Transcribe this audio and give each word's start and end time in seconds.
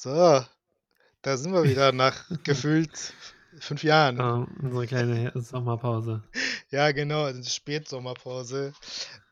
So, 0.00 0.44
da 1.22 1.36
sind 1.36 1.52
wir 1.52 1.64
wieder 1.64 1.90
nach 1.90 2.28
gefühlt 2.44 3.12
fünf 3.58 3.82
Jahren. 3.82 4.20
Ähm, 4.20 4.46
unsere 4.62 4.86
kleine 4.86 5.32
Sommerpause. 5.34 6.22
Ja, 6.70 6.92
genau, 6.92 7.24
also 7.24 7.42
Spätsommerpause. 7.42 8.72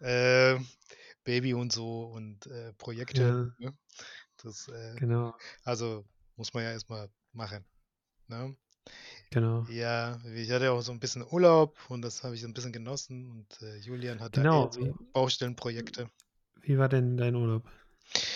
Äh, 0.01 0.59
Baby 1.23 1.55
und 1.55 1.71
so 1.71 2.07
und 2.07 2.47
äh, 2.47 2.73
Projekte. 2.73 3.23
Ja, 3.23 3.65
Ne? 3.65 3.79
Das, 4.43 4.67
äh, 4.67 4.97
genau, 4.97 5.35
also 5.63 6.05
muss 6.35 6.53
man 6.53 6.65
ja 6.65 6.72
erstmal 6.72 7.08
machen. 7.33 7.64
Ne? 8.26 8.56
genau. 9.30 9.64
Ja, 9.71 10.19
ich 10.35 10.51
hatte 10.51 10.72
auch 10.72 10.80
so 10.80 10.90
ein 10.90 10.98
bisschen 10.98 11.24
Urlaub 11.30 11.78
und 11.90 12.03
das 12.03 12.24
habe 12.24 12.35
ich 12.35 12.40
so 12.40 12.48
ein 12.48 12.54
bisschen 12.54 12.72
genossen 12.72 13.30
und 13.30 13.62
äh, 13.62 13.76
Julian 13.76 14.19
hat 14.19 14.37
da 14.37 14.40
eher 14.42 14.51
Genau, 14.51 14.72
so 14.72 14.80
wie, 14.80 14.92
Baustellenprojekte. 15.12 16.10
wie 16.62 16.77
war 16.77 16.88
denn 16.88 17.16
dein 17.16 17.37
Urlaub? 17.37 17.70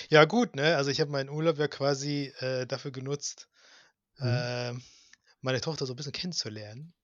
Ja, 0.08 0.24
gut, 0.24 0.56
ne? 0.56 0.76
Also 0.76 0.90
ich 0.90 1.00
habe 1.00 1.10
meinen 1.10 1.30
Urlaub 1.30 1.58
ja 1.58 1.68
quasi 1.68 2.32
äh, 2.40 2.66
dafür 2.66 2.90
genutzt, 2.90 3.48
Mhm. 4.18 4.26
ähm, 4.26 4.82
meine 5.42 5.60
Tochter 5.60 5.86
so 5.86 5.92
ein 5.94 5.96
bisschen 5.96 6.12
kennenzulernen. 6.12 6.94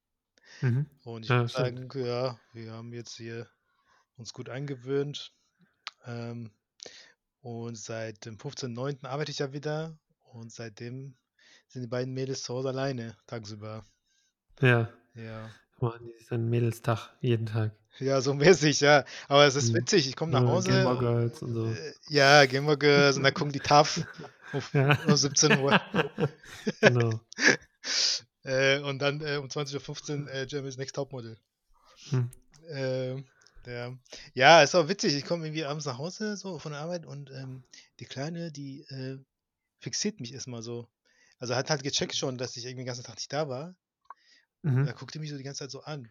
Mhm. 0.63 0.87
Und 1.05 1.25
ich 1.25 1.31
Ja, 1.31 1.49
stimmt. 1.49 1.81
sagen, 1.89 1.89
ja, 1.95 2.39
wir 2.53 2.73
haben 2.73 2.93
jetzt 2.93 3.17
hier 3.17 3.49
uns 4.17 4.33
gut 4.33 4.49
eingewöhnt. 4.51 5.33
Ähm, 6.07 6.53
und 7.43 7.77
seit 7.79 8.27
dem 8.27 8.39
15.09. 8.39 9.07
arbeite 9.07 9.33
ich 9.33 9.39
ja 9.41 9.53
wieder. 9.53 9.99
Und 10.33 10.53
seitdem 10.53 11.17
sind 11.69 11.83
die 11.83 11.89
beiden 11.89 12.15
Mädels 12.15 12.43
zu 12.43 12.55
Hause 12.55 12.69
alleine, 12.71 13.17
tagsüber. 13.27 13.85
Ja, 14.61 14.91
Ja. 15.15 15.51
Machen 15.81 16.07
die 16.07 16.25
dann 16.29 16.49
Mädelstag 16.49 17.11
jeden 17.21 17.47
Tag. 17.47 17.73
Ja, 17.99 18.21
so 18.21 18.35
mäßig, 18.35 18.81
ja. 18.81 19.05
Aber 19.29 19.47
es 19.47 19.55
ist 19.57 19.73
Mhm. 19.73 19.79
witzig, 19.79 20.09
ich 20.09 20.17
komme 20.17 20.33
nach 20.33 20.43
Äh, 20.43 20.47
Hause. 20.47 20.69
Gameboy 20.69 20.99
Girls 20.99 21.43
und 21.43 21.55
so. 21.55 21.73
Äh, 21.73 21.95
ja, 22.09 22.45
Gamer 22.47 22.77
Girls 22.77 23.17
und 23.17 23.23
dann 23.23 23.33
gucken 23.35 23.53
die 23.53 23.61
TAF 23.61 24.07
um, 24.53 24.63
Ja. 24.73 24.99
um 25.07 25.17
17 25.17 25.59
Uhr. 25.59 25.81
Genau. 26.81 27.21
äh, 28.45 28.81
und 28.81 28.99
dann 28.99 29.21
äh, 29.21 29.37
um 29.37 29.47
20.15 29.47 30.25
Uhr 30.25 30.31
äh, 30.31 30.47
Jeremy's 30.47 30.77
Next 30.77 30.95
Topmodel. 30.97 31.39
Hm. 32.11 32.31
Ähm, 32.69 33.25
ja. 33.67 33.93
ja, 34.35 34.63
ist 34.63 34.75
auch 34.75 34.89
witzig. 34.89 35.15
Ich 35.15 35.25
komme 35.25 35.47
irgendwie 35.47 35.65
abends 35.65 35.87
nach 35.87 35.99
Hause 35.99 36.37
so 36.37 36.59
von 36.59 36.73
der 36.73 36.81
Arbeit 36.81 37.07
und 37.07 37.31
ähm, 37.31 37.65
die 38.01 38.05
Kleine, 38.05 38.53
die 38.53 38.81
äh, 38.89 39.19
fixiert 39.81 40.21
mich 40.21 40.35
erstmal 40.35 40.63
so. 40.63 40.89
Also 41.39 41.55
hat 41.55 41.71
halt 41.71 41.83
gecheckt 41.83 42.17
schon, 42.17 42.39
dass 42.39 42.57
ich 42.57 42.65
irgendwie 42.65 42.83
den 42.83 42.87
ganzen 42.87 43.05
Tag 43.05 43.17
nicht 43.17 43.33
da 43.33 43.49
war. 43.49 43.75
Mhm. 44.63 44.87
da 44.87 44.93
guckt 44.93 45.15
die 45.15 45.19
mich 45.19 45.31
so 45.31 45.37
die 45.37 45.43
ganze 45.45 45.61
Zeit 45.61 45.71
so 45.71 45.83
an. 45.83 46.11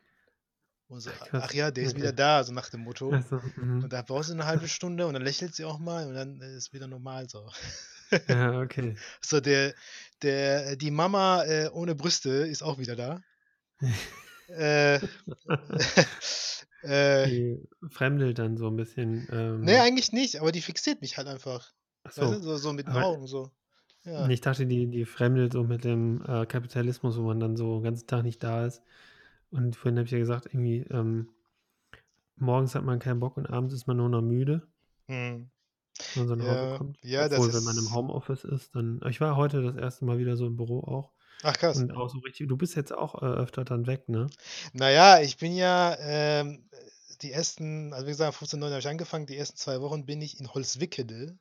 Und 0.87 1.01
so, 1.01 1.11
Ach, 1.11 1.27
krass. 1.29 1.45
ach 1.45 1.53
ja, 1.53 1.71
der 1.71 1.83
ist 1.85 1.95
wieder 1.95 2.11
Okay. 2.11 2.15
da, 2.15 2.43
so 2.43 2.53
nach 2.53 2.69
dem 2.69 2.81
Motto. 2.81 3.13
Also. 3.13 3.41
Und 3.81 3.93
da 3.93 4.01
brauchst 4.01 4.29
du 4.29 4.33
eine 4.33 4.45
halbe 4.45 4.67
Stunde 4.67 5.07
und 5.07 5.13
dann 5.13 5.23
lächelt 5.23 5.55
sie 5.55 5.65
auch 5.65 5.79
mal 5.79 6.07
und 6.07 6.15
dann 6.15 6.41
äh, 6.41 6.55
ist 6.57 6.73
wieder 6.73 6.87
normal 6.87 7.29
so. 7.29 7.49
Ja, 8.27 8.59
okay. 8.61 8.95
So, 9.21 9.39
der, 9.41 9.73
der, 10.21 10.75
die 10.75 10.91
Mama 10.91 11.43
äh, 11.45 11.69
ohne 11.71 11.95
Brüste 11.95 12.29
ist 12.29 12.63
auch 12.63 12.77
wieder 12.79 12.95
da. 12.95 13.21
Äh, 14.47 14.99
äh, 16.83 17.27
Die 17.27 17.67
fremdelt 17.89 18.39
dann 18.39 18.57
so 18.57 18.67
ein 18.67 18.75
bisschen. 18.75 19.27
nee, 19.59 19.77
Ähm, 19.77 19.79
eigentlich 19.79 20.11
nicht, 20.13 20.37
aber 20.39 20.51
die 20.53 20.61
fixiert 20.61 21.01
mich 21.01 21.17
halt 21.17 21.27
einfach. 21.27 21.73
ach 22.03 22.11
Weißt 22.15 22.31
du, 22.31 22.41
so. 22.41 22.41
so, 22.41 22.57
so 22.57 22.73
mit 22.73 22.87
den 22.87 22.93
Aber 22.93 23.03
Augen, 23.03 23.27
so. 23.27 23.51
Ja. 24.05 24.27
ich 24.27 24.41
dachte, 24.41 24.65
die, 24.67 24.87
die 24.87 25.05
fremdelt 25.05 25.53
so 25.53 25.63
mit 25.63 25.83
dem 25.83 26.21
äh, 26.27 26.45
Kapitalismus, 26.45 27.17
wo 27.17 27.23
man 27.23 27.39
dann 27.39 27.57
so 27.57 27.79
den 27.79 27.83
ganzen 27.83 28.07
Tag 28.07 28.23
nicht 28.23 28.43
da 28.43 28.65
ist. 28.65 28.81
Und 29.51 29.75
vorhin 29.75 29.97
habe 29.97 30.05
ich 30.05 30.11
ja 30.11 30.19
gesagt, 30.19 30.47
irgendwie, 30.47 30.85
ähm, 30.91 31.29
morgens 32.37 32.75
hat 32.75 32.83
man 32.83 32.99
keinen 32.99 33.19
Bock 33.19 33.37
und 33.37 33.47
abends 33.47 33.73
ist 33.73 33.87
man 33.87 33.97
nur 33.97 34.09
noch 34.09 34.21
müde, 34.21 34.67
Hm. 35.07 35.49
wenn 36.13 36.27
man 36.27 36.27
so 36.27 36.35
nach 36.35 36.45
Hause 36.45 36.71
Ja, 36.71 36.77
kommt. 36.77 36.97
ja, 37.03 37.29
das 37.29 37.39
Obwohl, 37.39 37.53
wenn 37.53 37.63
man 37.63 37.77
im. 37.77 37.93
Homeoffice 37.93 38.43
ist, 38.43 38.75
dann. 38.75 38.99
Ich 39.09 39.21
war 39.21 39.35
heute 39.35 39.61
das 39.61 39.75
erste 39.75 40.05
Mal 40.05 40.17
wieder 40.17 40.35
so 40.35 40.45
im 40.47 40.57
Büro 40.57 40.79
auch. 40.81 41.11
Ach 41.43 41.57
krass. 41.57 41.77
Und 41.77 41.91
auch 41.95 42.09
so 42.09 42.19
richtig. 42.19 42.47
Du 42.47 42.57
bist 42.57 42.75
jetzt 42.75 42.93
auch 42.93 43.21
äh, 43.21 43.25
öfter 43.25 43.63
dann 43.65 43.87
weg, 43.87 44.09
ne? 44.09 44.27
Naja, 44.73 45.21
ich 45.21 45.37
bin 45.37 45.55
ja 45.55 45.95
ähm, 45.99 46.63
die 47.21 47.31
ersten, 47.31 47.93
also 47.93 48.07
wie 48.07 48.11
gesagt, 48.11 48.35
15.09 48.37 48.69
habe 48.69 48.79
ich 48.79 48.87
angefangen, 48.87 49.25
die 49.25 49.37
ersten 49.37 49.57
zwei 49.57 49.79
Wochen 49.81 50.05
bin 50.05 50.21
ich 50.21 50.39
in 50.39 50.53
Holzwickede. 50.53 51.37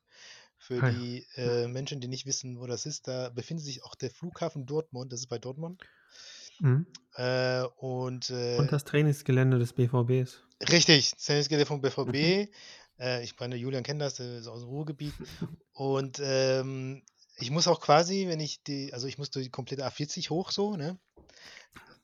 Für 0.67 0.81
Ah 0.81 0.91
die 0.91 1.27
äh, 1.37 1.69
Menschen, 1.69 2.01
die 2.01 2.09
nicht 2.09 2.25
wissen, 2.25 2.59
wo 2.59 2.67
das 2.67 2.87
ist, 2.87 3.07
da 3.07 3.29
befindet 3.29 3.67
sich 3.67 3.85
auch 3.85 3.95
der 3.95 4.11
Flughafen 4.11 4.65
Dortmund, 4.65 5.13
das 5.13 5.21
ist 5.21 5.27
bei 5.27 5.39
Dortmund. 5.39 5.83
Mhm. 6.61 6.87
Äh, 7.17 7.65
und 7.77 8.31
Und 8.31 8.35
äh, 8.35 8.67
das 8.67 8.85
Trainingsgelände 8.85 9.59
des 9.59 9.75
BVBs. 9.75 10.41
richtig, 10.71 11.13
Trainingsgelände 11.17 11.67
vom 11.67 11.81
Mhm. 11.81 11.83
BVB. 11.83 12.49
Äh, 12.99 13.25
ich 13.25 13.39
meine, 13.39 13.57
Julian 13.57 13.83
kennt 13.83 14.01
das, 14.01 14.15
der 14.15 14.39
ist 14.39 14.47
aus 14.47 14.61
dem 14.61 14.71
Ruhrgebiet. 14.71 15.13
Und 15.75 16.19
ähm, 16.23 17.03
ich 17.37 17.51
muss 17.51 17.69
auch 17.69 17.81
quasi, 17.81 18.27
wenn 18.29 18.41
ich 18.41 18.63
die, 18.63 18.93
also 18.95 19.07
ich 19.07 19.19
muss 19.19 19.31
durch 19.31 19.45
die 19.45 19.51
komplette 19.51 19.85
A40 19.87 20.31
hoch 20.31 20.51
so, 20.51 20.77
ne? 20.77 20.99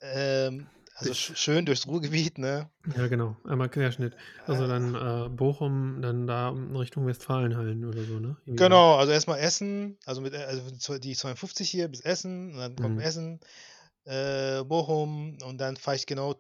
Ähm, 0.03 0.67
also 1.01 1.15
schön 1.15 1.65
durchs 1.65 1.87
Ruhrgebiet, 1.87 2.39
ne? 2.39 2.71
Ja, 2.97 3.07
genau. 3.09 3.37
Einmal 3.45 3.69
Querschnitt. 3.69 4.15
Also 4.47 4.67
dann 4.67 4.95
äh, 4.95 5.29
Bochum, 5.29 6.03
dann 6.03 6.27
da 6.27 6.51
Richtung 6.51 7.07
Westfalenhallen 7.07 7.85
oder 7.85 8.05
so, 8.05 8.19
ne? 8.19 8.37
Irgendwie. 8.45 8.57
Genau, 8.57 8.97
also 8.97 9.13
erstmal 9.13 9.39
Essen, 9.39 9.99
also 10.05 10.21
mit 10.21 10.35
also 10.35 10.99
die 10.99 11.15
52 11.15 11.69
hier 11.69 11.89
bis 11.89 12.01
Essen, 12.01 12.53
und 12.53 12.59
dann 12.59 12.77
kommt 12.77 12.97
Mhm. 12.97 13.01
Essen, 13.01 13.41
äh, 14.05 14.63
Bochum 14.65 15.39
und 15.45 15.59
dann 15.59 15.77
fahre 15.77 15.97
ich 15.97 16.07
genau 16.07 16.37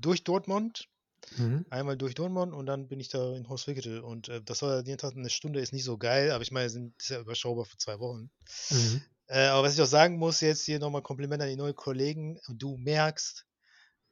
durch 0.00 0.24
Dortmund, 0.24 0.88
Mhm. 1.36 1.64
einmal 1.70 1.96
durch 1.96 2.14
Dortmund 2.14 2.52
und 2.54 2.66
dann 2.66 2.88
bin 2.88 3.00
ich 3.00 3.08
da 3.08 3.32
in 3.34 3.48
Holzwickede 3.48 4.02
und 4.02 4.28
äh, 4.28 4.42
das 4.42 4.62
war 4.62 4.84
jeden 4.84 4.98
Tag 4.98 5.14
eine 5.16 5.30
Stunde, 5.30 5.60
ist 5.60 5.72
nicht 5.72 5.84
so 5.84 5.98
geil, 5.98 6.30
aber 6.30 6.42
ich 6.42 6.50
meine, 6.50 6.68
sind, 6.70 6.94
ist 7.00 7.10
ja 7.10 7.20
überschaubar 7.20 7.64
für 7.64 7.76
zwei 7.76 7.98
Wochen. 7.98 8.30
Mhm. 8.70 9.02
Äh, 9.28 9.46
aber 9.46 9.66
was 9.66 9.74
ich 9.74 9.82
auch 9.82 9.86
sagen 9.86 10.18
muss, 10.18 10.40
jetzt 10.40 10.64
hier 10.64 10.78
nochmal 10.78 11.02
Kompliment 11.02 11.42
an 11.42 11.48
die 11.48 11.56
neuen 11.56 11.76
Kollegen, 11.76 12.38
du 12.48 12.76
merkst, 12.76 13.46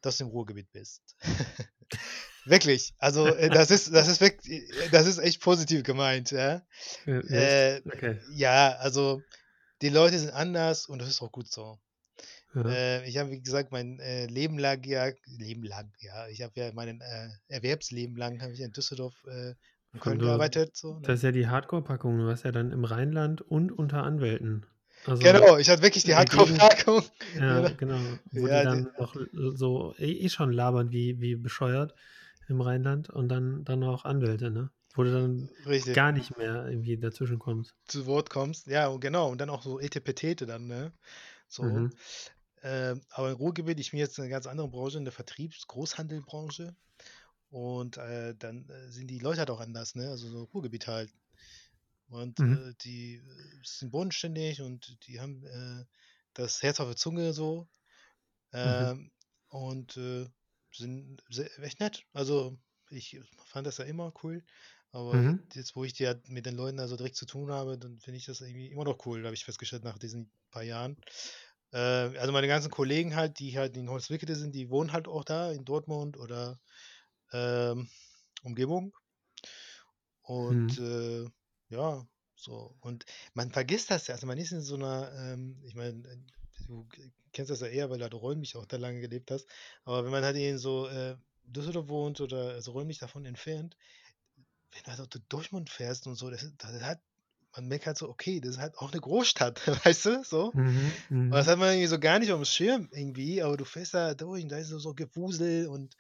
dass 0.01 0.19
du 0.19 0.25
im 0.25 0.31
Ruhrgebiet 0.31 0.71
bist. 0.73 1.03
Wirklich, 2.45 2.95
also 2.99 3.27
äh, 3.27 3.51
das 3.51 3.71
ist, 3.71 3.93
das 3.95 4.09
ist 4.09 4.21
wirklich, 4.21 4.63
das 4.91 5.07
ist 5.07 5.19
echt 5.19 5.43
positiv 5.43 5.83
gemeint, 5.83 6.31
ja. 6.31 6.63
Äh, 7.05 7.83
Okay. 7.85 8.19
ja, 8.35 8.77
also 8.77 9.23
die 9.83 9.91
Leute 9.91 10.19
sind 10.19 10.31
anders 10.31 10.87
und 10.87 11.01
das 11.01 11.09
ist 11.09 11.21
auch 11.21 11.31
gut 11.31 11.51
so. 11.53 11.79
Ja. 12.55 12.65
Äh, 12.69 13.09
ich 13.09 13.19
habe, 13.19 13.31
wie 13.31 13.41
gesagt, 13.41 13.71
mein 13.73 14.01
äh, 14.01 14.27
Leben 14.27 14.59
lang, 14.59 14.83
ja, 14.85 15.11
Leben 15.27 15.63
lang, 15.63 15.93
ja, 16.01 16.29
ich 16.29 16.43
habe 16.43 16.53
ja 16.57 16.73
meinen 16.73 17.01
äh, 17.01 17.29
Erwerbsleben 17.49 18.17
lang, 18.17 18.43
habe 18.43 18.53
ich 18.53 18.61
in 18.61 18.73
Düsseldorf 18.73 19.15
äh, 19.27 19.55
Und 19.93 20.01
Köln 20.01 20.19
du, 20.19 20.27
gearbeitet. 20.27 20.77
So, 20.77 20.99
das 21.01 21.09
ne? 21.09 21.15
ist 21.15 21.23
ja 21.23 21.33
die 21.33 21.47
Hardcore-Packung. 21.47 22.19
Du 22.19 22.27
warst 22.27 22.45
ja 22.45 22.53
dann 22.53 22.73
im 22.73 22.85
Rheinland 22.85 23.41
und 23.41 23.71
unter 23.71 24.03
Anwälten. 24.03 24.67
Also 25.07 25.25
Genau, 25.25 25.57
ich 25.59 25.69
hatte 25.69 25.83
wirklich 25.83 26.05
die 26.05 26.15
Hardcore-Packung. 26.15 27.03
ja, 27.35 27.61
Genau. 27.61 27.77
genau, 27.77 28.19
wo 28.33 28.47
Ja, 28.47 28.65
die 28.65 28.69
die, 28.69 28.83
dann 28.83 28.93
noch 28.99 29.17
so 29.55 29.95
eh 29.99 30.13
eh 30.13 30.29
schon 30.29 30.53
labern 30.53 30.91
wie, 30.91 31.21
wie 31.21 31.37
bescheuert 31.37 31.95
im 32.49 32.61
Rheinland 32.61 33.11
und 33.11 33.29
dann, 33.29 33.65
dann 33.65 33.83
auch 33.85 34.05
Anwälte, 34.05 34.51
ne? 34.51 34.71
Wo 34.95 35.05
du 35.05 35.13
dann 35.13 35.49
richtig, 35.67 35.95
gar 35.95 36.13
nicht 36.13 36.37
mehr 36.37 36.67
irgendwie 36.67 36.97
dazwischen 36.97 37.39
kommst. 37.39 37.75
zu 37.87 38.07
Wort 38.07 38.29
kommst. 38.31 38.67
Ja, 38.67 38.95
genau, 38.97 39.31
und 39.31 39.41
dann 39.41 39.51
auch 39.51 39.63
so 39.63 39.79
Etepetete 39.81 40.47
dann, 40.47 40.67
ne? 40.67 40.93
So. 41.49 41.63
Mhm. 41.63 41.91
Ähm, 42.63 43.01
aber 43.11 43.31
im 43.31 43.37
Ruhrgebiet, 43.37 43.81
ich 43.81 43.91
bin 43.93 44.01
jetzt 44.01 44.19
in 44.19 44.25
einer 44.25 44.31
ganz 44.31 44.47
anderen 44.47 44.71
Branche, 44.71 44.99
in 44.99 45.05
der 45.05 45.13
Vertriebs-Großhandelbranche. 45.13 46.75
Und 47.51 47.97
äh, 47.99 48.35
dann 48.39 48.69
äh, 48.69 48.89
sind 48.91 49.09
die 49.09 49.19
Leute 49.19 49.41
halt 49.41 49.51
auch 49.51 49.61
anders, 49.61 49.95
ne? 49.95 50.09
Also 50.11 50.29
so 50.29 50.45
Ruhrgebiet 50.45 50.87
halt. 50.87 51.11
Und 52.11 52.41
Mhm. 52.41 52.61
äh, 52.61 52.75
die 52.83 53.17
äh, 53.17 53.61
sind 53.65 53.93
bodenständig 53.93 54.63
und 54.63 54.99
die 55.09 55.21
haben 55.21 55.45
äh, 55.47 55.87
das 56.35 56.63
Herz 56.63 56.81
auf 56.81 56.89
der 56.89 56.97
Zunge 56.97 57.33
so. 57.35 57.69
Mhm. 58.63 58.91
Ähm, 58.93 59.13
und 59.49 59.97
äh, 59.97 60.27
sind 60.73 61.23
sehr, 61.29 61.51
echt 61.61 61.81
nett. 61.81 62.05
Also 62.13 62.59
ich 62.91 63.21
fand 63.47 63.67
das 63.67 63.79
ja 63.79 63.85
immer 63.85 64.13
cool. 64.23 64.45
Aber 64.93 65.23
Mhm. 65.23 65.51
jetzt, 65.55 65.77
wo 65.77 65.85
ich 65.85 65.93
die 65.93 66.07
halt 66.07 66.29
mit 66.29 66.47
den 66.47 66.57
Leuten 66.57 66.81
also 66.81 66.97
direkt 66.97 67.17
zu 67.17 67.27
tun 67.27 67.51
habe, 67.53 67.79
dann 67.79 67.99
finde 68.01 68.19
ich 68.19 68.27
das 68.27 68.41
irgendwie 68.41 68.71
immer 68.71 68.85
noch 68.85 69.05
cool, 69.07 69.25
habe 69.25 69.35
ich 69.35 69.45
festgestellt 69.45 69.85
nach 69.85 69.99
diesen 69.99 70.33
paar 70.51 70.63
Jahren. 70.65 70.97
Äh, 71.73 71.79
also 71.79 72.33
meine 72.33 72.49
ganzen 72.49 72.71
Kollegen 72.71 73.17
halt, 73.17 73.39
die 73.39 73.57
halt 73.59 73.77
in 73.77 73.91
Holzwickede 73.91 74.37
sind, 74.37 74.55
die 74.55 74.71
wohnen 74.71 74.93
halt 74.93 75.09
auch 75.09 75.25
da 75.25 75.53
in 75.53 75.65
Dortmund 75.65 76.17
oder 76.19 76.61
ähm, 77.33 77.89
Umgebung. 78.43 78.95
Und 80.23 80.77
Mhm. 80.77 80.79
äh, 80.79 81.27
ja, 81.71 82.07
so. 82.37 82.77
Und 82.81 83.05
man 83.35 83.51
vergisst 83.53 83.91
das 83.91 84.07
ja. 84.09 84.15
Also 84.15 84.27
man 84.27 84.39
ist 84.39 84.53
in 84.53 84.63
so 84.63 84.77
einer, 84.77 85.13
ähm, 85.15 85.63
ich 85.65 85.75
meine, 85.75 86.09
äh, 86.09 86.19
du 86.67 86.89
kennst 87.33 87.51
das 87.51 87.61
ja 87.61 87.69
eher, 87.69 87.91
weil 87.91 87.99
du 87.99 88.05
halt 88.05 88.15
räumlich 88.15 88.57
auch 88.57 88.67
da 88.67 88.77
lange 88.77 89.01
gelebt 89.01 89.31
hast. 89.31 89.49
Aber 89.85 90.05
wenn 90.05 90.13
man 90.13 90.25
halt 90.25 90.37
in 90.37 90.59
so 90.59 90.89
äh, 90.89 91.17
Düsseldorf 91.45 91.89
wohnt 91.89 92.21
oder 92.21 92.51
also 92.51 92.73
räumlich 92.73 92.99
davon 92.99 93.25
entfernt, 93.27 93.77
wenn 94.73 94.83
du 94.85 94.91
halt 94.91 95.01
auch 95.01 95.07
durch 95.07 95.25
Dortmund 95.29 95.71
fährst 95.71 96.07
und 96.07 96.15
so, 96.17 96.31
das, 96.31 96.53
das 96.59 96.83
hat, 96.83 97.03
man 97.55 97.69
merkt 97.69 97.87
halt 97.87 97.99
so, 97.99 98.09
okay, 98.09 98.41
das 98.41 98.53
ist 98.53 98.59
halt 98.59 98.79
auch 98.79 98.93
eine 98.93 99.01
Großstadt, 99.01 99.67
weißt 99.87 100.07
du, 100.07 100.25
so. 100.25 100.55
Mhm. 100.55 101.05
Und 101.29 101.37
das 101.39 101.47
Mhm. 101.47 101.49
hat 101.49 101.59
man 101.59 101.71
irgendwie 101.71 101.87
so 101.89 101.99
gar 102.01 102.19
nicht 102.19 102.33
auf 102.33 102.41
dem 102.41 102.45
Schirm 102.47 102.89
irgendwie, 102.93 103.43
aber 103.43 103.57
du 103.57 103.65
fährst 103.65 103.95
da 103.95 104.15
durch 104.15 104.43
und 104.45 104.51
da 104.51 104.59
ist 104.59 104.69
so, 104.69 104.79
so 104.79 104.95
Gewusel 104.95 105.69
und 105.69 105.97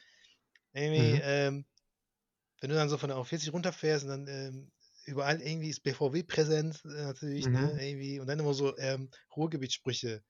irgendwie, 0.72 1.16
Mhm. 1.16 1.22
ähm, 1.22 1.66
wenn 2.60 2.70
du 2.70 2.76
dann 2.76 2.88
so 2.88 2.98
von 2.98 3.08
der 3.08 3.18
A40 3.18 3.52
runterfährst 3.52 4.04
und 4.04 4.10
dann 4.10 4.28
ähm, 4.28 4.72
überall 5.10 5.40
irgendwie 5.42 5.68
ist 5.70 5.82
BVB 5.82 6.22
präsent, 6.26 6.82
äh, 6.84 6.88
natürlich, 7.04 7.50
ne, 7.52 7.60
Mhm. 7.60 7.80
irgendwie 7.80 8.20
und 8.20 8.26
dann 8.28 8.38
immer 8.40 8.54
so, 8.54 8.76
ähm, 8.78 9.10
Ruhrgebietssprüche. 9.36 10.22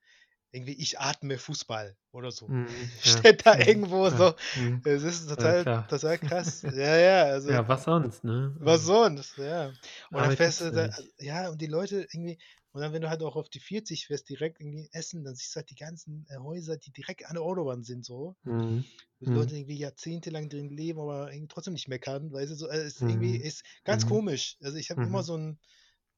Irgendwie: 0.51 0.73
„Ich 0.73 0.99
atme 0.99 1.37
Fußball“ 1.37 1.97
oder 2.11 2.31
so. 2.31 2.53
Mhm, 2.53 2.91
ja, 3.05 3.25
Steht 3.25 3.45
da 3.45 3.57
mhm, 3.57 3.65
irgendwo 3.65 4.09
klar, 4.09 4.11
so. 4.11 4.33
mhm. 4.53 4.85
Es 4.85 5.03
ist 5.03 5.27
Ja, 5.37 5.53
total 5.57 5.67
total 5.87 6.19
krass. 6.19 6.61
Ja, 6.71 6.97
ja, 6.97 7.23
also 7.25 7.51
Ja, 7.51 7.67
was 7.67 7.83
sonst, 7.85 8.23
ne? 8.23 8.57
was 8.63 8.83
Also 8.83 8.85
sonst, 8.85 9.37
ja. 9.37 9.69
Und 10.11 10.21
dann 10.23 10.31
fährst 10.31 10.59
du 10.61 10.71
ja 10.71 10.71
da 10.71 10.89
ja, 11.19 11.49
und 11.49 11.61
die 11.61 11.67
Leute 11.67 12.01
irgendwie 12.13 12.37
und 12.73 12.81
dann, 12.81 12.93
wenn 12.93 13.01
du 13.01 13.09
halt 13.09 13.21
auch 13.23 13.35
auf 13.35 13.49
die 13.49 13.59
40 13.59 14.07
fährst, 14.07 14.29
direkt 14.29 14.61
irgendwie 14.61 14.87
Essen, 14.93 15.23
dann 15.25 15.35
siehst 15.35 15.53
du 15.55 15.57
halt 15.57 15.69
die 15.71 15.75
ganzen, 15.75 16.25
äh, 16.29 16.37
Häuser, 16.37 16.77
die 16.77 16.91
direkt 16.91 17.25
an 17.25 17.33
der 17.35 17.43
Autobahn 17.43 17.83
sind 17.83 18.05
so. 18.05 18.35
Mhm, 18.45 18.91
die 19.21 19.27
Leute 19.33 19.55
mhm. 19.55 19.57
irgendwie 19.57 19.77
jahrzehntelang 19.77 20.49
drin 20.49 20.69
leben, 20.71 20.99
aber 20.99 21.31
irgendwie 21.31 21.47
trotzdem 21.49 21.73
nicht 21.73 21.87
meckern, 21.87 22.31
weißt 22.33 22.51
du, 22.51 22.55
so, 22.55 22.69
äh, 22.69 22.85
ist 22.85 23.01
irgendwie 23.01 23.35
Mhm, 23.35 23.37
ist 23.37 23.63
ganz 23.85 24.05
komisch. 24.05 24.57
Also, 24.61 24.77
ich 24.77 24.91
habe 24.91 25.05
immer 25.05 25.23
so 25.23 25.35
'n 25.37 25.59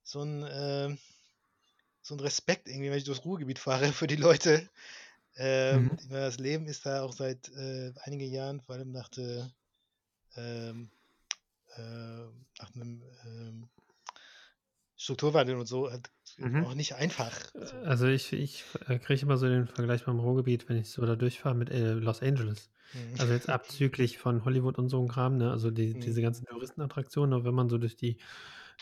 so 0.03 0.21
'n, 0.21 0.45
ähm 0.51 0.99
so 2.03 2.15
'n 2.15 2.21
Respekt 2.21 2.67
irgendwie, 2.69 2.91
wenn 2.91 2.99
ich 2.99 3.05
durchs 3.05 3.25
Ruhrgebiet 3.25 3.59
fahre 3.59 3.93
für 3.93 4.07
die 4.07 4.17
Leute. 4.17 4.69
Ähm, 5.37 5.91
Mhm. 5.91 6.03
das 6.09 6.39
Leben 6.39 6.67
ist 6.67 6.85
da 6.85 7.03
auch 7.03 7.13
seit, 7.13 7.49
äh, 7.51 7.93
einigen 8.03 8.31
Jahren, 8.31 8.61
vor 8.61 8.75
allem 8.75 8.91
nach 8.91 9.09
der 9.09 9.51
ähm, 10.37 10.91
ähm, 11.77 12.47
nach 12.59 12.73
'nem, 12.75 13.03
ähm 13.25 13.69
Strukturwandel 14.97 15.57
und 15.57 15.65
so 15.67 15.89
halt 15.91 16.11
Mhm. 16.37 16.63
auch 16.63 16.73
nicht 16.73 16.95
einfach, 16.95 17.51
Äh, 17.55 17.59
so. 17.61 17.83
also, 17.85 18.07
ich 18.07 18.33
ich, 18.33 18.65
äh, 18.87 18.99
kriege 18.99 19.21
immer 19.23 19.37
so 19.37 19.47
den 19.47 19.67
Vergleich 19.67 20.05
beim 20.05 20.19
Ruhrgebiet, 20.19 20.69
wenn 20.69 20.77
ich 20.77 20.89
so 20.91 21.05
da 21.05 21.15
durchfahre 21.15 21.55
mit, 21.55 21.69
äh, 21.71 21.93
Los 21.93 22.21
Angeles. 22.23 22.71
Mhm. 22.93 23.17
Also, 23.17 23.33
jetzt 23.33 23.49
abzüglich 23.49 24.19
von 24.19 24.45
Hollywood 24.45 24.77
und 24.79 24.89
so 24.89 25.01
'n 25.01 25.07
Kram, 25.09 25.37
ne? 25.37 25.51
Also, 25.51 25.71
die 25.71 25.95
Mhm. 25.95 25.99
diese 25.99 26.21
ganzen 26.21 26.45
Touristenattraktionen, 26.45 27.33
aber 27.35 27.45
wenn 27.45 27.55
man 27.55 27.69
so 27.69 27.77
durch 27.79 27.95
die 27.97 28.19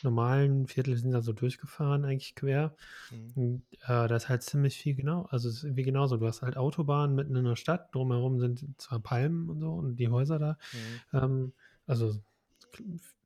normalen 0.04 0.68
Viertel 0.68 0.98
sind 0.98 1.12
da 1.12 1.22
so 1.22 1.34
durchgefahren 1.34 2.06
eigentlich 2.06 2.36
quer. 2.36 2.76
Mhm. 3.12 3.36
Hm, 3.36 3.64
äh, 3.84 4.08
da 4.08 4.16
ist 4.16 4.30
halt 4.30 4.44
ziemlich 4.44 4.78
viel 4.78 4.96
genau 4.96 5.24
also, 5.32 5.50
es 5.50 5.58
ist 5.58 5.64
irgendwie 5.64 5.84
genauso. 5.84 6.18
Du 6.18 6.28
hast 6.28 6.42
halt 6.42 6.58
Autobahnen 6.58 7.16
mitten 7.16 7.36
in 7.36 7.46
der 7.46 7.56
Stadt, 7.56 7.94
drumherum 7.96 8.40
sind 8.40 8.66
zwar 8.82 9.00
Palmen 9.00 9.50
und 9.50 9.60
so 9.62 9.72
und 9.74 9.96
die 9.98 10.10
Häuser 10.10 10.40
da, 10.40 10.58
Mhm. 10.74 11.02
ähm, 11.14 11.54
also, 11.88 12.14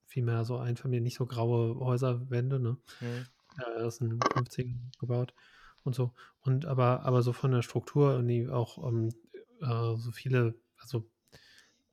vielmehr 0.08 0.46
so 0.46 0.58
Einfamilien 0.58 1.04
nicht 1.04 1.18
so 1.18 1.26
graue 1.26 1.76
Häuserwände, 1.80 2.60
ne? 2.60 2.78
Mhm. 3.02 3.26
Äh, 3.60 3.84
aus 3.84 4.00
den 4.00 4.20
50ern 4.20 4.92
gebaut 5.00 5.34
und 5.84 5.96
so. 5.96 6.14
Und 6.42 6.66
aber 6.66 7.04
aber 7.06 7.22
so 7.24 7.34
von 7.34 7.52
der 7.52 7.62
Struktur 7.64 8.14
irgendwie 8.14 8.50
auch, 8.50 8.86
ähm, 8.88 9.10
äh, 9.62 9.96
so 9.98 10.12
viele 10.12 10.56
also, 10.80 11.06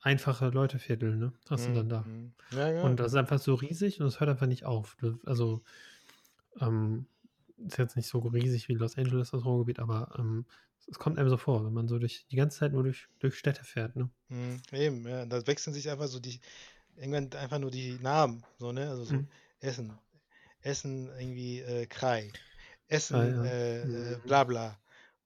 einfache 0.02 0.49
Leuteviertel, 0.50 1.16
ne, 1.16 1.32
hast 1.50 1.69
du 1.69 1.72
Mhm, 1.72 1.75
dann 1.75 1.88
da. 1.88 2.10
mhm. 2.10 2.34
Ja, 2.50 2.69
ja. 2.70 2.90
Und 2.90 3.00
das 3.00 3.12
ist 3.12 3.19
einfach 3.19 3.40
so 3.40 3.54
riesig 3.54 4.00
und 4.00 4.06
es 4.08 4.20
hört 4.20 4.31
einfach 4.31 4.46
nicht 4.49 4.64
auf. 4.66 4.96
Du 5.00 5.20
also, 5.26 5.62
ähm, 6.60 7.06
ist 7.58 7.78
jetzt 7.78 7.96
nicht 7.96 8.08
so 8.08 8.20
riesig 8.20 8.69
wie 8.69 8.75
Los 8.75 8.99
Angeles, 8.99 9.31
das 9.32 9.44
Ruhrgebiet, 9.44 9.78
aber, 9.81 10.14
ähm, 10.19 10.46
es 10.88 10.99
kommt 10.99 11.19
einem 11.19 11.28
so 11.31 11.37
vor, 11.38 11.64
wenn 11.64 11.72
man 11.72 11.88
so 11.88 11.99
durch 11.99 12.26
die 12.31 12.37
ganze 12.37 12.58
Zeit 12.60 12.72
nur 12.72 12.82
durch 12.84 13.08
durch 13.20 13.37
Städte 13.38 13.64
fährt, 13.64 13.96
ne? 13.96 14.10
Mhm, 14.28 14.62
eben, 14.72 15.06
ja. 15.06 15.26
Da 15.26 15.46
wechseln 15.46 15.75
sich 15.75 15.90
einfach 15.90 16.06
so 16.08 16.19
die 16.20 16.40
irgendwann 16.96 17.32
einfach 17.34 17.58
nur 17.58 17.70
die 17.70 17.98
Namen, 18.00 18.44
so, 18.58 18.72
ne? 18.72 18.88
Also, 18.90 19.05
so 19.05 19.16
Mhm. 19.16 19.28
Essen 19.60 20.00
Essen 20.62 21.08
irgendwie, 21.08 21.60
äh, 21.60 21.87
Ah 23.10 23.25
Essen, 23.26 23.26
ja. 23.26 23.44
äh, 23.44 24.14
äh, 24.14 24.19
Mhm. 24.19 24.22
bla 24.22 24.44
bla 24.44 24.81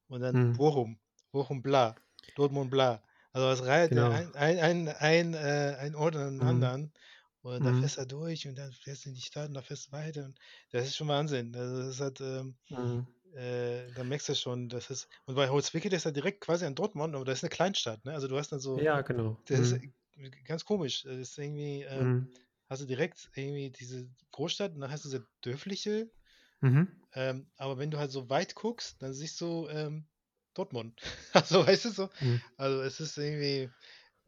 und 0.08 0.20
dann 0.22 0.34
Mhm. 0.34 0.56
Bochum, 0.56 0.98
Bochum 1.32 1.62
bla, 1.62 1.96
Dortmund 2.34 2.70
bla. 2.70 3.02
Also, 3.36 3.50
es 3.50 3.68
reiht 3.68 3.90
Genau. 3.90 4.10
ein 4.10 4.34
ein 4.34 4.58
ein 4.58 4.88
ein 4.88 5.34
äh, 5.34 5.76
ein 5.78 5.94
Ort 5.94 6.16
an 6.16 6.36
den 6.38 6.42
Mhm. 6.42 6.42
anderen 6.42 6.92
und 7.42 7.64
da 7.64 7.72
Mhm. 7.72 7.74
fährst 7.74 7.96
du 7.98 8.00
da 8.00 8.06
durch 8.06 8.48
und 8.48 8.56
dann 8.56 8.72
fährst 8.72 9.04
du 9.04 9.10
in 9.10 9.14
die 9.14 9.20
Stadt 9.20 9.48
und 9.48 9.54
da 9.54 9.60
fährst 9.62 9.88
du 9.88 9.92
weiter 9.92 10.24
und 10.24 10.38
das 10.70 10.86
ist 10.88 10.96
schon 10.96 11.08
Wahnsinn. 11.08 11.54
Also, 11.54 11.76
das 11.82 12.00
halt, 12.00 12.20
ähm, 12.22 12.56
Mhm. 12.70 13.06
äh 13.34 13.92
da 13.92 14.04
merkst 14.04 14.28
du 14.30 14.34
schon, 14.36 14.68
das 14.70 14.90
ist 14.90 15.08
und 15.26 15.34
bei 15.36 15.48
Holzwickede 15.50 15.96
ist 15.96 16.04
ja 16.04 16.12
direkt 16.12 16.40
quasi 16.42 16.66
an 16.66 16.74
Dortmund, 16.76 17.14
aber 17.16 17.24
das 17.26 17.40
ist 17.40 17.42
'ne 17.44 17.50
Kleinstadt, 17.50 18.04
ne? 18.06 18.14
Also, 18.14 18.28
du 18.28 18.38
hast 18.38 18.52
dann 18.52 18.60
so 18.60 18.84
Ja, 18.84 19.00
genau. 19.02 19.36
das 19.46 19.60
ist, 19.72 19.76
Mhm. 19.76 20.36
ganz 20.46 20.64
komisch. 20.64 21.02
Das 21.04 21.16
ist 21.18 21.38
irgendwie, 21.38 21.82
ähm 21.82 22.16
Mhm. 22.16 22.36
hast 22.68 22.82
du 22.82 22.86
direkt 22.86 23.30
irgendwie 23.36 23.70
diese 23.72 24.10
Großstadt 24.32 24.74
und 24.74 24.80
dann 24.82 24.90
hast 24.92 25.04
du 25.06 25.10
diese 25.10 25.28
dörfliche 25.42 26.10
Mhm. 26.62 27.06
ähm, 27.14 27.50
aber 27.56 27.78
wenn 27.78 27.90
du 27.90 27.98
halt 27.98 28.10
so 28.10 28.28
weit 28.30 28.54
guckst, 28.54 29.02
dann 29.02 29.12
siehst 29.14 29.40
du, 29.40 29.68
ähm, 29.68 30.08
Dortmund. 30.58 31.00
Also, 31.32 31.66
weißt 31.66 31.86
du 31.86 31.90
so? 31.90 32.10
Mhm. 32.20 32.42
Also, 32.56 32.82
es 32.82 33.00
ist 33.00 33.18
irgendwie 33.18 33.74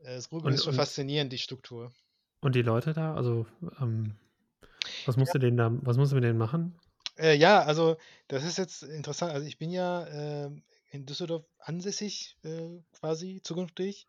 äh, 0.00 0.16
das 0.16 0.32
Ruhrgebiet 0.32 0.54
ist 0.54 0.64
schon 0.64 0.74
faszinierend, 0.74 1.32
die 1.32 1.38
Struktur. 1.38 1.92
und 2.40 2.54
die 2.54 2.62
Leute 2.62 2.92
da, 2.92 3.14
also, 3.14 3.46
ähm, 3.80 4.16
was 5.06 5.16
musst 5.16 5.34
Ja. 5.34 5.34
du 5.34 5.38
denen 5.40 5.56
da 5.56 5.70
was 5.72 5.96
musst 5.98 6.12
du 6.12 6.16
mit 6.16 6.24
denen 6.24 6.38
machen? 6.38 6.80
Äh, 7.16 7.34
ja, 7.36 7.62
also, 7.62 7.96
das 8.28 8.44
ist 8.44 8.58
jetzt 8.58 8.82
interessant. 8.82 9.32
Also, 9.32 9.46
ich 9.46 9.58
bin 9.58 9.70
ja, 9.70 10.06
ähm, 10.08 10.62
in 10.90 11.04
Düsseldorf 11.06 11.44
ansässig, 11.58 12.38
äh, 12.44 12.80
quasi 12.92 13.40
zukünftig 13.42 14.06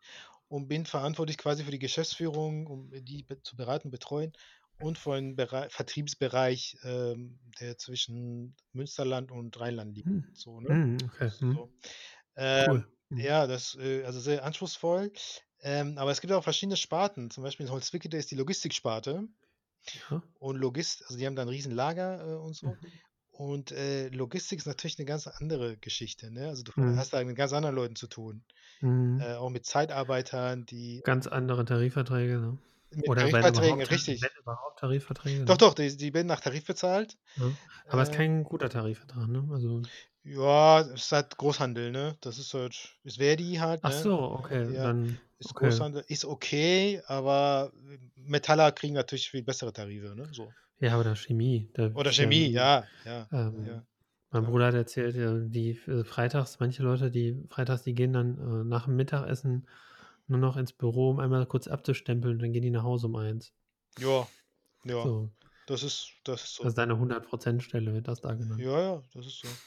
und 0.48 0.68
bin 0.68 0.86
verantwortlich 0.86 1.36
quasi 1.38 1.64
für 1.64 1.70
die 1.70 1.78
Geschäftsführung, 1.78 2.66
um 2.66 2.90
die 3.04 3.26
zu 3.42 3.56
beraten, 3.56 3.90
betreuen 3.90 4.32
und 4.80 4.98
für 4.98 5.16
'n 5.16 5.36
Berei 5.36 5.68
Vertriebsbereich, 5.70 6.78
ähm, 6.84 7.40
der 7.60 7.78
zwischen 7.78 8.56
Münsterland 8.72 9.32
und 9.32 9.60
Rheinland 9.60 9.94
liegt, 9.96 10.06
Mhm. 10.06 10.24
so, 10.32 10.60
ne? 10.60 10.82
Mhm, 10.84 11.04
okay. 11.04 11.32
Mhm. 11.40 11.58
So. 11.58 11.72
Ähm, 12.36 12.68
Cool. 12.68 12.84
Ja, 13.16 13.46
das, 13.48 13.76
äh 13.76 14.04
also, 14.04 14.20
sehr 14.20 14.44
anspruchsvoll, 14.44 15.12
ähm, 15.62 15.98
aber 15.98 16.12
es 16.12 16.20
gibt 16.22 16.32
auch 16.34 16.44
verschiedene 16.44 16.76
Sparten. 16.78 17.30
Zum 17.30 17.44
Beispiel 17.44 17.66
in 17.66 17.72
Holzwickede 17.72 18.18
ist 18.18 18.30
die 18.32 18.36
Logistiksparte 18.36 19.28
Ja. 19.94 20.22
und 20.40 20.56
Logist 20.56 21.02
also, 21.06 21.18
die 21.18 21.26
haben 21.26 21.36
da 21.36 21.42
'n 21.42 21.48
Riesenlager, 21.50 22.20
äh, 22.32 22.36
und 22.36 22.54
so. 22.56 22.78
Mhm. 22.80 23.00
Und, 23.30 23.72
äh, 23.72 24.08
Logistik 24.08 24.58
ist 24.60 24.66
natürlich 24.66 24.98
'ne 24.98 25.04
ganz 25.06 25.26
andere 25.28 25.76
Geschichte, 25.78 26.30
ne? 26.32 26.48
Also, 26.48 26.62
du 26.64 26.72
Mhm. 26.76 27.02
hast 27.02 27.12
da 27.12 27.22
mit 27.24 27.36
ganz 27.36 27.52
anderen 27.52 27.76
Leuten 27.76 27.96
zu 27.96 28.08
tun, 28.08 28.44
Mhm. 28.82 29.24
äh, 29.24 29.34
auch 29.34 29.50
mit 29.50 29.66
Zeitarbeitern, 29.66 30.66
die 30.66 31.04
Ganz 31.04 31.26
andere 31.26 31.64
Tarifverträge, 31.64 32.38
ne? 32.38 32.58
Mit 32.94 33.06
Oder 33.06 33.28
Tarifverträgen, 33.30 33.82
Ta 33.82 33.90
wenn 33.90 33.90
richtig. 33.90 34.30
überhaupt 34.40 34.78
Tarifverträge, 34.78 35.44
Doch, 35.46 35.56
ne? 35.56 35.58
doch, 35.58 35.74
die 35.74 35.96
die 35.96 36.12
werden 36.14 36.26
nach 36.26 36.40
Tarif 36.40 36.64
bezahlt. 36.66 37.18
Ja, 37.34 37.58
aber 37.88 38.02
ist 38.02 38.12
Ähm 38.12 38.12
kein 38.12 38.44
guter 38.44 38.68
Tarifvertrag, 38.68 39.28
ne? 39.28 39.48
Also 39.52 39.88
Ja, 40.24 40.80
ist 40.80 41.12
halt 41.12 41.36
Großhandel, 41.38 41.90
ne? 41.92 42.16
Das 42.20 42.38
ist 42.38 42.52
halt 42.54 42.98
ist 43.04 43.16
Ver.di 43.18 43.56
halt, 43.58 43.84
Ach 43.84 43.92
ne? 43.92 44.02
so, 44.02 44.18
okay, 44.38 44.74
Ja, 44.74 44.80
dann 44.80 45.20
ist 45.38 45.54
okay. 45.54 45.54
Großhandel, 45.54 46.04
ist 46.08 46.24
okay, 46.26 47.02
aber 47.06 47.72
Metaller 48.16 48.70
kriegen 48.72 48.94
natürlich 48.94 49.30
viel 49.30 49.42
bessere 49.42 49.72
Tarife, 49.72 50.14
ne, 50.14 50.28
so. 50.32 50.54
Ja, 50.78 50.98
oder 50.98 51.14
Chemie, 51.14 51.70
Oder 51.94 52.10
ist 52.10 52.12
Chemie, 52.12 52.48
ja, 52.50 52.90
ja, 53.04 53.30
ähm, 53.32 53.82
ja, 54.32 54.40
mein. 54.40 54.44
Bruder 54.46 54.66
hat 54.68 54.74
erzählt, 54.74 55.16
die 55.54 55.70
äh, 55.88 56.04
freitags 56.04 56.60
manche 56.60 56.82
Leute, 56.82 57.10
die 57.10 57.44
freitags, 57.50 57.82
die 57.82 57.94
gehen 57.94 58.12
dann, 58.12 58.38
äh, 58.38 58.64
nach'm 58.64 58.92
Mittagessen 58.92 59.66
nur 60.30 60.38
noch 60.40 60.56
ins 60.56 60.72
Büro, 60.72 61.10
um 61.10 61.20
einmal 61.20 61.46
kurz 61.46 61.68
abzustempeln, 61.68 62.38
dann 62.38 62.52
gehen 62.52 62.62
die 62.62 62.70
nach 62.70 62.84
Hause 62.84 63.08
um 63.08 63.16
13:00. 63.16 63.50
Ja, 63.98 64.30
ja, 64.84 65.12
So. 65.12 65.30
das 65.66 65.82
ist 65.84 66.12
das 66.24 66.44
ist 66.44 66.54
Das 66.62 66.72
so. 66.72 66.74
ist 66.74 66.78
eine 66.78 66.98
100 66.98 67.26
% 67.28 67.62
Stelle, 67.62 67.94
wird 67.94 68.06
das 68.08 68.20
da 68.20 68.34
genannt. 68.34 68.66
Ja, 68.66 68.80
ja, 68.80 69.02
das 69.14 69.26
ist 69.26 69.38
so. 69.38 69.60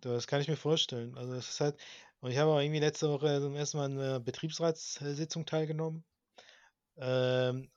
Das 0.00 0.26
kann 0.26 0.40
ich 0.40 0.48
mir 0.48 0.56
vorstellen. 0.56 1.16
Also, 1.16 1.34
das 1.34 1.48
ist 1.50 1.60
halt 1.60 1.78
und 2.20 2.30
ich 2.32 2.38
habe 2.38 2.50
auch 2.52 2.60
irgendwie 2.60 2.80
letzte 2.80 3.08
Woche 3.10 3.40
zum 3.40 3.54
1. 3.56 3.76
Mal 3.76 3.86
an 3.86 3.94
'ner 3.96 4.20
Betriebsrats 4.20 5.00
äh, 5.02 5.14
Sitzung 5.14 5.46
teilgenommen. 5.46 6.04
Ähm, 6.98 7.70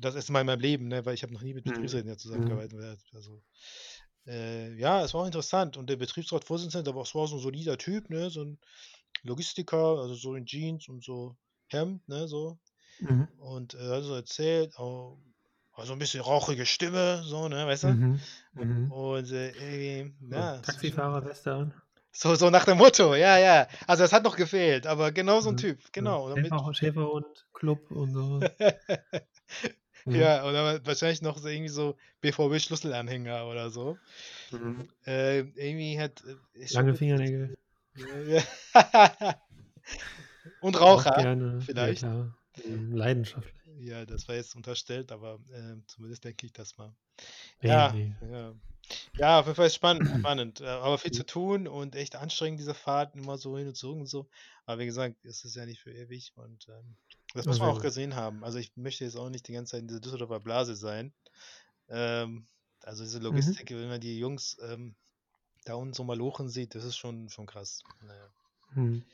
das 0.00 0.14
1. 0.16 0.32
Mal 0.32 0.40
in 0.42 0.46
meinem 0.48 0.60
Leben, 0.60 0.88
ne, 0.88 1.04
weil 1.06 1.14
ich 1.14 1.22
habe 1.24 1.32
noch 1.34 1.42
nie 1.42 1.54
mit 1.54 1.64
Mhm, 1.64 1.66
Betriebsräten 1.66 2.08
ja 2.10 2.16
mhm. 2.32 2.70
zusammengearbeitet, 2.76 3.02
also, 3.14 3.42
äh, 4.26 4.74
ja, 4.76 5.04
es 5.04 5.14
war 5.14 5.22
auch 5.22 5.26
interessant 5.26 5.76
und 5.78 5.90
der 5.90 5.96
Betriebsratsvorsitzende, 5.96 6.84
der 6.84 6.94
war 6.96 7.04
war 7.14 7.28
so 7.28 7.36
'n 7.38 7.42
solider 7.42 7.78
Typ, 7.78 8.10
ne, 8.10 8.30
so 8.30 8.42
'n 8.42 8.58
Logistiker, 9.24 9.98
also, 10.00 10.14
so 10.14 10.34
in 10.36 10.46
Jeans 10.46 10.88
und 10.88 11.04
so 11.04 11.36
Hemd, 11.68 12.08
ne, 12.08 12.28
so. 12.28 12.58
Mhm. 13.00 13.30
Und, 13.36 13.74
er 13.74 13.96
hat 13.98 14.04
so 14.04 14.14
erzählt, 14.16 14.76
au 14.78 15.22
also, 15.74 15.94
'n 15.94 15.98
bisschen 16.00 16.20
rauchige 16.22 16.66
Stimme, 16.66 17.22
so, 17.24 17.48
ne, 17.48 17.66
weißt 17.66 17.84
du? 17.84 17.98
Mhm, 17.98 18.28
mhm. 18.54 18.94
Und, 18.94 19.32
äh, 19.32 19.50
irgendwie, 19.52 20.16
So, 20.30 20.36
ja, 20.36 20.62
Taxifahrerweste 20.62 21.52
an? 21.54 21.74
So 22.12 22.34
so 22.34 22.50
nach 22.50 22.64
dem 22.64 22.78
Motto, 22.78 23.14
ja, 23.14 23.38
ja. 23.38 23.68
Also, 23.86 24.04
es 24.04 24.12
hat 24.12 24.24
noch 24.24 24.36
gefehlt, 24.36 24.86
aber 24.86 25.12
genau 25.12 25.40
so 25.40 25.50
'n 25.50 25.56
Mhm, 25.56 25.56
Typ, 25.56 25.92
ja. 25.98 26.12
genau, 26.12 26.28
damit 26.28 26.54
Schäfer 26.54 26.72
Schäferhund, 26.74 27.46
Club 27.52 27.90
und 27.90 28.12
so 28.12 28.30
was. 28.40 28.56
Mhm. 30.04 30.30
Ja, 30.30 30.44
oder 30.44 30.84
wahrscheinlich 30.86 31.22
noch 31.22 31.38
so 31.38 31.48
irgendwie 31.48 31.68
so 31.70 31.96
BVB-Schlüsselanhänger 32.20 33.46
oder 33.46 33.70
so. 33.70 34.00
Mhm. 34.52 34.90
Ähm, 35.06 35.52
irgendwie 35.56 35.98
hat 36.00 36.22
äh, 36.24 36.36
Lange. 36.68 36.94
Fingernägel. 36.94 37.56
Ja, 37.94 38.18
ja. 39.20 39.40
Und 40.60 40.76
Auch 40.84 41.10
Raucher 41.10 41.10
gerne, 41.12 41.70
ja 41.74 41.88
vielleicht. 41.88 41.94
klar, 41.94 42.36
mhm, 42.66 42.92
leidenschaftlich. 42.92 43.70
Ja, 43.78 44.04
das 44.06 44.26
war 44.28 44.34
jetzt 44.34 44.56
unterstellt, 44.56 45.12
aber, 45.12 45.38
ähm, 45.52 45.84
zumindest 45.86 46.24
denke 46.24 46.46
ich 46.46 46.52
das 46.52 46.76
mal. 46.76 46.94
Ne, 47.62 47.82
Ja, 47.82 47.92
ne. 47.92 48.16
ja. 48.20 48.54
Ja, 49.16 49.40
auf 49.40 49.46
jeden 49.46 49.56
Fall 49.56 49.70
spannend 49.70 50.08
spannend, 50.18 50.60
äh, 50.62 50.66
aber 50.66 50.98
viel 50.98 51.10
Mhm. 51.10 51.12
zu 51.12 51.24
tun 51.26 51.68
und 51.68 51.96
echt 51.96 52.16
anstrengend, 52.16 52.60
diese 52.60 52.74
Fahrten 52.74 53.20
immer 53.20 53.38
so 53.38 53.58
hin 53.58 53.68
und 53.68 53.76
zurück 53.76 53.98
und 54.00 54.06
so. 54.08 54.28
Aber 54.66 54.80
wie 54.80 54.86
gesagt, 54.86 55.24
es 55.24 55.44
ist 55.44 55.56
ja 55.56 55.66
nicht 55.66 55.80
für 55.82 55.92
ewig 55.92 56.32
und, 56.36 56.68
ähm, 56.68 56.98
das 57.34 57.48
muss 57.48 57.60
man 57.60 57.68
auch 57.70 57.80
gesehen 57.80 58.16
haben. 58.16 58.44
Also, 58.44 58.58
ich 58.58 58.76
möchte 58.76 59.04
jetzt 59.04 59.16
auch 59.16 59.30
nicht 59.30 59.48
die 59.48 59.52
ganze 59.54 59.72
Zeit 59.72 59.82
in 59.82 59.88
dieser 59.88 60.00
Düsseldorfer 60.00 60.40
Blase 60.40 60.76
sein. 60.76 61.14
Ähm, 61.88 62.48
also 62.82 63.04
diese 63.04 63.18
Mhm. 63.28 63.56
Logistik, 63.58 63.70
wenn 63.70 63.88
man 63.88 64.00
die 64.00 64.18
Jungs 64.18 64.56
ähm, 64.62 64.96
da 65.70 65.76
unten 65.76 65.94
so 65.94 66.04
malochen 66.04 66.48
sieht, 66.48 66.74
das 66.74 66.84
ist 66.84 66.96
schon, 66.96 67.28
schon 67.30 67.46
krass. 67.46 67.86
Naja. 68.00 68.32
Mhm. 68.74 69.04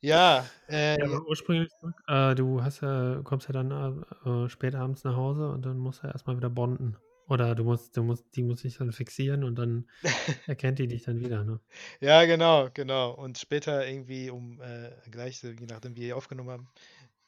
Ja, 0.00 0.50
äh, 0.68 0.96
Ja, 0.96 1.06
ja, 1.08 1.18
ursprünglich 1.28 1.70
zurück, 1.80 2.02
äh, 2.06 2.34
du 2.36 2.62
hast 2.62 2.80
ja 2.80 3.20
kommst 3.24 3.48
ja 3.48 3.52
dann, 3.52 3.70
äh, 4.24 4.44
äh, 4.44 4.48
spät 4.48 4.74
abends 4.76 5.02
nach 5.04 5.16
Hause 5.16 5.48
und 5.50 5.62
dann 5.66 5.78
musst 5.78 6.02
du 6.02 6.06
erst 6.06 6.26
mal 6.26 6.36
wieder 6.36 6.50
bonden. 6.50 6.96
Oder 7.26 7.54
du 7.54 7.64
musst 7.64 7.96
du 7.96 8.02
musst 8.04 8.36
die 8.36 8.42
muss 8.44 8.60
sich 8.60 8.76
dann 8.76 8.92
fixieren 8.92 9.44
und 9.44 9.56
dann 9.56 9.88
erkennt 10.46 10.78
die 10.78 10.88
dich 10.88 11.02
dann 11.04 11.20
wieder, 11.20 11.42
ne? 11.44 11.60
ja, 12.00 12.24
genau, 12.24 12.70
genau. 12.72 13.12
Und 13.12 13.38
später 13.38 13.86
irgendwie 13.86 14.30
um 14.30 14.60
äh, 14.60 14.92
gleich, 15.10 15.38
so, 15.40 15.48
je 15.48 15.66
nachdem, 15.66 15.92
wie 15.96 16.00
wir 16.00 16.04
hier 16.06 16.16
aufgenommen 16.16 16.50
haben, 16.50 16.72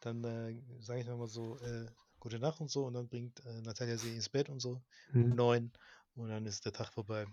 dann 0.01 0.25
äh, 0.25 0.63
sage 0.81 1.01
ich 1.01 1.07
nochmal 1.07 1.29
so, 1.29 1.59
äh, 1.61 1.87
gute 2.21 2.39
Nacht 2.39 2.61
und 2.61 2.71
so 2.71 2.87
und 2.87 2.95
dann 2.95 3.09
bringt 3.09 3.45
äh, 3.47 3.63
Natalia 3.63 3.99
sie 3.99 4.15
ins 4.15 4.29
Bett 4.29 4.49
und 4.49 4.61
so 4.61 4.83
um 5.19 5.31
Mhm. 5.31 5.37
neun 5.37 5.73
und 6.15 6.29
dann 6.31 6.47
ist 6.47 6.65
der 6.67 6.73
Tag 6.73 6.93
vorbei. 6.95 7.27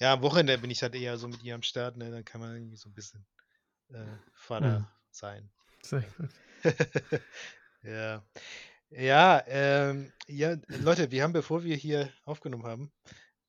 Ja, 0.00 0.14
am 0.14 0.22
Wochenende 0.22 0.56
bin 0.58 0.70
ich 0.70 0.82
halt 0.82 0.94
eher 0.94 1.18
so 1.18 1.28
mit 1.28 1.42
ihr 1.42 1.54
am 1.54 1.62
Start, 1.62 1.96
ne? 1.98 2.10
Dann 2.10 2.24
kann 2.24 2.40
man 2.40 2.54
irgendwie 2.54 2.76
so 2.76 2.88
ein 2.88 2.94
bisschen 2.94 3.26
äh, 3.90 4.18
Vater 4.34 4.78
Mhm. 4.78 4.86
sein. 5.10 5.52
Sehr 5.82 6.02
gut. 6.18 6.30
Ja. 7.82 8.24
Ja, 8.90 9.42
ähm, 9.46 10.12
ja, 10.28 10.56
Leute, 10.68 11.10
wir 11.12 11.22
haben, 11.24 11.32
bevor 11.34 11.64
wir 11.64 11.76
hier 11.76 12.12
aufgenommen 12.24 12.64
haben, 12.66 12.92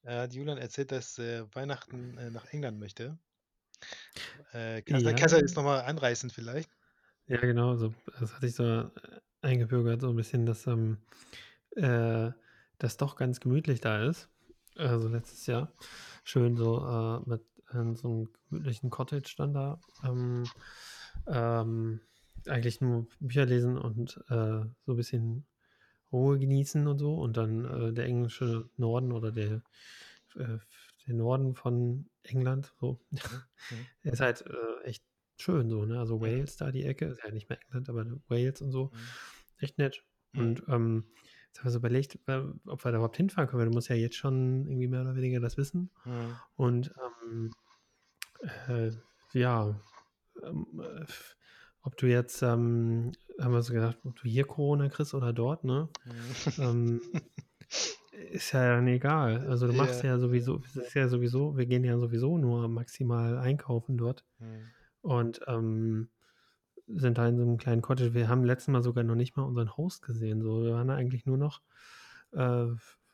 äh, 0.03 0.11
hat 0.21 0.33
Julian 0.33 0.57
erzählt, 0.59 0.91
dass 0.91 1.19
äh, 1.19 1.45
Weihnachten 1.55 2.17
äh, 2.17 2.31
nach 2.31 2.45
England 2.47 2.79
möchte. 2.79 3.19
Äh, 4.53 4.81
kannst, 4.83 5.05
du- 5.05 5.13
kannst 5.15 5.35
du 5.35 5.39
Ja. 5.39 5.41
das 5.41 5.55
nochmal 5.55 5.81
anreißen 5.81 6.29
vielleicht? 6.29 6.71
Ja, 7.27 7.37
genau, 7.39 7.75
so 7.77 7.93
das 8.19 8.33
hatte 8.35 8.47
ich 8.47 8.55
so, 8.55 8.63
äh, 8.65 8.91
eingebürgert, 9.41 10.01
so 10.01 10.09
'n 10.09 10.15
bisschen, 10.15 10.45
dass, 10.45 10.67
ähm, 10.67 10.97
äh, 11.75 12.31
das 12.79 12.97
doch 12.97 13.15
ganz 13.15 13.39
gemütlich 13.39 13.81
da 13.81 14.03
ist. 14.05 14.29
Also, 14.77 15.09
letztes 15.09 15.45
Jahr 15.47 15.73
schön 16.23 16.57
so, 16.57 16.79
äh, 16.85 17.29
mit, 17.29 17.43
ähm, 17.73 17.95
so 17.95 18.07
'nem 18.09 18.29
gemütlichen 18.49 18.89
Cottage 18.91 19.35
dann 19.37 19.53
da, 19.53 19.83
ähm, 20.03 20.53
ähm, 21.27 22.01
eigentlich 22.47 22.81
nur 22.81 23.07
Bücher 23.19 23.45
lesen 23.45 23.77
und, 23.77 24.17
äh, 24.29 24.65
so 24.85 24.93
'n 24.93 24.97
bisschen 24.97 25.47
Ruhe 26.11 26.39
genießen 26.39 26.87
und 26.87 26.99
so 26.99 27.15
und 27.15 27.37
dann, 27.37 27.65
äh, 27.65 27.93
der 27.93 28.05
englische 28.05 28.69
Norden 28.77 29.11
oder 29.13 29.31
der 29.31 29.63
äh, 30.37 30.59
der 31.07 31.15
Norden 31.15 31.55
von 31.55 32.09
England 32.23 32.73
so, 32.81 33.01
Mhm. 33.25 33.43
Mhm. 33.69 33.91
der 34.03 34.13
ist 34.13 34.21
halt, 34.21 34.43
äh, 34.47 34.83
echt 34.85 35.05
schön 35.39 35.69
so, 35.69 35.85
ne? 35.85 35.99
Also, 35.99 36.21
Mhm. 36.21 36.21
Wales 36.21 36.57
da 36.57 36.71
die 36.71 36.83
Ecke, 36.85 37.05
ist 37.07 37.23
ja 37.23 37.31
nicht 37.31 37.49
mehr 37.49 37.59
England, 37.63 37.89
aber 37.89 38.05
Wales 38.29 38.61
und 38.61 38.71
so, 38.71 38.91
Mhm. 38.91 39.15
echt 39.59 39.77
nett. 39.79 40.05
Mhm. 40.33 40.51
Und, 40.51 40.63
ähm, 40.69 41.05
jetzt 41.51 41.59
haben 41.59 41.65
wir 41.65 41.71
so 41.71 41.79
überlegt, 41.79 42.17
äh, 42.27 42.41
ob 42.65 42.83
wir 42.85 42.91
da 42.91 42.97
überhaupt 42.97 43.17
hinfahren 43.17 43.49
können, 43.49 43.59
weil 43.59 43.69
du 43.69 43.73
musst 43.73 43.89
ja 43.89 43.95
jetzt 43.95 44.15
schon 44.15 44.65
irgendwie 44.67 44.87
mehr 44.87 45.01
oder 45.01 45.15
weniger 45.15 45.39
das 45.39 45.57
wissen. 45.57 45.91
Mhm. 46.05 46.35
Und, 46.55 46.93
ähm, 47.25 47.51
äh, 48.67 48.91
ja, 49.33 49.79
ähm, 50.43 50.65
äh, 50.81 51.05
ob 51.83 51.97
du 51.97 52.07
jetzt, 52.07 52.41
ähm 52.41 53.11
haben 53.39 53.53
wir 53.53 53.61
so 53.63 53.73
gedacht, 53.73 53.97
ob 54.03 54.15
du 54.17 54.27
hier 54.27 54.45
Corona 54.45 54.87
kriegst 54.89 55.15
oder 55.15 55.33
dort, 55.33 55.63
ne? 55.63 55.89
Ähm, 56.59 57.01
ist 58.29 58.51
ja 58.51 58.75
dann 58.75 58.87
egal. 58.87 59.47
Also, 59.47 59.65
du 59.65 59.73
machst 59.73 60.03
Ja. 60.03 60.11
ja 60.11 60.19
sowieso 60.19 60.61
es 60.63 60.75
ist 60.75 60.93
ja 60.93 61.07
sowieso 61.07 61.57
wir 61.57 61.65
gehen 61.65 61.83
ja 61.83 61.97
sowieso 61.97 62.37
nur 62.37 62.67
maximal 62.67 63.37
einkaufen 63.39 63.97
dort 63.97 64.23
Mhm. 64.39 64.67
und, 65.01 65.41
ähm, 65.47 66.09
sind 66.95 67.17
da 67.17 67.27
in 67.27 67.37
so 67.37 67.43
'nem 67.45 67.57
kleinen 67.57 67.81
Cottage. 67.81 68.13
Wir 68.13 68.27
haben 68.29 68.43
letztes 68.43 68.69
Mal 68.69 68.83
sogar 68.83 69.03
noch 69.03 69.15
nicht 69.15 69.37
mal 69.37 69.43
unseren 69.43 69.75
Host 69.77 70.01
gesehen, 70.03 70.41
so. 70.41 70.63
Wir 70.63 70.73
waren 70.73 70.87
da 70.87 70.95
eigentlich 70.95 71.25
nur 71.25 71.37
noch, 71.37 71.61
äh, 72.33 72.67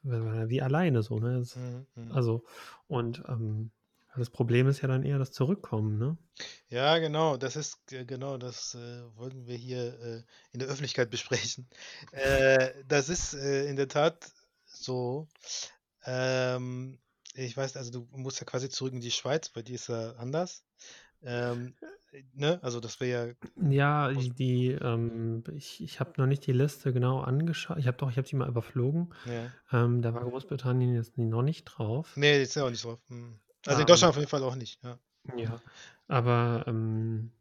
wie 0.04 0.62
alleine 0.62 1.04
so, 1.04 1.20
ne? 1.20 1.40
Das 1.40 1.56
Mhm. 1.56 1.88
Mhm. 1.96 2.12
also, 2.12 2.46
und, 2.88 3.24
ähm, 3.28 3.72
das 4.16 4.30
Problem 4.32 4.68
ist 4.68 4.82
ja 4.82 4.88
dann 4.88 5.04
eher 5.04 5.20
das 5.20 5.32
Zurückkommen, 5.32 5.98
ne? 6.00 6.18
Ja, 6.70 6.98
genau, 7.00 7.38
das 7.38 7.56
ist 7.56 7.88
genau, 7.88 8.38
das 8.38 8.76
äh, 8.76 9.04
wollten 9.16 9.48
wir 9.48 9.56
hier 9.56 10.00
äh, 10.02 10.24
in 10.52 10.60
der 10.60 10.68
Öffentlichkeit 10.68 11.10
besprechen. 11.10 11.70
Äh, 12.12 12.84
das 12.86 13.10
ist 13.10 13.34
äh, 13.34 13.66
in 13.70 13.76
der 13.78 13.88
Tat 13.88 14.32
so. 14.66 15.30
Ähm, 16.06 17.00
ich 17.36 17.56
weiß, 17.58 17.78
also 17.78 17.92
du 17.92 18.08
musst 18.18 18.40
ja 18.40 18.46
quasi 18.46 18.70
zurück 18.70 18.94
in 18.94 19.02
die 19.02 19.12
Schweiz, 19.12 19.50
bei 19.50 19.62
dir 19.62 19.76
ist 19.76 19.88
ja 19.90 20.14
anders. 20.16 20.66
Ähm, 21.24 21.76
äh, 21.82 21.88
ne? 22.34 22.60
Also 22.64 22.80
das 22.80 23.00
wäre 23.00 23.28
ja 23.30 23.34
Ja, 23.70 24.12
Groß 24.12 24.34
die 24.36 24.72
ähm 24.72 25.44
ich 25.56 25.82
ich 25.84 26.00
habe 26.00 26.14
noch 26.18 26.28
nicht 26.28 26.46
die 26.48 26.52
Liste 26.54 26.94
genau 26.94 27.20
angeschaut. 27.22 27.78
Ich 27.78 27.88
habe 27.88 27.98
doch 27.98 28.10
ich 28.10 28.18
habe 28.18 28.28
die 28.28 28.36
mal 28.36 28.48
überflogen. 28.50 29.14
Ja. 29.26 29.52
Ähm, 29.72 30.02
da 30.02 30.14
war 30.14 30.24
Großbritannien 30.24 30.96
jetzt 30.96 31.18
noch 31.18 31.44
nicht 31.44 31.66
drauf. 31.66 32.16
Ne, 32.18 32.42
ist 32.42 32.56
ja 32.56 32.66
auch 32.66 32.70
nicht 32.70 32.84
drauf. 32.84 33.00
Mhm. 33.10 33.40
Also 33.66 33.82
in 33.82 33.84
Ähm, 33.84 33.88
Deutschland 33.88 34.10
auf 34.12 34.18
jeden 34.18 34.30
Fall 34.30 34.44
auch 34.44 34.56
nicht, 34.56 34.82
ja. 34.84 35.00
ja, 35.38 35.62
aber, 36.08 36.64
ähm 36.68 37.32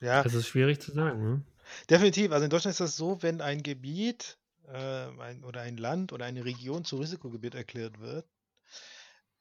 Ja, 0.00 0.22
also, 0.22 0.38
ist 0.38 0.46
schwierig 0.48 0.80
zu 0.80 0.92
sagen, 0.92 1.22
ne? 1.22 1.42
definitiv. 1.90 2.32
Also 2.32 2.44
in 2.44 2.50
Deutschland 2.50 2.72
ist 2.72 2.80
das 2.80 2.96
so, 2.96 3.22
wenn 3.22 3.40
ein 3.40 3.62
Gebiet, 3.62 4.38
ähm, 4.68 5.20
ein 5.20 5.44
oder 5.44 5.60
ein 5.62 5.76
Land 5.76 6.12
oder 6.12 6.24
eine 6.24 6.44
Region 6.44 6.84
zu 6.84 6.96
Risikogebiet 6.96 7.54
erklärt 7.54 8.00
wird 8.00 8.26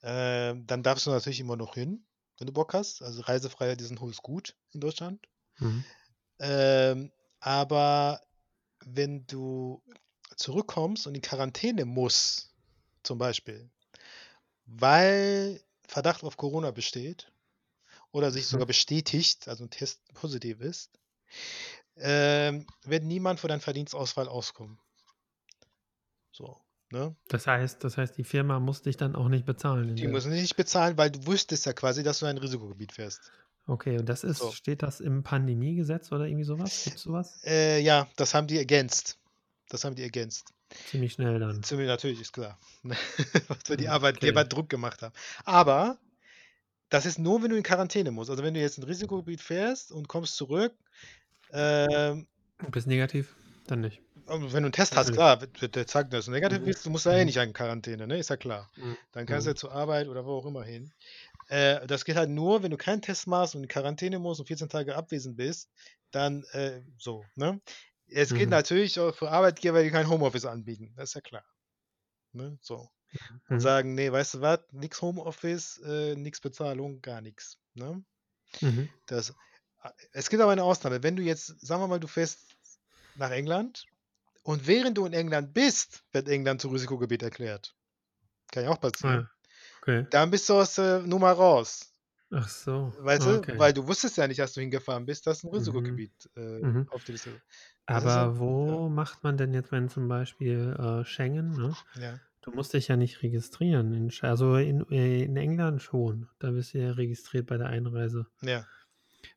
ähm, 0.02 0.66
dann 0.68 0.84
darfst 0.84 1.06
du 1.06 1.12
natürlich 1.12 1.40
immer 1.40 1.56
noch 1.58 1.74
hin, 1.76 2.06
wenn 2.40 2.48
du 2.48 2.54
Bock 2.54 2.74
hast. 2.74 3.02
Also 3.02 3.22
Reisefreiheit 3.22 3.82
ist 3.82 3.92
'n 3.92 4.00
hohes 4.02 4.18
Gut 4.24 4.56
in 4.74 4.82
Deutschland. 4.82 5.22
Mhm. 5.60 5.90
Ähm, 6.40 7.12
aber 7.40 8.22
wenn 8.86 9.26
du 9.28 9.84
zurückkommst 10.38 11.08
und 11.08 11.16
in 11.16 11.22
Quarantäne 11.22 11.86
musst, 11.86 12.54
zum 13.04 13.18
Beispiel, 13.18 13.72
weil 14.66 15.62
Verdacht 15.88 16.24
auf 16.24 16.38
Corona 16.38 16.72
besteht 16.72 17.34
oder 18.12 18.32
sich 18.32 18.48
sogar 18.48 18.66
Mhm. 18.66 18.68
bestätigt, 18.68 19.48
also 19.50 19.64
'n 19.66 19.72
Test 19.72 20.02
positiv 20.14 20.62
ist, 20.62 20.92
ähm, 21.98 22.68
wird 22.84 23.04
niemand 23.04 23.40
für 23.40 23.48
deinen 23.50 23.62
Verdienstausfall 23.62 24.28
auskommen. 24.30 24.80
So, 26.34 26.62
ne? 26.92 27.16
Das 27.30 27.48
heißt 27.48 27.84
das 27.86 27.98
heißt, 27.98 28.18
die 28.18 28.26
Firma 28.26 28.60
muss 28.60 28.82
dich 28.82 28.98
dann 28.98 29.16
auch 29.16 29.30
nicht 29.30 29.46
bezahlen 29.46 29.88
Die 30.00 30.08
müssen 30.08 30.32
dich 30.32 30.42
nicht 30.42 30.56
bezahlen, 30.56 30.98
weil 30.98 31.12
du 31.12 31.28
wusstest 31.28 31.68
ja 31.68 31.74
quasi, 31.74 32.02
dass 32.02 32.18
du 32.20 32.26
in 32.26 32.32
ein 32.32 32.38
Risikogebiet 32.40 32.92
fährst. 32.94 33.34
Okay, 33.68 33.98
und 34.00 34.10
das 34.10 34.24
ist 34.26 34.52
So. 34.52 34.54
steht 34.54 34.82
das 34.84 35.00
im 35.00 35.24
Pandemiegesetz 35.24 36.12
oder 36.12 36.26
irgendwie 36.28 36.44
so 36.44 36.60
was? 36.60 36.82
Gibt's 36.82 37.02
so 37.04 37.14
was? 37.14 37.40
Äh, 37.46 37.82
ja, 37.82 38.10
das 38.18 38.34
haben 38.34 38.48
die 38.48 38.58
ergänzt. 38.58 39.20
Das 39.70 39.84
haben 39.86 39.96
die 39.96 40.04
ergänzt. 40.04 40.54
Ziemlich 40.84 41.14
schnell 41.14 41.40
dann. 41.40 41.64
Ziemlich 41.64 41.88
natürlich, 41.88 42.22
ist 42.22 42.34
klar. 42.34 42.60
Weil 43.68 43.78
die 43.78 43.88
Mhm, 43.88 43.90
Arbeitgeber 43.90 44.44
okay. 44.44 44.46
Druck 44.46 44.70
gemacht 44.70 45.02
haben. 45.02 45.14
Aber 45.46 46.00
das 46.90 47.06
ist 47.06 47.20
nur, 47.20 47.44
wenn 47.44 47.52
du 47.52 47.58
in 47.58 47.64
Quarantäne 47.64 48.12
musst. 48.12 48.30
Also, 48.32 48.44
wenn 48.44 48.54
du 48.56 48.62
jetzt 48.62 48.78
in 48.80 48.84
'n 48.84 48.88
Risikogebiet 48.88 49.42
fährst 49.42 49.92
und 49.92 50.08
kommst 50.10 50.38
zurück, 50.38 50.76
ähm 51.54 52.28
Und 52.64 52.72
bist 52.72 52.88
negativ? 52.88 53.36
Dann 53.68 53.82
nicht. 53.82 54.02
Wenn 54.30 54.64
du 54.64 54.70
'n 54.70 54.72
Test 54.72 54.96
hast, 54.96 55.12
Natürlich. 55.12 55.12
klar, 55.12 55.42
wird 55.42 55.76
der 55.76 55.88
zeigen, 55.88 56.12
dass 56.12 56.26
du 56.26 56.32
negativ 56.32 56.62
Mhm. 56.62 56.64
bist, 56.64 56.86
du 56.86 56.92
musst 56.92 57.06
da 57.08 57.16
eh 57.16 57.26
Mhm. 57.26 57.26
nicht 57.26 57.38
in 57.38 57.52
Quarantäne, 57.54 58.06
ne? 58.06 58.20
Ist 58.20 58.30
ja 58.30 58.38
klar. 58.38 58.72
Mhm. 58.78 59.00
Dann 59.12 59.26
kannst 59.26 59.48
du 59.48 59.52
ja 59.52 59.56
zur 59.56 59.72
Arbeit 59.72 60.08
oder 60.08 60.24
wo 60.26 60.34
auch 60.34 60.46
immer 60.46 60.64
hin. 60.64 60.94
Äh, 61.48 61.88
das 61.88 62.06
geht 62.06 62.18
halt 62.18 62.30
nur, 62.32 62.64
wenn 62.64 62.72
du 62.72 62.78
keinen 62.78 63.02
Test 63.04 63.28
machst 63.28 63.56
und 63.56 63.64
in 63.64 63.70
Quarantäne 63.70 64.20
musst 64.20 64.42
und 64.42 64.48
14 64.48 64.70
Tage 64.70 64.96
abwesend 64.98 65.38
bist, 65.38 65.72
dann, 66.12 66.44
äh, 66.54 66.82
so, 66.98 67.30
ne? 67.36 67.62
Es 68.08 68.34
geht 68.36 68.50
Mhm. 68.50 68.52
natürlich 68.52 69.00
auch 69.00 69.16
für 69.16 69.32
Arbeitgeber, 69.32 69.84
die 69.84 69.92
kein 69.92 70.10
Homeoffice 70.10 70.46
anbieten, 70.46 70.94
das 70.98 71.12
ist 71.12 71.16
ja 71.16 71.22
klar. 71.22 71.46
Ne, 72.34 72.60
so. 72.62 72.90
Und 73.50 73.60
Mhm. 73.60 73.62
sagen: 73.62 73.96
„Ne, 73.96 74.12
weißt 74.12 74.36
du 74.36 74.42
was? 74.42 74.62
Nix 74.72 75.02
Homeoffice, 75.02 75.80
äh, 75.86 76.16
nix 76.16 76.42
Bezahlung, 76.42 77.02
gar 77.02 77.22
nix“, 77.22 77.60
ne? 77.76 78.04
Mhm. 78.62 78.90
Das 79.08 79.34
a 79.80 79.94
es 80.12 80.30
gibt 80.30 80.42
aber 80.42 80.52
eine 80.52 80.64
Ausnahme. 80.64 81.04
Wenn 81.04 81.16
du 81.16 81.24
jetzt 81.24 81.48
sagen 81.66 81.82
wir 81.82 81.88
mal, 81.88 82.00
du 82.00 82.08
fährst 82.08 82.56
nach 83.16 83.32
England 83.32 83.88
und 84.44 84.68
während 84.68 84.98
du 84.98 85.06
in 85.06 85.14
England 85.14 85.54
bist, 85.54 86.04
wird 86.12 86.28
England 86.30 86.62
zu 86.62 86.70
Risikogebiet 86.70 87.24
erklärt. 87.24 87.76
Kann 88.52 88.66
ja 88.66 88.72
auch 88.72 88.82
Ah 89.04 89.12
passieren. 89.12 89.20
ja, 89.20 89.30
okay. 89.82 90.08
Dann 90.12 90.32
bist 90.32 90.50
du 90.50 90.56
aus 90.56 90.76
der 90.76 91.02
Nummer 91.02 91.32
raus. 91.34 91.94
Ach 92.32 92.48
so, 92.50 92.94
Weißt 92.98 93.26
ah, 93.26 93.28
du? 93.28 93.44
okay. 93.44 93.60
Weil 93.60 93.74
du 93.74 93.88
wusstest 93.88 94.18
ja 94.18 94.28
nicht, 94.28 94.42
als 94.42 94.54
du 94.54 94.62
hingefahren 94.62 95.06
bist, 95.06 95.28
dass 95.28 95.44
'n 95.44 95.50
Mhm. 95.54 95.54
Risikogebiet, 95.54 96.30
äh, 96.36 96.64
Mhm. 96.64 96.88
auf 96.88 97.04
der 97.04 97.14
Liste 97.14 97.42
das 97.88 98.04
ist 98.04 98.16
ja 98.16 98.26
Aber 98.26 98.38
ja. 98.66 98.80
wo 98.80 98.90
macht 98.90 99.24
man 99.24 99.38
denn 99.38 99.54
jetzt, 99.54 99.72
wenn 99.72 99.90
zum 99.90 100.08
Beispiel, 100.08 100.76
äh, 100.78 101.04
Schengen, 101.06 101.56
ne? 101.56 101.78
Ja. 101.96 102.20
Du 102.42 102.52
musst 102.52 102.74
dich 102.74 102.88
ja 102.90 102.96
nicht 102.98 103.24
registrieren 103.24 103.94
in 103.94 104.12
also, 104.22 104.56
in 104.58 104.86
äh, 104.92 105.24
in 105.24 105.38
England 105.38 105.82
schon. 105.82 106.30
Da 106.40 106.52
bist 106.52 106.74
du 106.74 106.80
ja 106.80 106.92
registriert 106.92 107.48
bei 107.48 107.58
der 107.58 107.68
Einreise. 107.68 108.28
Ja. 108.42 108.70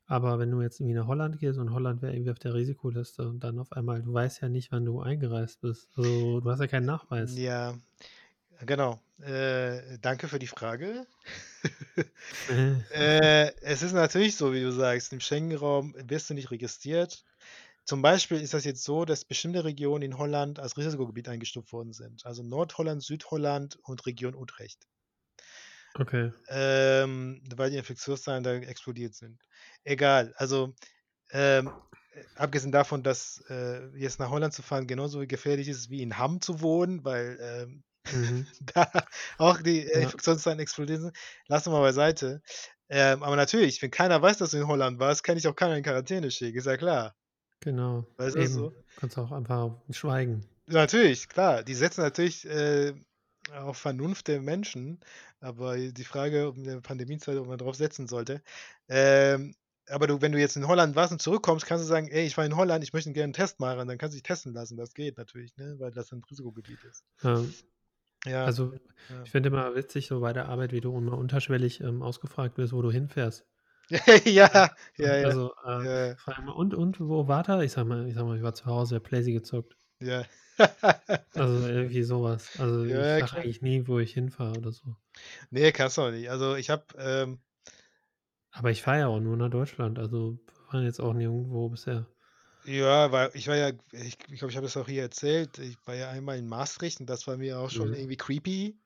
Aber 0.05 0.39
wenn 0.39 0.51
du 0.51 0.61
jetzt 0.61 0.79
irgendwie 0.79 0.95
nach 0.95 1.07
Holland 1.07 1.39
gehst 1.39 1.59
und 1.59 1.73
Holland 1.73 2.01
wäre 2.01 2.13
irgendwie 2.13 2.31
auf 2.31 2.39
der 2.39 2.53
Risikoliste 2.53 3.27
und 3.27 3.39
dann 3.43 3.59
auf 3.59 3.71
einmal 3.71 4.01
du 4.01 4.13
weißt 4.13 4.41
ja 4.41 4.49
nicht, 4.49 4.71
wann 4.71 4.85
du 4.85 5.01
eingereist 5.01 5.61
bist. 5.61 5.89
Also, 5.95 6.39
du 6.39 6.49
hast 6.49 6.59
ja 6.59 6.67
keinen 6.67 6.85
Nachweis. 6.85 7.37
Ja, 7.37 7.75
genau. 8.65 8.99
Äh, 9.21 9.97
danke 10.01 10.27
für 10.27 10.39
die 10.39 10.47
Frage. 10.47 11.05
Äh, 12.91 13.53
es 13.61 13.81
ist 13.81 13.93
natürlich 13.93 14.35
so, 14.35 14.53
wie 14.53 14.61
du 14.61 14.71
sagst, 14.71 15.13
im 15.13 15.21
Schengen-Raum 15.21 15.95
wirst 15.97 16.29
du 16.29 16.33
nicht 16.33 16.51
registriert. 16.51 17.23
zum 17.85 18.01
Beispiel 18.01 18.41
ist 18.41 18.53
das 18.53 18.65
jetzt 18.65 18.83
so, 18.83 19.05
dass 19.05 19.23
bestimmte 19.23 19.63
Regionen 19.63 20.03
in 20.03 20.17
Holland 20.17 20.59
als 20.59 20.77
Risikogebiet 20.77 21.29
eingestuft 21.29 21.71
worden 21.71 21.93
sind. 21.93 22.25
Also 22.25 22.43
Nordholland, 22.43 23.01
Südholland 23.01 23.77
und 23.83 24.05
Region 24.05 24.35
Utrecht. 24.35 24.87
Okay. 25.99 26.31
Ähm, 26.49 27.41
weil 27.55 27.71
die 27.71 27.77
Infektionszahlen 27.77 28.43
da 28.43 28.53
explodiert 28.55 29.15
sind. 29.15 29.41
Egal, 29.83 30.33
also 30.37 30.73
ähm, 31.31 31.73
äh, 32.13 32.23
abgesehen 32.35 32.71
davon, 32.71 33.03
dass 33.03 33.43
äh, 33.49 33.87
jetzt 33.97 34.19
nach 34.19 34.29
Holland 34.31 34.53
zu 34.53 34.61
fahren 34.63 34.87
genauso 34.87 35.25
gefährlich 35.27 35.69
ist 35.69 35.89
wie 35.89 36.01
in 36.03 36.17
Hamm 36.17 36.41
zu 36.41 36.61
wohnen, 36.61 37.05
weil 37.05 37.37
ähm, 37.41 37.83
Mhm. 38.11 38.47
da 38.75 38.89
auch 39.39 39.61
die 39.61 39.81
Ja. 39.93 39.99
Infektionszahlen 40.01 40.59
explodiert 40.59 41.01
sind, 41.01 41.17
lassen 41.47 41.71
wir 41.71 41.79
mal 41.79 41.83
beiseite. 41.87 42.41
Ähm, 42.89 43.23
aber 43.23 43.35
natürlich, 43.37 43.81
wenn 43.81 43.91
keiner 43.91 44.21
weiß, 44.21 44.37
dass 44.39 44.51
du 44.51 44.57
in 44.57 44.67
Holland 44.67 44.99
warst, 44.99 45.23
kann 45.23 45.37
ich 45.37 45.47
auch 45.47 45.55
keiner 45.55 45.77
in 45.77 45.83
Quarantäne 45.83 46.31
schicken, 46.31 46.57
ist 46.59 46.67
ja 46.67 46.77
klar. 46.77 47.15
Genau. 47.61 48.05
Weißt 48.17 48.35
du, 48.37 48.47
so? 48.47 48.73
Kannst 48.95 49.17
auch 49.17 49.31
einfach 49.31 49.81
schweigen. 49.89 50.45
Natürlich, 50.67 51.27
klar. 51.29 51.63
Die 51.63 51.73
setzen 51.73 52.01
natürlich 52.01 52.45
äh, 52.45 52.93
auf 53.51 53.77
Vernunft 53.77 54.27
der 54.27 54.41
Menschen, 54.41 54.99
aber 55.39 55.77
die 55.77 56.03
Frage, 56.03 56.47
ob 56.47 56.57
in 56.57 56.63
der 56.63 56.81
Pandemiezeit, 56.81 57.37
ob 57.37 57.47
man 57.47 57.57
drauf 57.57 57.75
setzen 57.75 58.07
sollte. 58.07 58.41
Ähm, 58.87 59.55
aber 59.89 60.07
du, 60.07 60.21
wenn 60.21 60.31
du 60.31 60.39
jetzt 60.39 60.55
in 60.55 60.67
Holland 60.67 60.95
warst 60.95 61.11
und 61.11 61.21
zurückkommst, 61.21 61.65
kannst 61.65 61.83
du 61.83 61.87
sagen, 61.87 62.07
ey, 62.07 62.25
ich 62.25 62.37
war 62.37 62.45
in 62.45 62.55
Holland, 62.55 62.83
ich 62.83 62.93
möchte 62.93 63.11
gerne 63.11 63.25
einen 63.25 63.33
Test 63.33 63.59
machen, 63.59 63.87
dann 63.87 63.97
kannst 63.97 64.13
du 64.13 64.17
dich 64.17 64.23
testen 64.23 64.53
lassen. 64.53 64.77
Das 64.77 64.93
geht 64.93 65.17
natürlich, 65.17 65.55
ne? 65.57 65.75
weil 65.77 65.91
das 65.91 66.11
ein 66.11 66.23
Risikogebiet 66.29 66.83
ist. 66.85 67.03
Ähm, 67.23 67.53
Ja. 68.25 68.45
also, 68.45 68.73
ja. 69.09 69.23
ich 69.23 69.31
finde 69.31 69.49
immer 69.49 69.75
witzig, 69.75 70.07
so 70.07 70.21
bei 70.21 70.31
der 70.31 70.47
Arbeit, 70.47 70.71
wie 70.71 70.79
du 70.79 70.97
immer 70.97 71.17
unterschwellig 71.17 71.81
ähm, 71.81 72.01
ausgefragt 72.01 72.57
wirst, 72.57 72.71
wo 72.71 72.81
du 72.81 72.91
hinfährst. 72.91 73.45
ja, 73.89 74.09
ja, 74.25 74.69
ja, 74.97 75.27
Also, 75.27 75.53
äh, 75.65 75.85
ja, 75.85 76.07
ja, 76.07 76.51
und, 76.53 76.73
und, 76.73 76.99
wo 77.01 77.27
war 77.27 77.47
er? 77.49 77.59
Ich 77.61 77.73
sag 77.73 77.85
mal, 77.85 78.07
ich 78.07 78.15
sag 78.15 78.23
mal, 78.23 78.37
ich 78.37 78.43
war 78.43 78.53
zu 78.53 78.65
Hause, 78.65 79.01
Playsee 79.01 79.33
gezockt. 79.33 79.75
ja. 79.99 80.23
Also 81.35 81.67
irgendwie 81.67 82.01
sowas. 82.03 82.51
Also 82.57 82.83
Ja, 82.83 83.21
ich 83.21 83.23
klar. 83.23 83.43
eigentlich 83.43 83.61
nie, 83.61 83.87
wo 83.87 83.99
ich 83.99 84.13
hinfahre 84.13 84.57
oder 84.57 84.71
so. 84.71 84.95
nee, 85.51 85.71
kannst 85.71 85.97
du 85.97 86.01
auch 86.03 86.11
nicht. 86.11 86.29
Also 86.29 86.55
ich 86.55 86.69
habe, 86.69 86.85
ähm, 86.97 87.41
Aber 88.51 88.71
ich 88.71 88.81
fahre 88.81 88.99
ja 88.99 89.07
auch 89.09 89.19
nur 89.19 89.35
nach 89.35 89.49
Deutschland. 89.49 89.99
Also 89.99 90.39
wir 90.47 90.73
waren 90.73 90.85
jetzt 90.85 91.01
auch 91.01 91.13
nirgendwo 91.13 91.67
bisher. 91.67 92.07
ja, 92.65 93.11
weil 93.11 93.31
ich 93.33 93.47
war 93.47 93.55
ja, 93.55 93.69
ich 93.91 94.17
glaube, 94.17 94.33
ich, 94.33 94.39
glaub, 94.39 94.49
ich 94.51 94.55
habe 94.55 94.65
das 94.65 94.77
auch 94.77 94.87
hier 94.87 95.01
erzählt, 95.03 95.59
ich 95.59 95.77
war 95.85 95.95
ja 95.95 96.09
einmal 96.09 96.37
in 96.37 96.47
Maastricht 96.47 96.99
und 96.99 97.07
das 97.07 97.27
war 97.27 97.37
mir 97.37 97.59
auch 97.59 97.69
schon 97.69 97.93
Mhm. 97.93 97.93
irgendwie 97.93 98.17
creepy. 98.17 98.79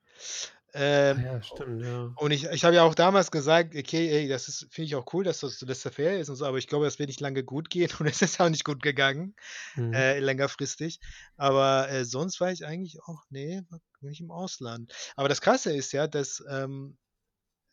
Ah 1.10 1.12
Ähm, 1.12 1.20
ja, 1.20 1.42
stimmt, 1.42 1.82
ja. 1.82 2.16
Und 2.16 2.32
ich, 2.32 2.44
ich 2.46 2.64
habe 2.64 2.74
ja 2.76 2.82
auch 2.82 2.94
damals 2.96 3.30
gesagt, 3.30 3.74
okay, 3.76 4.08
ey, 4.10 4.28
das 4.28 4.48
ist, 4.48 4.66
finde 4.72 4.86
ich 4.86 4.96
auch 4.96 5.12
cool, 5.14 5.24
dass 5.24 5.40
das 5.40 5.60
laissez 5.62 5.90
faire 5.94 6.18
ist 6.18 6.28
und 6.28 6.36
so, 6.36 6.46
aber 6.46 6.58
ich 6.58 6.66
glaube, 6.66 6.84
das 6.84 6.98
wird 6.98 7.08
nicht 7.08 7.20
lange 7.20 7.44
gut 7.44 7.70
gehen 7.70 7.90
und 8.00 8.06
es 8.06 8.22
ist 8.22 8.40
auch 8.40 8.48
nicht 8.50 8.64
gut 8.64 8.82
gegangen, 8.82 9.34
Mhm. 9.76 9.94
äh, 9.94 10.20
längerfristig. 10.20 11.00
Aber 11.36 11.88
äh, 11.90 12.04
sonst 12.04 12.40
war 12.40 12.52
ich 12.52 12.66
eigentlich 12.66 13.00
auch, 13.04 13.24
nee, 13.30 13.62
bin 14.00 14.10
ich 14.12 14.20
im 14.20 14.30
Ausland. 14.32 14.94
Aber 15.16 15.28
das 15.28 15.40
Krasse 15.42 15.72
ist 15.76 15.92
ja, 15.92 16.08
dass, 16.08 16.42
ähm, 16.50 16.98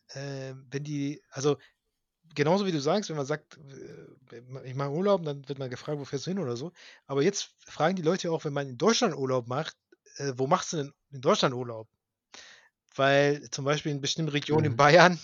äh, 0.08 0.54
wenn 0.70 0.84
die, 0.84 1.22
also 1.30 1.58
genauso 2.34 2.66
wie 2.66 2.72
du 2.72 2.80
sagst, 2.80 3.10
wenn 3.10 3.16
man 3.16 3.26
sagt, 3.26 3.58
äh, 3.58 4.42
ich 4.64 4.74
mache 4.74 4.90
Urlaub, 4.90 5.24
dann 5.24 5.48
wird 5.48 5.58
man 5.58 5.70
gefragt, 5.70 5.98
wo 6.00 6.04
fährst 6.04 6.26
du 6.26 6.30
hin 6.32 6.38
oder 6.40 6.56
so. 6.56 6.72
Aber 7.06 7.22
jetzt 7.22 7.54
fragen 7.66 7.96
die 7.96 8.02
Leute 8.02 8.30
auch, 8.32 8.44
wenn 8.44 8.52
man 8.54 8.68
in 8.68 8.78
Deutschland 8.78 9.14
Urlaub 9.16 9.48
macht, 9.48 9.76
äh, 10.16 10.32
wo 10.36 10.46
machst 10.46 10.72
du 10.72 10.78
denn 10.78 10.92
in 11.10 11.20
Deutschland 11.22 11.54
Urlaub? 11.54 11.88
Weil 12.96 13.48
zum 13.50 13.64
Beispiel 13.64 13.92
in 13.92 14.00
bestimmten 14.00 14.30
Regionen 14.32 14.66
in 14.66 14.76
Mhm. 14.76 14.76
Bayern, 14.76 15.18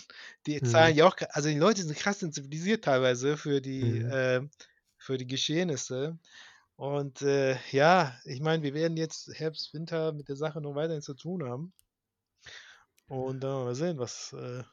die 0.47 0.63
zahlen 0.63 0.95
Mhm. 0.95 0.97
ja 0.97 1.07
auch, 1.07 1.17
also 1.31 1.49
die 1.49 1.59
Leute 1.59 1.83
sind 1.83 1.97
krass 1.97 2.21
sensibilisiert 2.21 2.85
teilweise 2.85 3.37
für 3.37 3.61
die, 3.61 3.99
äh, 3.99 4.47
für 4.99 5.19
die 5.19 5.27
Geschehnisse. 5.27 6.19
Und 6.77 7.23
äh, 7.23 7.59
ja, 7.73 8.19
ich 8.25 8.41
meine, 8.41 8.63
wir 8.63 8.75
werden 8.75 8.97
jetzt 8.97 9.31
Herbst, 9.39 9.75
Winter 9.75 10.13
mit 10.13 10.29
der 10.29 10.37
Sache 10.37 10.61
noch 10.61 10.75
weiterhin 10.75 11.03
zu 11.03 11.15
tun 11.15 11.45
haben. 11.45 11.73
Und 13.07 13.41
dann 13.45 13.65
mal 13.65 13.75
sehen, 13.77 13.99
was, 13.99 14.33
äh, 14.33 14.65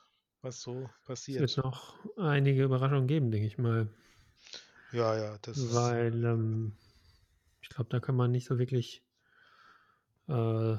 was 0.41 0.61
so 0.61 0.89
Es 1.23 1.39
wird 1.39 1.55
passiert. 1.55 1.57
noch 1.57 1.97
einige 2.17 2.63
Überraschungen 2.63 3.07
geben, 3.07 3.31
denke 3.31 3.47
ich 3.47 3.57
mal. 3.57 3.87
Ja, 4.91 5.15
ja, 5.15 5.37
das 5.41 5.63
ist. 5.63 5.95
Weil 5.95 6.23
ähm, 6.25 6.73
ich 7.61 7.69
glaube, 7.69 7.89
da 7.91 7.99
kann 7.99 8.15
man 8.15 8.31
nicht 8.31 8.47
so 8.47 8.57
wirklich 8.57 9.03
äh, 10.27 10.77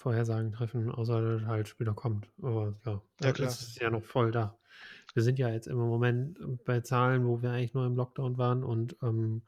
Vorhersagen 0.00 0.52
treffen, 0.52 0.90
außer 0.90 1.20
dass 1.20 1.42
es 1.42 1.46
halt 1.46 1.68
später 1.68 1.92
kommt. 1.94 2.28
Aber 2.42 2.74
ja, 2.86 3.02
Ja, 3.20 3.32
klar. 3.32 3.48
es 3.48 3.60
ist 3.60 3.80
ja 3.80 3.90
noch 3.90 4.02
voll 4.02 4.30
da. 4.30 4.58
Wir 5.14 5.22
sind 5.22 5.38
ja 5.38 5.48
jetzt 5.50 5.66
im 5.66 5.76
Moment 5.76 6.38
bei 6.64 6.80
Zahlen, 6.80 7.26
wo 7.26 7.42
wir 7.42 7.50
eigentlich 7.50 7.74
nur 7.74 7.86
im 7.86 7.96
Lockdown 7.96 8.38
waren 8.38 8.64
und 8.64 8.96
ähm, 9.02 9.42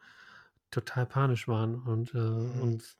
total 0.71 1.07
panisch 1.07 1.49
waren 1.49 1.77
und 1.83 2.15
äh, 2.15 2.19
Mhm. 2.19 2.61
uns 2.63 2.99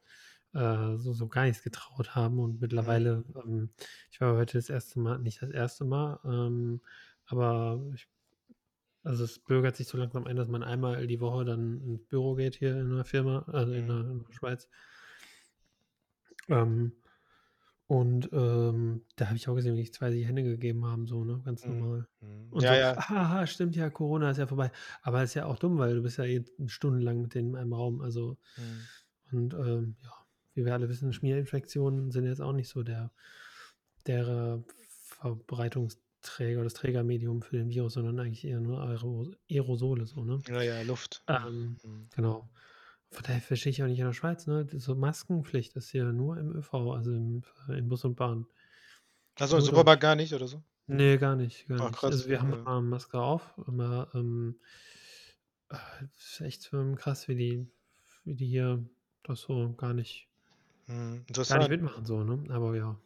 äh, 0.55 0.97
so, 0.97 1.13
so 1.13 1.29
gar 1.29 1.45
nichts 1.45 1.63
getraut 1.63 2.15
haben. 2.15 2.39
Und 2.39 2.61
Mhm. 2.61 2.61
mittlerweile, 2.61 3.25
ähm, 3.45 3.71
ich 4.11 4.21
war 4.21 4.35
heute 4.37 4.57
das 4.59 4.71
erste 4.71 5.01
Mal, 5.01 5.19
nicht 5.19 5.43
das 5.43 5.51
erste 5.51 5.85
Mal, 5.85 6.21
ähm, 6.25 6.81
aber 7.27 7.83
ich, 7.95 8.09
also 9.05 9.25
es 9.25 9.39
bürgert 9.41 9.77
sich 9.77 9.89
so 9.89 9.99
langsam 9.99 10.27
ein, 10.27 10.37
dass 10.37 10.49
man 10.49 10.63
einmal 10.63 11.07
die 11.07 11.21
Woche 11.21 11.45
dann 11.45 11.83
ins 11.83 12.07
Büro 12.07 12.35
geht 12.37 12.55
hier 12.57 12.81
in 12.81 12.95
der 12.95 13.05
Firma, 13.05 13.45
also 13.49 13.73
in 13.73 13.87
Mhm. 13.87 13.89
der, 13.89 14.01
in 14.01 14.25
der 14.25 14.33
Schweiz. 14.33 14.69
Ähm, 16.49 16.93
und 17.93 18.31
ähm, 18.33 19.03
da 19.17 19.27
habe 19.27 19.37
ich 19.37 19.49
auch 19.49 19.55
gesehen, 19.55 19.75
wie 19.77 19.81
sich 19.83 19.93
zwei 19.93 20.11
die 20.11 20.25
Hände 20.25 20.43
gegeben 20.43 20.87
haben, 20.87 21.07
so, 21.07 21.25
ne, 21.25 21.43
ganz 21.45 21.67
Mhm. 21.67 21.79
normal. 21.79 22.09
Mhm. 22.21 22.49
Und 22.51 22.63
Ja, 22.63 22.75
so, 22.75 22.81
ja. 22.81 22.97
haha, 23.09 23.47
stimmt 23.47 23.77
ja, 23.77 23.91
Corona 23.91 24.31
ist 24.31 24.39
ja 24.39 24.47
vorbei. 24.47 24.71
Aber 25.03 25.23
ist 25.23 25.35
ja 25.35 25.45
auch 25.45 25.59
dumm, 25.59 25.77
weil 25.77 25.95
du 25.97 26.03
bist 26.03 26.17
ja 26.17 26.25
eh 26.25 26.43
stundenlang 26.67 27.21
mit 27.21 27.35
denen 27.35 27.51
in 27.51 27.57
einem 27.57 27.75
Raum. 27.75 28.01
Also, 28.01 28.39
Mhm. 28.57 28.89
und 29.31 29.55
ähm, 29.55 29.97
ja, 30.03 30.11
wie 30.55 30.65
wir 30.65 30.73
alle 30.73 30.89
wissen, 30.89 31.13
Schmierinfektionen 31.13 32.11
sind 32.11 32.25
jetzt 32.25 32.41
auch 32.41 32.53
nicht 32.55 32.69
so 32.71 32.83
der, 32.83 33.11
der 34.07 34.65
Verbreitungsträger, 35.21 36.65
das 36.65 36.75
Trägermedium 36.75 37.43
für 37.43 37.57
den 37.59 37.69
Virus, 37.69 37.93
sondern 37.95 38.19
eigentlich 38.19 38.45
eher 38.47 38.61
nur 38.61 38.81
Aero- 38.81 39.35
Aerosole, 39.51 40.07
so, 40.07 40.25
ne? 40.25 40.41
Ja, 40.49 40.63
ja, 40.63 40.83
Luft. 40.83 41.23
Ähm, 41.29 41.77
Mhm. 41.85 42.09
genau. 42.15 42.49
Von 43.13 43.23
daher 43.25 43.41
verstehe 43.41 43.71
ich 43.71 43.83
auch 43.83 43.87
nicht 43.87 43.99
in 44.01 44.07
der 44.07 44.13
Schweiz, 44.13 44.47
ne? 44.49 44.67
So 44.73 44.95
Maskenpflicht 44.97 45.77
ist 45.77 45.91
hier 45.91 46.13
nur 46.13 46.37
im 46.39 46.51
ÖV, 46.57 46.75
also 46.93 47.13
im, 47.13 47.43
in 47.69 47.89
Bus 47.89 48.05
und 48.05 48.17
Bahn. 48.17 48.47
Achso, 49.39 49.57
im 49.57 49.61
Supermarkt 49.63 50.01
gar 50.01 50.15
nicht 50.17 50.33
oder 50.33 50.49
so? 50.49 50.63
Nee, 50.87 51.17
gar 51.19 51.35
nicht, 51.37 51.67
gar 51.69 51.81
Ach, 51.81 51.91
nicht. 51.91 51.99
krass. 51.99 52.11
Also 52.11 52.29
wir 52.29 52.41
haben 52.41 52.53
Ja. 52.53 52.67
immer 52.67 52.81
Maske 52.83 53.19
auf, 53.21 53.55
aber 53.67 54.11
ähm, 54.15 54.61
äh, 55.71 55.77
ist 56.17 56.41
echt 56.41 56.71
krass, 56.97 57.27
wie 57.29 57.35
die, 57.37 57.67
wie 58.25 58.35
die 58.35 58.47
hier 58.47 58.89
das 59.25 59.41
so 59.43 59.73
gar 59.75 59.93
nicht, 59.95 60.29
Mhm. 60.87 61.27
gar 61.49 61.59
nicht 61.59 61.71
mitmachen, 61.71 62.05
so, 62.05 62.25
ne? 62.25 62.53
Aber 62.53 62.77
ja. 62.77 62.99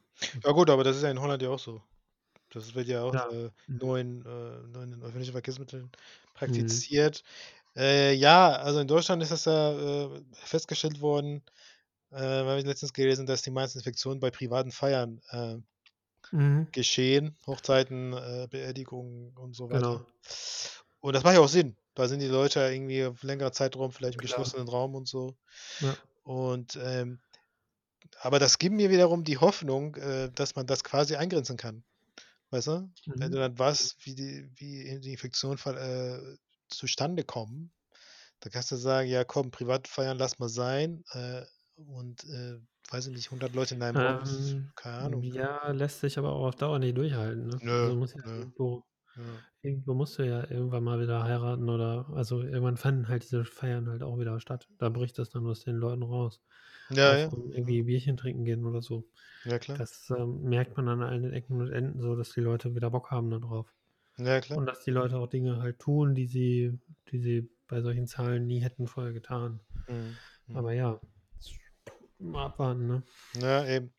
Ja, 0.44 0.52
gut, 0.52 0.70
aber 0.70 0.84
das 0.84 0.96
ist 0.96 1.02
ja 1.02 1.10
in 1.10 1.20
Holland 1.20 1.42
ja 1.42 1.50
auch 1.50 1.58
so. 1.58 1.82
Das 2.50 2.74
wird 2.74 2.88
ja 2.88 3.02
auch 3.04 3.14
Ja. 3.14 3.26
äh, 3.26 3.50
Mhm. 3.68 3.80
nur, 3.80 3.98
in, 3.98 4.22
äh, 4.22 4.62
nur 4.68 4.82
in 4.84 5.02
öffentlichen 5.02 5.32
Verkehrsmitteln 5.32 5.90
Mhm. 6.46 6.86
Äh, 7.76 8.14
ja, 8.14 8.52
also 8.52 8.80
in 8.80 8.88
Deutschland 8.88 9.22
ist 9.22 9.32
das 9.32 9.44
ja 9.44 9.72
äh, 10.16 10.22
festgestellt 10.34 11.00
worden, 11.00 11.44
äh, 12.12 12.16
habe 12.18 12.58
ich 12.60 12.66
letztens 12.66 12.92
gelesen, 12.94 13.26
dass 13.26 13.42
die 13.42 13.50
meisten 13.52 13.78
Infektionen 13.80 14.20
bei 14.20 14.30
privaten 14.30 14.72
Feiern 14.72 15.20
äh, 15.30 15.58
Mhm. 16.32 16.66
geschehen. 16.72 17.36
Hochzeiten, 17.46 18.12
äh, 18.12 18.46
Beerdigungen 18.50 19.36
und 19.36 19.54
so 19.56 19.70
weiter. 19.70 20.00
Genau. 20.00 20.06
Und 21.00 21.14
das 21.14 21.24
macht 21.24 21.34
ja 21.34 21.40
auch 21.40 21.48
Sinn. 21.48 21.76
Da 21.94 22.08
sind 22.08 22.20
die 22.20 22.26
Leute 22.26 22.60
irgendwie 22.60 23.04
auf 23.04 23.22
längerer 23.22 23.52
Zeitraum 23.52 23.92
vielleicht 23.92 24.14
im 24.16 24.20
Klar. 24.20 24.20
geschlossenen 24.20 24.68
Raum 24.68 24.94
und 24.94 25.08
so. 25.08 25.36
Ja. 25.80 25.96
Und 26.24 26.78
ähm, 26.82 27.20
aber 28.20 28.38
das 28.38 28.58
gibt 28.58 28.74
mir 28.74 28.90
wiederum 28.90 29.24
die 29.24 29.38
Hoffnung, 29.38 29.94
äh, 29.96 30.30
dass 30.32 30.54
man 30.56 30.66
das 30.66 30.84
quasi 30.84 31.16
eingrenzen 31.16 31.56
kann. 31.56 31.84
Weißt 32.50 32.68
du? 32.68 32.90
Wenn 33.06 33.32
du 33.32 33.38
Mhm. 33.38 33.38
dann 33.38 33.58
weißt, 33.58 33.96
wie 34.06 34.14
die, 34.14 34.50
wie 34.56 35.00
die 35.00 35.12
Infektionen 35.12 35.58
ver- 35.58 35.76
äh, 35.78 36.36
zustande 36.68 37.24
kommen, 37.24 37.72
dann 38.40 38.52
kannst 38.52 38.72
du 38.72 38.76
sagen, 38.76 39.08
ja 39.08 39.24
komm, 39.24 39.50
Privatfeiern 39.52 40.18
lass 40.18 40.38
mal 40.40 40.48
sein. 40.50 41.04
Äh, 41.12 41.44
und 41.76 42.24
äh, 42.24 42.60
weiß 42.90 43.08
ich 43.08 43.14
nicht, 43.14 43.30
100 43.30 43.54
Leute 43.54 43.74
in 43.76 43.82
einem 43.82 43.98
Raum, 43.98 44.20
ist, 44.22 44.58
Ähm, 44.58 44.72
keine 44.76 44.98
Ahnung. 44.98 45.28
Ne? 45.28 45.38
ja, 45.38 45.70
lässt 45.70 46.00
sich 46.00 46.18
aber 46.18 46.32
auch 46.32 46.48
auf 46.48 46.56
Dauer 46.56 46.78
nicht 46.78 46.96
durchhalten, 46.96 47.46
ne? 47.46 47.62
Nö, 47.64 47.80
Also 47.80 47.96
ja 48.14 48.22
nö. 48.24 48.36
irgendwo, 48.36 48.84
Ja. 49.16 49.44
irgendwo 49.62 49.94
musst 49.94 50.18
du 50.18 50.24
ja 50.26 50.50
irgendwann 50.50 50.84
mal 50.84 51.00
wieder 51.00 51.24
heiraten 51.24 51.68
oder, 51.70 52.08
also 52.14 52.42
irgendwann 52.42 52.76
fanden 52.78 53.08
halt 53.08 53.24
diese 53.24 53.44
Feiern 53.44 53.88
halt 53.90 54.02
auch 54.02 54.18
wieder 54.18 54.40
statt. 54.40 54.68
Da 54.78 54.90
bricht 54.90 55.18
das 55.18 55.30
dann 55.30 55.46
aus 55.46 55.64
den 55.64 55.76
Leuten 55.76 56.02
raus. 56.04 56.42
Ja, 56.88 57.16
Auch 57.16 57.18
ja. 57.18 57.32
um 57.32 57.52
irgendwie 57.52 57.82
Bierchen 57.84 58.16
trinken 58.18 58.44
gehen 58.46 58.66
oder 58.66 58.82
so. 58.82 59.08
Ja, 59.44 59.58
klar. 59.58 59.78
Das 59.78 60.10
ähm, 60.10 60.42
merkt 60.44 60.76
man 60.78 60.88
an 60.88 61.02
allen 61.02 61.32
Ecken 61.34 61.60
und 61.62 61.72
Enden 61.72 62.00
so, 62.02 62.16
dass 62.16 62.32
die 62.34 62.40
Leute 62.42 62.74
wieder 62.76 62.90
Bock 62.90 63.10
haben 63.12 63.30
darauf. 63.30 63.75
Ja, 64.18 64.40
klar. 64.40 64.58
Und 64.58 64.66
dass 64.66 64.82
die 64.84 64.90
Leute 64.90 65.16
auch 65.18 65.26
Dinge 65.26 65.58
halt 65.60 65.78
tun, 65.78 66.14
die 66.14 66.26
sie, 66.26 66.78
die 67.10 67.18
sie 67.18 67.50
bei 67.68 67.80
solchen 67.82 68.06
Zahlen 68.06 68.46
nie 68.46 68.60
hätten 68.60 68.86
vorher 68.86 69.12
getan. 69.12 69.60
Mhm. 69.88 70.16
Mhm. 70.46 70.56
Aber 70.56 70.72
ja, 70.72 71.00
mal 72.18 72.46
abwarten, 72.46 72.86
ne? 72.86 73.02
Ja, 73.34 73.66
eben. 73.66 73.92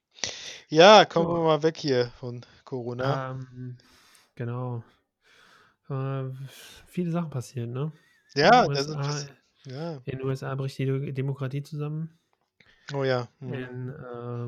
Ja, 0.69 1.05
kommen 1.05 1.27
wir 1.29 1.37
Ja. 1.37 1.43
mal 1.43 1.63
weg 1.63 1.77
hier 1.77 2.07
von 2.19 2.41
Corona. 2.63 3.31
Ähm, 3.31 3.77
genau. 4.35 4.83
Äh, 5.89 6.23
viele 6.87 7.11
Sachen 7.11 7.29
passieren, 7.29 7.71
ne? 7.71 7.91
Ja, 8.35 8.63
In 8.63 8.69
den 8.69 8.75
das 8.75 8.87
ist, 8.87 8.95
USA, 8.95 9.01
das, 9.01 9.27
Ja. 9.65 9.93
In 10.05 10.19
den 10.19 10.23
USA 10.23 10.55
bricht 10.55 10.77
die 10.79 10.85
De 10.85 11.11
Demokratie 11.11 11.61
zusammen. 11.63 12.17
Oh 12.93 13.03
ja. 13.03 13.27
Mhm. 13.39 13.53
In, 13.53 13.89
äh, 13.89 13.93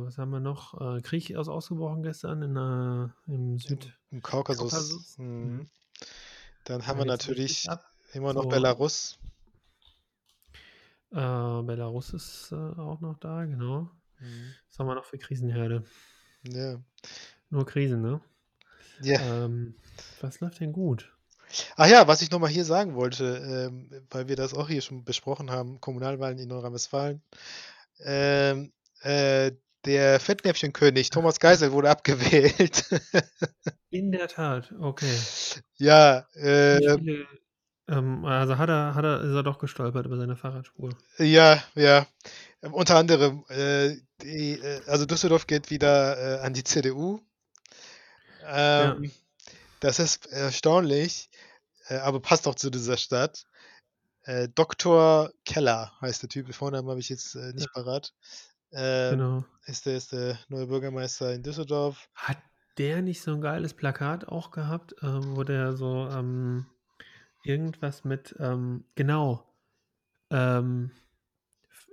was 0.06 0.18
haben 0.18 0.32
wir 0.32 0.40
noch? 0.40 0.80
Äh, 0.98 1.02
Krieg 1.02 1.30
ist 1.30 1.48
ausgebrochen 1.50 2.04
gestern 2.04 2.42
in, 2.42 2.56
äh, 2.56 3.32
im 3.32 3.60
Süd 3.60 3.99
Im 4.12 4.22
Kaukasus. 4.22 4.72
Kaukasus. 4.72 5.18
Mhm. 5.18 5.26
Mhm. 5.28 5.70
Dann 6.66 6.80
Da 6.80 6.88
haben 6.88 7.00
wir 7.00 7.06
geht's 7.06 7.28
richtig 7.30 7.66
natürlich 7.68 8.14
immer 8.14 8.34
noch 8.34 8.44
So. 8.44 8.50
Belarus. 8.50 9.18
Äh, 11.12 11.16
Belarus 11.16 12.14
ist 12.14 12.52
äh, 12.52 12.56
auch 12.56 13.02
noch 13.02 13.18
da, 13.20 13.46
genau. 13.46 13.90
Mhm. 14.20 14.54
Was 14.70 14.80
haben 14.80 14.88
wir 14.88 14.96
noch 14.96 15.06
für 15.06 15.18
Krisenherde? 15.18 15.84
Ja. 16.44 16.80
Nur 17.50 17.66
Krisen, 17.66 18.02
ne? 18.02 18.22
Ja. 19.02 19.46
Ähm, 19.46 19.76
was 20.22 20.40
läuft 20.40 20.60
denn 20.60 20.74
gut? 20.74 21.12
Ach 21.76 21.88
ja, 21.88 22.08
was 22.08 22.22
ich 22.22 22.30
nochmal 22.30 22.52
hier 22.52 22.66
sagen 22.66 22.94
wollte, 22.96 23.70
ähm, 23.70 23.90
weil 24.12 24.28
wir 24.28 24.36
das 24.36 24.54
auch 24.54 24.68
hier 24.68 24.82
schon 24.82 25.04
besprochen 25.04 25.50
haben, 25.50 25.82
Kommunalwahlen 25.82 26.38
in 26.38 26.48
Nordrhein-Westfalen. 26.50 27.24
Ähm, 28.02 28.72
äh, 29.02 29.52
der 29.86 30.20
Fettnäpfchenkönig 30.20 31.10
Thomas 31.10 31.40
Geisel 31.40 31.72
wurde 31.72 31.90
abgewählt. 31.90 32.86
In 33.90 34.12
der 34.12 34.28
Tat, 34.28 34.74
okay. 34.80 35.18
ja, 35.78 36.26
äh, 36.34 36.98
viele, 36.98 37.28
ähm, 37.88 38.24
also 38.26 38.58
hat 38.58 38.70
er, 38.70 38.94
hat 38.94 39.04
er, 39.04 39.22
ist 39.22 39.34
er 39.34 39.44
doch 39.44 39.58
gestolpert 39.58 40.06
über 40.06 40.18
seine 40.18 40.36
Fahrradspur. 40.36 40.96
ja, 41.18 41.64
ja. 41.76 42.06
Ähm, 42.62 42.74
Unter 42.74 42.98
anderem, 42.98 43.46
äh, 43.50 43.96
die, 44.22 44.60
äh, 44.60 44.82
also 44.86 45.06
Düsseldorf 45.06 45.48
geht 45.48 45.70
wieder 45.72 46.40
äh, 46.42 46.46
an 46.46 46.54
die 46.54 46.64
CDU. 46.64 47.22
Ja. 48.42 48.96
Ähm, 48.96 49.12
Das 49.80 50.00
ist 50.00 50.28
erstaunlich, 50.28 51.30
äh, 51.88 51.98
aber 51.98 52.20
passt 52.20 52.48
auch 52.48 52.56
zu 52.56 52.70
dieser 52.70 52.98
Stadt. 52.98 53.46
Äh, 54.24 54.50
Dr. 54.54 55.32
Keller 55.46 55.94
heißt 56.02 56.22
der 56.22 56.30
Typ, 56.30 56.46
den 56.46 56.54
Vornamen 56.54 56.90
habe 56.90 57.00
ich 57.00 57.10
jetzt 57.10 57.36
äh, 57.36 57.54
nicht 57.54 57.72
parat. 57.74 58.14
Ähm, 58.72 59.18
Genau. 59.18 59.46
ist, 59.66 59.86
der, 59.86 59.98
ist 59.98 60.12
der 60.12 60.40
neue 60.50 60.68
Bürgermeister 60.68 61.34
in 61.34 61.44
Düsseldorf. 61.44 62.10
Hat 62.14 62.38
der 62.78 63.02
nicht 63.02 63.22
so 63.22 63.34
ein 63.34 63.42
geiles 63.42 63.74
Plakat 63.74 64.28
auch 64.28 64.52
gehabt, 64.52 64.96
ähm, 65.02 65.36
wo 65.36 65.44
der 65.44 65.74
so 65.74 66.08
ähm, 66.08 66.68
irgendwas 67.44 68.04
mit, 68.06 68.36
ähm, 68.40 68.86
genau, 68.96 69.46
ähm, 70.32 70.92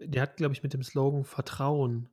der 0.00 0.22
hat, 0.22 0.36
glaube 0.36 0.54
ich, 0.54 0.62
mit 0.62 0.74
dem 0.74 0.82
Slogan 0.82 1.24
Vertrauen 1.24 2.08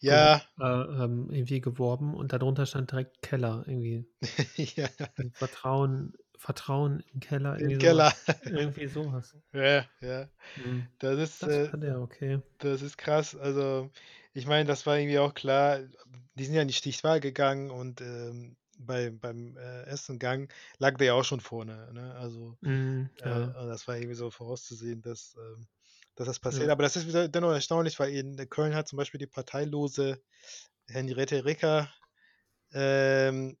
Ja, 0.00 0.42
äh, 0.60 0.64
ähm, 0.64 1.30
irgendwie 1.30 1.60
geworben 1.60 2.14
und 2.14 2.32
darunter 2.32 2.66
stand 2.66 2.90
direkt 2.90 3.22
Keller 3.22 3.64
irgendwie. 3.66 4.08
ja, 4.56 4.88
Also 5.16 5.30
Vertrauen, 5.30 6.14
Vertrauen 6.38 7.02
im 7.12 7.20
Keller, 7.20 7.58
im 7.58 7.70
irgendwie 7.70 7.78
Keller. 7.78 8.12
sowas. 8.12 8.26
Irgendwie 8.44 8.86
sowas. 8.86 9.36
ja, 9.52 9.84
ja. 10.00 10.28
Mhm. 10.56 10.86
Das 10.98 11.18
ist, 11.18 11.42
Das 11.42 11.48
äh, 11.48 11.78
der, 11.78 12.00
okay. 12.00 12.40
das 12.58 12.82
ist 12.82 12.96
krass. 12.98 13.34
Also, 13.36 13.90
ich 14.32 14.46
meine, 14.46 14.66
das 14.66 14.86
war 14.86 14.98
irgendwie 14.98 15.18
auch 15.18 15.34
klar. 15.34 15.80
Die 16.34 16.44
sind 16.44 16.54
ja 16.54 16.62
in 16.62 16.68
die 16.68 16.74
Stichwahl 16.74 17.20
gegangen 17.20 17.70
und 17.70 18.00
ähm, 18.00 18.56
bei, 18.78 19.10
beim 19.10 19.56
äh, 19.56 19.82
ersten 19.84 20.18
Gang 20.18 20.52
lag 20.78 20.96
der 20.98 21.08
ja 21.08 21.14
auch 21.14 21.24
schon 21.24 21.40
vorne. 21.40 21.92
Ne? 21.92 22.14
Also, 22.14 22.56
Mhm, 22.60 23.10
Äh, 23.22 23.28
ja. 23.28 23.36
und 23.44 23.68
das 23.68 23.88
war 23.88 23.96
irgendwie 23.96 24.14
so 24.14 24.30
vorauszusehen, 24.30 25.02
dass, 25.02 25.34
ähm, 25.36 25.66
dass 26.14 26.26
das 26.28 26.38
passiert. 26.38 26.68
Ja. 26.68 26.72
Aber 26.72 26.82
das 26.84 26.96
ist 26.96 27.08
wieder 27.08 27.28
dennoch 27.28 27.52
erstaunlich, 27.52 27.98
weil 27.98 28.10
in 28.14 28.36
Köln 28.48 28.74
hat 28.74 28.88
zum 28.88 28.96
Beispiel 28.96 29.18
die 29.18 29.26
parteilose 29.26 30.20
Henriette 30.88 31.44
Recker 31.44 31.92
ähm, 32.72 33.56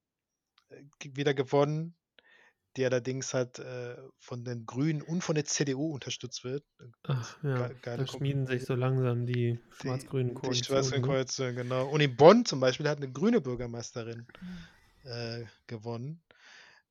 g- 0.98 1.12
wieder 1.16 1.34
gewonnen, 1.34 1.94
die 2.76 2.84
allerdings 2.84 3.34
halt 3.34 3.58
äh, 3.58 3.96
von 4.18 4.44
den 4.44 4.66
Grünen 4.66 5.02
und 5.02 5.22
von 5.22 5.34
der 5.34 5.44
CDU 5.44 5.92
unterstützt 5.92 6.44
wird. 6.44 6.64
Ach 7.04 7.36
ja, 7.42 7.70
da 7.82 8.06
schmieden 8.06 8.46
sich 8.46 8.64
so 8.64 8.74
langsam 8.74 9.26
die 9.26 9.58
schwarz-grünen 9.70 10.28
Die 10.28 10.34
Koalitionen. 10.34 10.84
schwarze 11.00 11.42
Ne? 11.42 11.54
Genau. 11.54 11.88
Und 11.88 12.00
in 12.00 12.16
Bonn 12.16 12.44
zum 12.44 12.60
Beispiel 12.60 12.88
hat 12.88 12.98
eine 12.98 13.10
grüne 13.10 13.40
Bürgermeisterin 13.40 14.26
äh, 15.04 15.44
gewonnen. 15.66 16.22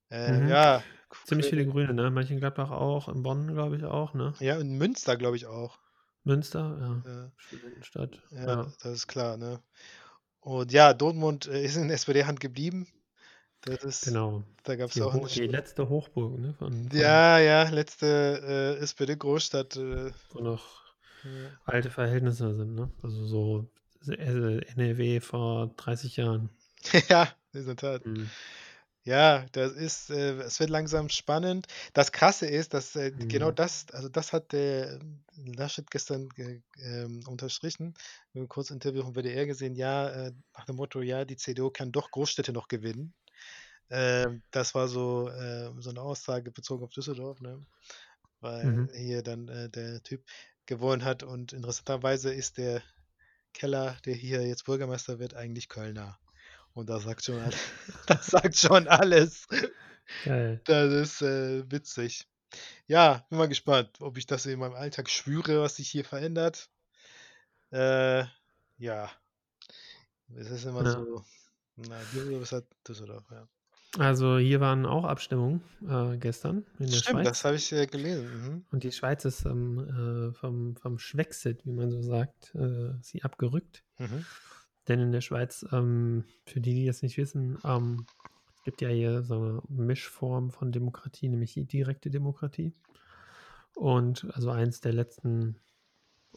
Äh, 0.10 0.32
Mhm. 0.32 0.50
Ja, 0.50 0.84
Ziemlich 1.26 1.48
viele 1.48 1.66
Grüne, 1.66 1.94
ne? 1.94 2.12
Mönchengladbach 2.12 2.72
auch, 2.72 3.08
in 3.08 3.24
Bonn, 3.24 3.48
glaube 3.54 3.78
ich, 3.78 3.84
auch, 3.86 4.14
ne? 4.14 4.34
Ja, 4.40 4.58
in 4.58 4.78
Münster, 4.78 5.16
glaube 5.16 5.38
ich, 5.38 5.46
auch. 5.46 5.78
Münster, 6.24 6.78
ja. 7.06 7.12
Ja. 7.12 7.32
Studentenstadt. 7.38 8.22
Ja, 8.32 8.46
Ja. 8.46 8.74
das 8.82 8.94
ist 8.94 9.08
klar, 9.08 9.38
ne? 9.38 9.62
Und 10.42 10.72
ja, 10.72 10.94
Dortmund 10.94 11.48
äh, 11.48 11.64
ist 11.64 11.78
in 11.78 11.90
SPD-Hand 11.90 12.40
geblieben. 12.40 12.88
Ist, 13.68 14.04
Genau. 14.06 14.44
da 14.64 14.76
gab 14.76 14.90
es 14.92 15.02
auch 15.02 15.14
Ho 15.14 15.20
eine. 15.20 15.28
die 15.28 15.48
letzte 15.48 15.90
Hochburg, 15.90 16.40
ne? 16.40 16.54
Von, 16.54 16.90
von, 16.90 16.98
Ja, 16.98 17.38
ja, 17.40 17.64
letzte 17.70 18.78
äh, 18.80 18.84
SPD-Großstadt. 18.84 19.76
Äh, 19.78 20.12
Wo 20.32 20.40
noch 20.40 20.84
ja. 21.24 21.30
alte 21.66 21.90
Verhältnisse 21.90 22.54
sind, 22.56 22.76
ne? 22.76 22.90
Also 23.02 23.26
so 23.26 23.70
äh, 24.08 24.62
NRW 24.76 25.20
vor 25.20 25.68
30 25.78 26.18
Jahren. 26.18 26.50
ja, 27.10 27.28
in 27.54 27.66
der 27.66 27.76
Tat. 27.76 28.06
Mhm. 28.06 28.30
Ja, 29.04 29.46
das 29.54 29.72
ist, 29.72 30.10
äh, 30.10 30.34
es 30.42 30.60
wird 30.60 30.70
langsam 30.70 31.08
spannend. 31.08 31.68
Das 31.94 32.12
Krasse 32.12 32.46
ist, 32.46 32.74
dass 32.74 32.94
äh, 32.98 33.12
genau 33.12 33.52
Mhm. 33.52 33.56
das, 33.56 33.86
also 33.94 34.10
das 34.10 34.34
hat 34.34 34.52
der 34.52 35.00
Laschet 35.38 35.90
gestern 35.90 36.28
ge, 36.30 36.62
ähm, 36.82 37.24
unterstrichen. 37.26 37.94
Wir 38.34 38.42
haben 38.42 38.46
ein 38.46 38.50
kurzes 38.50 38.72
Interview 38.72 39.04
vom 39.04 39.16
WDR 39.16 39.46
gesehen, 39.46 39.76
ja, 39.76 40.10
äh, 40.10 40.34
nach 40.58 40.66
dem 40.66 40.76
Motto, 40.76 41.02
ja, 41.02 41.24
die 41.24 41.38
CDU 41.38 41.70
kann 41.70 41.94
doch 41.94 42.12
Großstädte 42.12 42.52
noch 42.52 42.68
gewinnen. 42.68 43.14
Ähm, 43.90 44.44
das 44.52 44.76
war 44.76 44.88
so, 44.88 45.30
äh, 45.30 45.72
so 45.80 45.90
eine 45.92 46.02
Aussage 46.02 46.52
bezogen 46.52 46.84
auf 46.84 46.92
Düsseldorf, 46.92 47.42
ne? 47.42 47.66
Weil 48.42 48.74
Mhm. 48.74 48.88
hier 48.94 49.24
dann 49.24 49.48
äh, 49.50 49.70
der 49.70 50.04
Typ 50.04 50.26
gewonnen 50.66 51.06
hat 51.06 51.24
und 51.24 51.54
interessanterweise 51.54 52.34
ist 52.34 52.58
der 52.58 52.84
Keller, 53.54 53.98
der 54.06 54.16
hier 54.16 54.48
jetzt 54.48 54.66
Bürgermeister 54.66 55.20
wird, 55.20 55.36
eigentlich 55.36 55.70
Kölner. 55.70 56.20
Und 56.74 56.90
das 56.90 57.04
sagt 57.04 57.26
schon, 57.26 57.42
all- 57.42 57.52
das 58.08 58.28
sagt 58.28 58.58
schon 58.58 58.88
alles. 58.88 59.48
Geil. 60.22 60.62
Das 60.66 60.94
ist 60.94 61.22
äh, 61.24 61.70
witzig. 61.72 62.28
Ja, 62.88 63.26
bin 63.30 63.40
mal 63.40 63.48
gespannt, 63.50 64.02
ob 64.02 64.18
ich 64.18 64.26
das 64.28 64.46
in 64.48 64.60
meinem 64.60 64.76
Alltag 64.76 65.10
spüre, 65.10 65.62
was 65.62 65.78
sich 65.78 65.90
hier 65.90 66.06
verändert. 66.06 66.70
Äh, 67.72 68.26
ja, 68.78 69.10
es 70.36 70.50
ist 70.50 70.64
immer 70.66 70.86
Ja. 70.86 70.88
so. 70.88 71.26
Na, 71.76 72.06
Düsseldorf 72.06 72.44
ist 72.44 72.52
halt 72.54 72.68
Düsseldorf, 72.88 73.26
ja. 73.32 73.48
Also 73.98 74.38
hier 74.38 74.60
waren 74.60 74.86
auch 74.86 75.06
Abstimmungen 75.06 75.62
äh, 75.88 76.18
gestern 76.18 76.66
in 76.78 76.88
der 76.88 76.98
Stimmt, 76.98 77.26
das 77.26 77.40
Schweiz. 77.40 77.46
habe 77.46 77.56
ich 77.56 77.72
äh, 77.72 77.86
gelesen. 77.88 78.28
Mhm. 78.28 78.66
Und 78.72 78.84
die 78.84 78.92
Schweiz 78.92 79.26
ist 79.26 79.46
ähm, 79.46 80.30
äh, 80.30 80.34
vom, 80.34 80.76
vom 80.76 81.00
Schwexit, 81.00 81.66
wie 81.66 81.72
man 81.72 81.90
so 81.90 82.02
sagt, 82.02 82.54
äh, 82.56 82.92
sie 83.02 83.24
abgerückt. 83.24 83.84
Mhm. 83.98 84.26
Denn 84.88 85.00
in 85.00 85.12
der 85.12 85.22
Schweiz, 85.22 85.66
ähm, 85.72 86.26
für 86.46 86.60
die, 86.60 86.74
die 86.74 86.86
das 86.86 87.02
nicht 87.02 87.18
wissen, 87.18 87.58
ähm, 87.64 88.06
es 88.56 88.64
gibt 88.64 88.82
ja 88.82 88.90
hier 88.90 89.24
so 89.24 89.36
eine 89.36 89.62
Mischform 89.70 90.52
von 90.52 90.72
Demokratie, 90.72 91.30
nämlich 91.30 91.54
die 91.54 91.66
direkte 91.66 92.10
Demokratie. 92.10 92.74
Und 93.74 94.28
also 94.34 94.50
eins 94.50 94.82
der 94.82 94.94
letzten, 94.94 95.60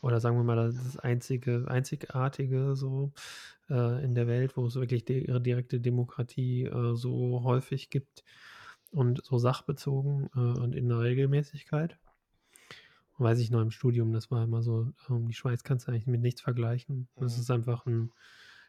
oder 0.00 0.20
sagen 0.20 0.36
wir 0.36 0.44
mal, 0.44 0.56
das 0.72 0.98
einzige, 0.98 1.66
einzigartige 1.68 2.74
so 2.76 3.12
äh, 3.68 4.04
in 4.04 4.14
der 4.14 4.26
Welt, 4.26 4.56
wo 4.56 4.66
es 4.66 4.74
wirklich 4.76 5.04
die, 5.04 5.24
direkte 5.42 5.80
Demokratie 5.80 6.64
äh, 6.64 6.94
so 6.96 7.42
häufig 7.44 7.90
gibt 7.90 8.24
und 8.90 9.24
so 9.24 9.38
sachbezogen 9.38 10.30
äh, 10.34 10.38
und 10.60 10.74
in 10.74 10.88
der 10.88 11.00
Regelmäßigkeit. 11.00 11.98
Weiß 13.18 13.38
ich 13.38 13.50
noch 13.50 13.60
im 13.60 13.70
Studium, 13.70 14.12
das 14.12 14.30
war 14.30 14.42
immer 14.44 14.62
so, 14.62 14.92
ähm, 15.10 15.28
die 15.28 15.34
Schweiz 15.34 15.62
kannst 15.62 15.86
du 15.86 15.92
eigentlich 15.92 16.06
mit 16.06 16.22
nichts 16.22 16.40
vergleichen. 16.40 17.08
Das 17.16 17.36
Mhm. 17.36 17.40
ist 17.42 17.50
einfach 17.50 17.86
ein, 17.86 18.12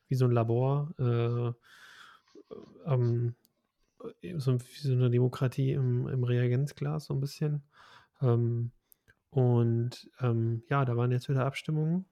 wie 0.10 0.15
so 0.15 0.26
ein 0.26 0.32
Labor, 0.32 0.94
äh, 1.00 1.54
ähm, 2.86 3.36
so, 4.38 4.60
wie 4.60 4.80
so 4.88 4.94
eine 4.94 5.10
Demokratie 5.10 5.72
im, 5.72 6.08
im 6.08 6.24
Reagenzglas, 6.24 7.06
so 7.06 7.13
ein 7.13 7.22
bisschen. 7.22 7.63
Ähm, 8.22 8.72
und 9.32 10.10
ähm, 10.20 10.63
ja, 10.70 10.86
da 10.86 10.96
waren 10.98 11.12
jetzt 11.12 11.30
wieder 11.30 11.46
Abstimmungen. 11.46 12.06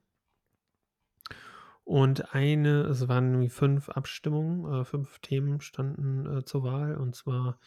Und 1.83 2.33
eine, 2.35 2.81
es 2.83 3.07
waren 3.07 3.29
irgendwie 3.31 3.49
fünf 3.49 3.89
Abstimmungen, 3.89 4.81
äh, 4.81 4.85
fünf 4.85 5.19
Themen 5.19 5.59
standen 5.59 6.25
äh, 6.37 6.45
zur 6.45 6.63
Wahl. 6.63 6.95
Und 6.95 7.15
zwar 7.15 7.59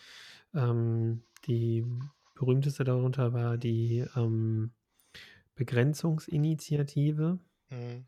ähm, 0.55 1.23
die 1.47 1.85
berühmteste 2.35 2.85
darunter 2.85 3.33
war 3.33 3.59
die 3.59 4.05
ähm, 4.17 4.73
Begrenzungsinitiative. 5.55 7.39
Mhm. 7.71 8.07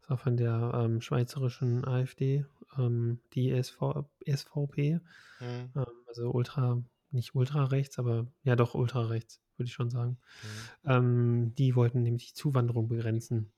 Das 0.00 0.10
war 0.10 0.16
von 0.18 0.36
der 0.36 0.72
ähm, 0.74 1.00
schweizerischen 1.00 1.84
AfD, 1.84 2.46
ähm, 2.76 3.20
die 3.34 3.50
SV, 3.50 4.08
SVP, 4.26 5.00
Mhm. 5.40 5.70
ähm, 5.76 5.86
also 6.08 6.30
ultra, 6.32 6.82
nicht 7.10 7.34
ultra 7.34 7.64
rechts, 7.64 7.98
aber 7.98 8.26
ja 8.42 8.56
doch 8.56 8.74
ultra 8.74 9.02
rechts, 9.06 9.40
würde 9.60 9.68
ich 9.68 9.74
schon 9.74 9.90
sagen. 9.90 10.18
Mhm. 10.42 10.70
Ähm, 10.84 11.54
die 11.58 11.76
wollten 11.76 12.02
nämlich 12.02 12.28
die 12.30 12.34
Zuwanderung 12.34 12.88
begrenzen. 12.88 13.52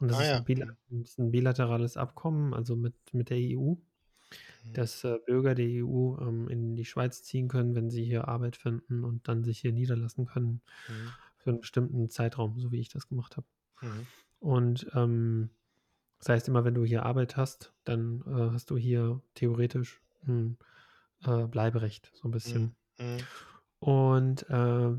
Und 0.00 0.08
das 0.10 0.18
Ah 0.18 0.22
ist, 0.22 0.34
ja. 0.34 0.46
ein 0.48 1.02
ist 1.02 1.18
ein 1.18 1.30
bilaterales 1.32 1.96
Abkommen, 1.98 2.54
also 2.54 2.76
mit, 2.76 2.94
mit 3.14 3.30
der 3.30 3.38
EU, 3.38 3.82
Mhm. 4.64 4.74
dass 4.74 5.04
äh, 5.04 5.18
Bürger 5.26 5.54
der 5.56 5.66
EU 5.68 6.18
ähm, 6.20 6.48
in 6.50 6.76
die 6.76 6.84
Schweiz 6.86 7.22
ziehen 7.24 7.48
können, 7.48 7.74
wenn 7.76 7.90
sie 7.90 8.04
hier 8.04 8.28
Arbeit 8.28 8.56
finden 8.56 9.04
und 9.04 9.28
dann 9.28 9.44
sich 9.44 9.60
hier 9.60 9.72
niederlassen 9.72 10.26
können 10.26 10.62
Mhm. 10.88 11.16
für 11.38 11.50
'n 11.52 11.60
bestimmten 11.60 12.10
Zeitraum, 12.10 12.58
so 12.60 12.72
wie 12.72 12.80
ich 12.80 12.88
das 12.90 13.08
gemacht 13.08 13.36
habe. 13.38 13.46
Mhm. 13.82 14.06
Und, 14.40 14.88
ähm, 14.94 15.50
das 16.20 16.30
heißt 16.30 16.48
immer, 16.48 16.64
wenn 16.64 16.74
du 16.74 16.84
hier 16.84 17.04
Arbeit 17.06 17.36
hast, 17.36 17.74
dann, 17.84 18.22
äh, 18.26 18.52
hast 18.52 18.70
du 18.70 18.76
hier 18.78 19.22
theoretisch 19.34 20.02
'n, 20.26 20.58
äh, 21.24 21.46
Bleiberecht, 21.48 22.12
so 22.14 22.28
'n 22.28 22.32
Mhm. 22.44 22.62
bisschen. 22.62 22.76
Mhm. 22.98 23.28
Und, 23.78 24.48
äh, 24.48 24.98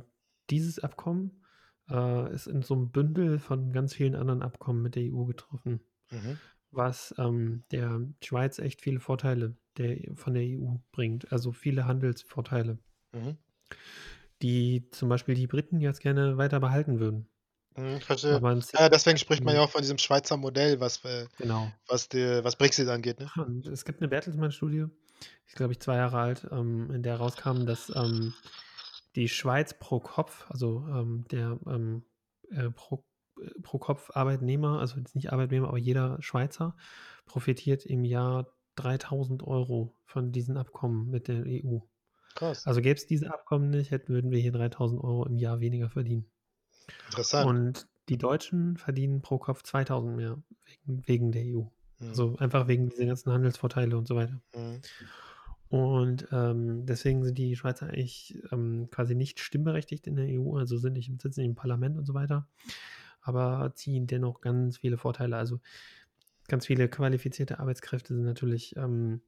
dieses 0.50 0.80
Abkommen, 0.80 1.44
äh, 1.90 2.34
ist 2.34 2.48
in 2.48 2.62
so 2.64 2.76
'nem 2.76 2.92
Bündel 2.92 3.40
von 3.40 3.72
ganz 3.74 3.94
vielen 3.96 4.16
anderen 4.16 4.42
Abkommen 4.44 4.82
mit 4.84 4.96
der 4.96 5.04
EU 5.04 5.26
getroffen, 5.26 5.82
Mhm. 6.12 6.40
was, 6.72 7.16
ähm, 7.20 7.66
der 7.72 8.02
Schweiz 8.24 8.60
echt 8.60 8.82
viele 8.82 9.00
Vorteile 9.02 9.58
der 9.78 10.16
von 10.16 10.34
der 10.36 10.44
EU 10.46 10.78
bringt, 10.94 11.32
also 11.34 11.54
viele 11.54 11.86
Handelsvorteile. 11.88 12.80
Mhm. 13.14 13.38
Die 14.42 14.90
zum 14.92 15.10
Beispiel 15.10 15.34
die 15.36 15.48
Briten 15.48 15.80
jetzt 15.82 16.00
gerne 16.02 16.38
weiter 16.38 16.60
behalten 16.60 17.00
würden. 17.00 17.28
Mhm, 17.76 18.00
Ja, 18.74 18.90
deswegen 18.90 19.18
spricht 19.18 19.46
man 19.46 19.56
mhm. 19.56 19.56
ja 19.56 19.62
auch 19.62 19.70
von 19.72 19.82
diesem 19.82 19.98
Schweizer 19.98 20.38
Modell, 20.38 20.80
was, 20.80 21.04
äh 21.06 21.28
Genau. 21.40 21.78
was 21.88 22.10
de 22.10 22.44
was 22.44 22.56
Brexit 22.58 22.88
angeht, 22.90 23.20
ne? 23.20 23.32
Es 23.72 23.86
gibt 23.86 24.02
'ne 24.02 24.08
Bertelsmann-Studie, 24.08 24.86
die 24.86 25.48
ist, 25.48 25.56
glaube 25.56 25.74
ich, 25.74 25.80
2 25.80 25.98
Jahre 25.98 26.20
alt, 26.20 26.48
ähm, 26.52 26.92
in 26.92 27.04
der 27.04 27.18
rauskam, 27.18 27.66
dass, 27.66 27.92
ähm, 27.96 28.34
die 29.18 29.28
Schweiz 29.28 29.78
pro 29.78 30.00
Kopf, 30.00 30.50
also, 30.50 30.88
ähm, 30.88 31.26
der, 31.30 31.60
ähm, 31.68 32.04
äh, 32.52 32.70
pro 32.70 33.04
äh, 33.42 33.50
pro 33.62 33.80
Kopf 33.80 34.12
Arbeitnehmer, 34.14 34.80
also 34.80 34.98
jetzt 34.98 35.16
nicht 35.16 35.34
Arbeitnehmer, 35.34 35.68
aber 35.68 35.78
jeder 35.78 36.22
Schweizer 36.22 36.76
profitiert 37.26 37.86
im 37.86 38.06
Jahr 38.06 38.54
3.000 38.78 39.44
€ 39.44 39.94
von 40.06 40.32
diesen 40.32 40.56
Abkommen 40.56 41.10
mit 41.10 41.28
der 41.28 41.44
EU. 41.46 41.80
Krass. 42.36 42.66
Also 42.68 42.82
gäbe 42.82 42.96
es 42.96 43.08
diese 43.08 43.34
Abkommen 43.34 43.72
nicht, 43.72 43.92
hätten 43.92 44.14
würden 44.14 44.32
wir 44.32 44.40
hier 44.40 44.54
3.000 44.54 45.00
€ 45.02 45.26
im 45.28 45.38
Jahr 45.38 45.60
weniger 45.60 45.90
verdienen. 45.90 46.30
Interessant. 47.08 47.50
Und 47.50 47.88
die 48.10 48.18
Deutschen 48.18 48.78
verdienen 48.78 49.22
pro 49.22 49.40
Kopf 49.40 49.64
2.000 49.64 50.16
mehr 50.16 50.42
wegen 50.64 51.08
wegen 51.08 51.32
der 51.32 51.44
EU. 51.44 51.64
Mhm. 52.00 52.10
Also 52.10 52.36
einfach 52.38 52.68
wegen 52.68 52.90
dieser 52.90 53.08
ganzen 53.08 53.32
Handelsvorteile 53.32 53.98
und 53.98 54.08
so 54.08 54.16
weiter. 54.16 54.40
Mhm. 54.56 54.82
Und, 55.70 56.28
ähm, 56.32 56.86
deswegen 56.86 57.24
sind 57.26 57.38
die 57.38 57.56
Schweizer 57.56 57.88
eigentlich, 57.88 58.42
ähm, 58.52 58.90
quasi 58.92 59.16
nicht 59.16 59.40
stimmberechtigt 59.40 60.08
in 60.08 60.16
der 60.16 60.28
EU, 60.28 60.58
also 60.58 60.78
sind 60.78 60.94
nicht 60.94 61.10
im 61.10 61.20
sitzen 61.20 61.42
im 61.42 61.56
Parlament 61.56 61.98
und 61.98 62.06
so 62.06 62.14
weiter, 62.14 62.48
aber 63.22 63.74
ziehen 63.76 64.08
dennoch 64.08 64.42
ganz 64.42 64.78
viele 64.80 64.98
Vorteile. 64.98 65.38
Also, 65.38 65.60
ganz 66.48 66.66
viele 66.68 66.90
qualifizierte 66.90 67.60
Arbeitskräfte 67.60 68.16
sind 68.16 68.26
natürlich, 68.26 68.76
ähm 68.78 69.22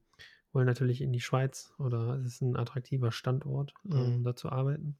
wollen 0.52 0.66
natürlich 0.66 1.00
in 1.02 1.12
die 1.12 1.20
Schweiz 1.20 1.74
oder 1.78 2.16
es 2.20 2.26
ist 2.34 2.42
'n 2.42 2.56
attraktiver 2.56 3.12
Standort, 3.12 3.74
ähm, 3.92 4.22
Mhm. 4.22 4.24
da 4.24 4.36
zu 4.36 4.50
arbeiten. 4.50 4.98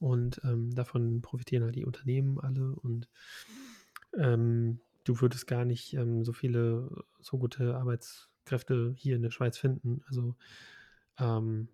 Und, 0.00 0.40
ähm, 0.44 0.72
davon 0.74 1.22
profitieren 1.22 1.64
halt 1.64 1.76
die 1.76 1.86
Unternehmen 1.86 2.38
alle 2.40 2.74
und, 2.76 3.08
ähm, 4.16 4.80
du 5.04 5.20
würdest 5.20 5.46
gar 5.46 5.64
nicht, 5.64 5.94
so 6.24 6.32
viele 6.32 7.04
so 7.20 7.38
gute 7.38 7.76
Arbeitskräfte 8.48 8.92
hier 8.96 9.16
in 9.16 9.22
der 9.22 9.30
Schweiz 9.30 9.58
finden. 9.58 10.02
Also, 10.08 10.36
ähm, 11.18 11.68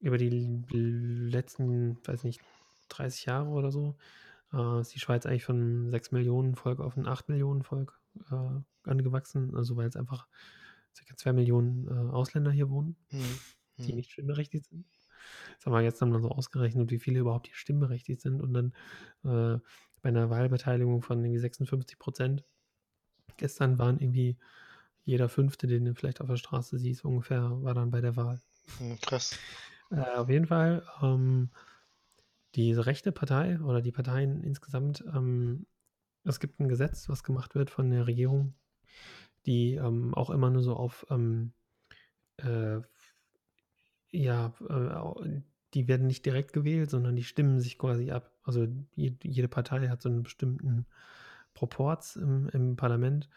über 0.00 0.18
die 0.18 0.30
letzten, 0.70 1.98
weiß 2.06 2.24
nicht, 2.24 2.42
30 2.90 3.26
Jahre 3.26 3.50
oder 3.50 3.72
so, 3.72 3.96
äh, 4.54 4.80
ist 4.82 4.94
die 4.94 5.00
Schweiz 5.00 5.26
eigentlich 5.26 5.44
von 5.46 5.90
6.000.000 5.90 6.56
Volk 6.56 6.80
auf 6.80 6.96
'n 6.98 7.06
8.000.000 7.08 7.64
Volk, 7.64 8.00
äh, 8.32 8.60
angewachsen, 8.90 9.56
also 9.56 9.76
weil's 9.76 9.96
einfach 9.96 10.28
circa 10.96 11.16
2.000.000, 11.16 11.88
äh, 11.88 11.92
Ausländer 11.92 12.52
hier 12.52 12.70
wohnen, 12.70 12.96
Mhm. 13.12 13.40
die 13.86 13.94
Mhm. 13.94 13.94
nicht 13.94 14.12
stimmberechtigt 14.12 14.66
sind. 14.66 14.86
Das 15.58 15.66
haben 15.66 15.74
wir 15.74 15.82
gestern 15.82 16.10
mal 16.12 16.20
so 16.22 16.30
ausgerechnet, 16.30 16.90
wie 16.92 17.00
viele 17.00 17.20
überhaupt 17.20 17.48
hier 17.48 17.56
stimmberechtigt 17.56 18.20
sind 18.22 18.40
und 18.42 18.54
dann, 18.54 18.74
äh, 19.24 19.60
bei 20.02 20.10
'ner 20.12 20.30
Wahlbeteiligung 20.30 21.02
von 21.02 21.20
irgendwie 21.24 21.40
56 21.40 21.98
%. 22.00 22.44
Gestern 23.38 23.78
waren 23.80 24.00
irgendwie 24.00 24.38
jeder 25.08 25.28
5., 25.30 25.66
den 25.66 25.84
du 25.86 25.94
vielleicht 25.94 26.20
auf 26.20 26.28
der 26.28 26.36
Straße 26.36 26.78
siehst, 26.78 27.04
ungefähr, 27.04 27.42
war 27.62 27.74
dann 27.74 27.90
bei 27.90 28.00
der 28.02 28.16
Wahl. 28.16 28.42
Mhm, 28.80 29.00
krass. 29.00 29.42
Äh, 29.90 30.16
auf 30.16 30.28
jeden 30.28 30.46
Fall, 30.46 30.82
ähm, 31.02 31.50
diese 32.54 32.86
rechte 32.86 33.12
Partei 33.12 33.60
oder 33.60 33.82
die 33.82 33.92
Parteien 33.92 34.42
insgesamt, 34.42 35.04
ähm 35.14 35.66
es 36.24 36.40
gibt 36.40 36.60
'n 36.60 36.68
Gesetz, 36.68 37.08
was 37.08 37.22
gemacht 37.24 37.54
wird 37.54 37.70
von 37.70 37.90
der 37.90 38.06
Regierung, 38.06 38.54
die, 39.46 39.74
ähm, 39.76 40.14
auch 40.14 40.30
immer 40.30 40.50
nur 40.50 40.62
so 40.62 40.76
auf, 40.76 41.06
ähm, 41.10 41.54
äh, 42.38 42.80
ja, 44.10 44.52
äh, 44.68 45.42
die 45.74 45.88
werden 45.88 46.06
nicht 46.06 46.24
direkt 46.26 46.52
gewählt, 46.52 46.90
sondern 46.90 47.16
die 47.16 47.24
stimmen 47.24 47.60
sich 47.60 47.78
quasi 47.78 48.10
ab. 48.10 48.38
Also 48.42 48.66
jed 48.96 49.24
jede 49.24 49.48
Partei 49.48 49.88
hat 49.88 50.02
so 50.02 50.08
'nen 50.08 50.22
bestimmten 50.22 50.86
Proporz 51.54 52.16
im 52.16 52.48
im 52.50 52.76
Parlament 52.76 53.28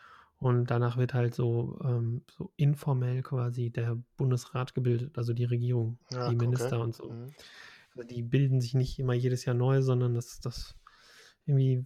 und 0.41 0.71
danach 0.71 0.97
wird 0.97 1.13
halt 1.13 1.35
so, 1.35 1.79
ähm, 1.83 2.23
so 2.35 2.51
informell 2.57 3.21
quasi 3.21 3.69
der 3.69 4.03
Bundesrat 4.17 4.73
gebildet, 4.73 5.17
also 5.17 5.33
die 5.33 5.45
Regierung, 5.45 5.99
Ja, 6.09 6.27
die 6.27 6.35
okay. 6.35 6.47
Minister 6.47 6.81
und 6.81 6.95
so. 6.95 7.11
Mhm. 7.11 7.33
Also 7.95 8.07
die 8.07 8.23
bilden 8.23 8.59
sich 8.59 8.73
nicht 8.73 8.97
immer 8.97 9.13
jedes 9.13 9.45
Jahr 9.45 9.55
neu, 9.55 9.83
sondern 9.83 10.15
das 10.15 10.39
das 10.39 10.75
irgendwie 11.45 11.85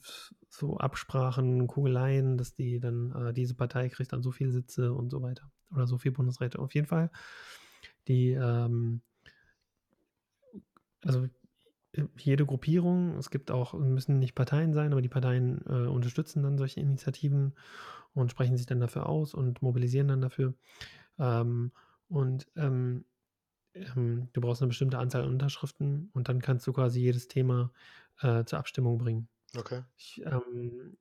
so 0.50 0.78
Absprachen, 0.78 1.68
Kugeleien, 1.68 2.38
dass 2.38 2.56
die 2.56 2.80
dann 2.80 3.12
äh, 3.12 3.34
diese 3.34 3.56
Partei 3.56 3.90
kriegt 3.90 4.14
dann 4.14 4.24
so 4.24 4.32
viele 4.32 4.52
Sitze 4.52 4.94
und 4.94 5.10
so 5.10 5.22
weiter 5.22 5.52
oder 5.72 5.86
so 5.86 5.98
viel 5.98 6.14
Bundesräte. 6.14 6.60
Auf 6.60 6.74
jeden 6.74 6.88
Fall, 6.88 7.12
die, 8.08 8.32
ähm 8.32 9.02
also, 11.04 11.28
jede 12.18 12.46
Gruppierung 12.46 13.18
es 13.18 13.30
gibt 13.30 13.52
auch 13.52 13.74
müssen 13.74 14.20
nicht 14.20 14.36
Parteien 14.36 14.74
sein, 14.74 14.92
aber 14.92 15.02
die 15.02 15.10
Parteien, 15.10 15.62
äh, 15.68 15.88
unterstützen 15.88 16.44
dann 16.44 16.58
solche 16.58 16.80
Initiativen 16.82 17.54
und 18.14 18.32
sprechen 18.32 18.58
sich 18.58 18.66
dann 18.68 18.80
dafür 18.80 19.08
aus 19.10 19.34
und 19.34 19.62
mobilisieren 19.62 20.08
dann 20.10 20.22
dafür. 20.22 20.56
Ähm, 21.20 21.72
und, 22.10 22.48
ähm, 22.58 23.06
ähm, 23.76 24.30
du 24.34 24.42
brauchst 24.42 24.62
'ne 24.62 24.68
bestimmte 24.70 25.00
Anzahl 25.00 25.24
an 25.24 25.30
Unterschriften 25.32 26.10
und 26.14 26.30
dann 26.30 26.42
kannst 26.42 26.68
du 26.68 26.74
quasi 26.74 27.02
jedes 27.02 27.28
Thema, 27.30 27.72
äh, 28.22 28.46
zur 28.46 28.60
Abstimmung 28.60 28.98
bringen. 29.00 29.30
Okay. 29.58 29.84
Ich, 29.98 30.22
ähm, 30.26 30.98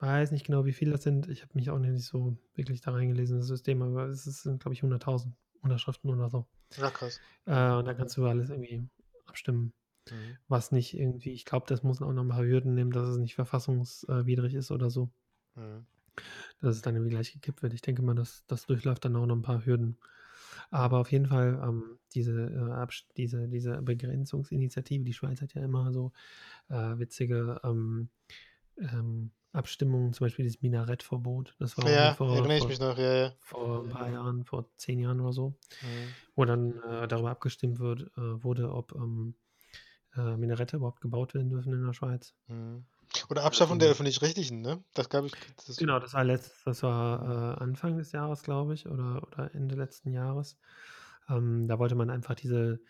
weiß 0.00 0.32
nicht 0.32 0.46
genau, 0.46 0.64
wie 0.66 0.72
viele 0.74 0.92
das 0.92 1.02
sind. 1.04 1.28
Ich 1.28 1.42
habe 1.42 1.52
mich 1.54 1.70
auch 1.70 1.78
nicht 1.78 2.04
so 2.04 2.38
wirklich 2.54 2.80
da 2.82 2.92
reingelesen 2.92 3.36
in 3.36 3.40
das 3.40 3.48
System, 3.48 3.82
aber 3.82 4.06
es 4.08 4.24
sind, 4.24 4.60
glaube 4.62 4.74
ich, 4.74 4.82
100.000 4.82 5.36
Unterschriften 5.62 6.10
oder 6.10 6.30
so. 6.30 6.46
Ja, 6.76 6.90
krass. 6.90 7.20
Äh, 7.46 7.72
und 7.72 7.86
dann 7.86 7.96
kannst 7.96 8.16
du 8.16 8.22
über 8.22 8.30
alles 8.30 8.50
irgendwie 8.50 8.88
abstimmen, 9.26 9.72
Mhm. 10.10 10.36
was 10.48 10.72
nicht 10.72 10.94
irgendwie 10.98 11.32
ich 11.32 11.44
glaube, 11.46 11.66
das 11.68 11.82
muss 11.84 12.02
auch 12.02 12.12
noch 12.12 12.22
'n 12.24 12.28
paar 12.30 12.44
Hürden 12.44 12.74
nehmen, 12.74 12.92
dass 12.92 13.08
es 13.08 13.18
nicht 13.18 13.34
verfassungs 13.36 14.04
äh, 14.08 14.26
widrig 14.26 14.54
ist 14.54 14.70
oder 14.72 14.90
so. 14.90 15.10
Mhm. 15.56 15.86
Dass 16.60 16.76
es 16.76 16.82
dann 16.82 16.94
irgendwie 16.94 17.10
gleich 17.10 17.32
gekippt 17.32 17.62
wird. 17.62 17.74
Ich 17.74 17.82
denke 17.82 18.02
mal, 18.02 18.14
das 18.14 18.44
das 18.46 18.66
durchläuft 18.66 19.04
dann 19.04 19.16
auch 19.16 19.26
noch 19.26 19.36
'n 19.36 19.42
paar 19.42 19.64
Hürden. 19.66 19.98
Aber 20.70 20.98
auf 21.00 21.12
jeden 21.12 21.26
Fall, 21.26 21.60
ähm, 21.62 21.98
diese, 22.14 22.32
äh, 22.46 22.86
diese 23.16 23.48
diese 23.48 23.82
Begrenzungsinitiative 23.82 25.04
die 25.04 25.12
Schweiz 25.14 25.42
hat 25.42 25.54
ja 25.54 25.62
immer 25.64 25.92
so, 25.92 26.12
äh, 26.68 26.98
witzige, 26.98 27.60
ähm, 27.64 28.10
ähm, 28.78 29.32
Abstimmungen, 29.52 30.12
zum 30.14 30.26
Beispiel 30.26 30.44
dieses 30.44 30.62
Minarettverbot. 30.62 31.56
Das 31.60 31.78
war 31.78 31.92
Ja, 31.92 32.14
vor 32.14 32.26
erinnere 32.26 32.56
ich 32.56 32.68
vor 32.68 32.68
mich 32.68 32.78
noch, 32.80 32.96
ja, 32.98 33.14
ja. 33.14 33.36
vor 33.40 33.80
'n 33.84 33.88
paar 33.90 34.10
Jahren, 34.10 34.44
vor 34.46 34.70
10 34.78 34.98
Jahren 35.00 35.20
oder 35.20 35.32
so, 35.34 35.58
Mhm. 35.82 36.16
wo 36.36 36.44
dann, 36.46 36.80
äh, 36.82 37.08
darüber 37.08 37.30
abgestimmt 37.32 37.78
wird 37.80 38.12
äh, 38.18 38.44
wurde, 38.44 38.72
ob, 38.74 38.94
ähm, 38.96 39.36
äh, 40.16 40.36
Minarette 40.36 40.76
überhaupt 40.76 41.00
gebaut 41.00 41.34
werden 41.34 41.50
dürfen 41.50 41.72
in 41.72 41.84
der 41.86 41.92
Schweiz. 41.92 42.34
Mhm. 42.48 42.86
Oder 43.30 43.44
Abschaffung 43.44 43.78
der 43.78 43.88
Ähm 43.88 43.90
Öffentlich-Rechtlichen, 43.90 44.60
ne? 44.62 44.82
Das 44.94 45.08
gab 45.08 45.24
ich 45.24 45.36
das 45.66 45.76
Genau, 45.78 45.98
das 45.98 46.14
war 46.14 46.24
letzt 46.24 46.66
das 46.66 46.82
war, 46.82 47.56
äh, 47.58 47.62
Anfang 47.62 47.98
des 47.98 48.12
Jahres, 48.12 48.42
glaube 48.42 48.74
ich, 48.74 48.86
oder 48.86 49.22
oder 49.28 49.54
Ende 49.54 49.74
letzten 49.74 50.10
Jahres. 50.10 50.58
Ähm, 51.28 51.66
da 51.68 51.78
wollte 51.78 51.94
man 51.94 52.08
einfach 52.10 52.34
diese 52.34 52.80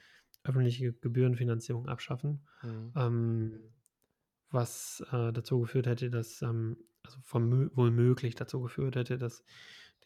öffentliche 0.44 0.92
Gebührenfinanzierung 0.92 1.88
abschaffen, 1.88 2.46
Mhm. 2.62 2.92
ähm, 2.94 3.72
was, 4.50 5.02
äh, 5.12 5.32
dazu 5.32 5.60
geführt 5.60 5.86
hätte, 5.86 6.10
dass, 6.10 6.42
ähm 6.42 6.78
also 7.04 7.20
wohl 7.76 7.92
möglich 7.92 8.34
dazu 8.34 8.60
geführt 8.62 8.96
hätte, 8.96 9.16
dass 9.18 9.44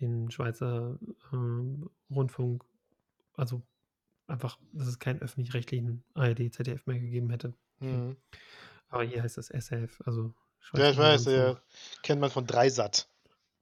den 0.01 0.31
Schweizer, 0.31 0.99
ähm, 1.33 1.89
Rundfunk 2.11 2.65
also 3.35 3.63
einfach 4.31 4.59
dass 4.73 4.89
es 4.89 4.99
keinen 4.99 5.21
öffentlich-rechtlichen 5.23 6.05
ARD, 6.15 6.51
ZDF 6.53 6.87
mehr 6.87 7.01
gegeben 7.01 7.31
hätte. 7.31 7.55
Mhm. 7.81 8.17
Aber 8.89 9.05
hier 9.05 9.23
heißt 9.23 9.39
das 9.39 9.51
SRF, 9.51 10.03
also 10.07 10.35
Ja, 10.75 10.91
ich 10.91 10.97
weiß, 10.99 11.25
ja. 11.27 11.61
Kennt 12.03 12.21
man 12.21 12.31
von 12.31 12.47
Dreisat. 12.47 13.09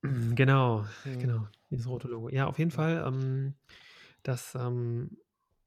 Genau, 0.37 0.85
Mhm. 1.05 1.19
genau, 1.21 1.49
dieses 1.71 1.87
rote 1.89 2.09
Logo. 2.09 2.29
Ja, 2.29 2.47
auf 2.47 2.59
jeden. 2.59 2.71
Fall, 2.71 3.03
ähm, 3.07 3.55
das, 4.23 4.55
ähm, 4.55 5.19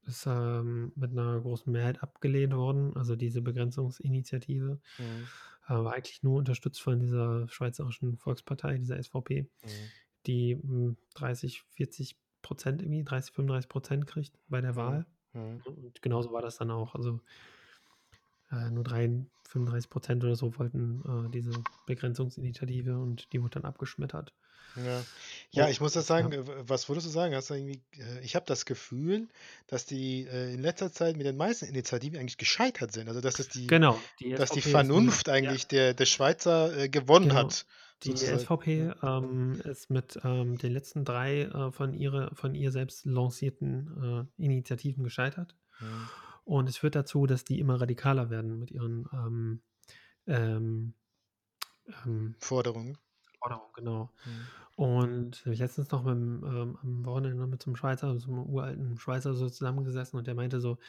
ist, 0.05 0.25
ähm, 0.27 0.91
mit 0.95 1.13
'ner 1.13 1.39
großen 1.41 1.71
Mehrheit 1.71 2.01
abgelehnt 2.03 2.53
worden, 2.55 2.95
also 2.97 3.15
diese 3.15 3.41
Begrenzungsinitiative. 3.41 4.79
Mhm. 4.99 5.31
Äh, 5.67 5.73
war 5.73 5.93
eigentlich 5.93 6.23
nur 6.23 6.37
unterstützt 6.39 6.81
von 6.81 6.99
dieser 6.99 7.47
Schweizerischen 7.49 8.17
Volkspartei, 8.17 8.77
dieser 8.77 8.97
SVP, 8.97 9.49
Mhm. 9.63 9.91
die, 10.27 10.55
hm, 10.55 10.97
30, 11.15 11.63
40 11.63 12.15
% 12.15 12.30
irgendwie, 12.43 13.03
30, 13.03 13.33
35 13.33 13.69
% 13.69 14.07
kriegt 14.07 14.33
bei 14.47 14.61
der 14.61 14.71
Mhm. 14.71 14.75
Wahl. 14.75 15.05
Mhm. 15.33 15.61
Und 15.65 16.01
genauso 16.01 16.31
war 16.31 16.41
das 16.41 16.57
dann 16.57 16.71
auch. 16.71 16.95
Also 16.95 17.19
äh, 18.51 18.69
nur 18.69 18.83
3 18.83 19.25
35% 19.51 20.23
oder 20.23 20.35
so 20.35 20.57
wollten, 20.57 21.01
äh, 21.27 21.29
diese 21.31 21.51
Begrenzungsinitiative 21.85 22.97
und 22.97 23.31
die 23.33 23.41
wurde 23.41 23.59
dann 23.59 23.65
abgeschmettert. 23.65 24.33
Ja. 24.77 25.03
Ja, 25.51 25.67
ich 25.69 25.81
muss 25.81 25.91
das 25.93 26.07
ja. 26.07 26.15
sagen, 26.15 26.31
äh, 26.31 26.47
w 26.47 26.51
was 26.67 26.87
würdest 26.87 27.05
du 27.07 27.11
sagen? 27.11 27.35
Hast 27.35 27.49
du 27.49 27.55
irgendwie 27.55 27.81
äh, 27.97 28.21
ich 28.21 28.35
habe 28.35 28.45
das 28.45 28.65
Gefühl, 28.65 29.27
dass 29.67 29.85
die, 29.85 30.25
äh, 30.25 30.53
in 30.53 30.61
letzter 30.61 30.91
Zeit 30.93 31.17
mit 31.17 31.25
den 31.25 31.35
meisten 31.35 31.65
Initiativen 31.65 32.17
eigentlich 32.19 32.37
gescheitert 32.37 32.93
sind. 32.93 33.09
Also, 33.09 33.19
dass 33.19 33.39
es 33.39 33.49
die 33.49 33.67
Genau, 33.67 33.99
die 34.21 34.33
dass 34.33 34.51
die 34.51 34.61
Vernunft 34.61 35.27
ja. 35.27 35.33
eigentlich 35.33 35.67
der 35.67 35.93
der 35.93 36.05
Schweizer, 36.05 36.77
äh, 36.77 36.87
gewonnen 36.89 37.29
Genau. 37.29 37.41
hat, 37.41 37.65
Die. 38.03 38.15
SVP, 38.25 38.67
Ja. 38.77 38.95
ähm, 39.03 39.61
ist 39.63 39.89
mit, 39.89 40.19
ähm, 40.23 40.57
den 40.57 40.71
letzten 40.73 41.05
3, 41.05 41.43
äh, 41.43 41.71
von 41.71 41.93
ihre 41.93 42.33
von 42.35 42.55
ihr 42.55 42.71
selbst 42.71 43.05
lancierten, 43.05 44.27
äh, 44.37 44.43
Initiativen 44.43 45.03
gescheitert. 45.03 45.55
Mhm. 45.79 46.11
Und 46.45 46.69
es 46.69 46.77
führt 46.77 46.95
dazu, 46.95 47.25
dass 47.27 47.45
die 47.45 47.59
immer 47.59 47.79
radikaler 47.81 48.29
werden 48.29 48.59
mit 48.59 48.71
ihren, 48.71 49.07
ähm, 49.13 49.61
ähm, 50.27 50.95
ähm 52.05 52.35
Forderungen. 52.39 52.97
Forderungen, 53.39 53.73
genau. 53.73 54.13
Mhm. 54.25 54.51
Und 54.75 55.45
ich 55.47 55.59
letztens 55.59 55.91
noch 55.91 56.03
mit'm 56.05 56.45
ähm, 56.47 56.77
am 56.81 57.05
Wochenende 57.05 57.47
mit 57.47 57.61
so 57.63 57.69
'nem 57.71 57.75
Schweizer 57.77 58.17
so 58.19 58.31
'nem 58.31 58.45
uralten 58.47 58.97
Schweizer 58.99 59.33
so 59.35 59.49
zusammengesessen 59.49 60.17
und 60.19 60.27
der 60.27 60.35
meinte 60.35 60.61
so: 60.61 60.79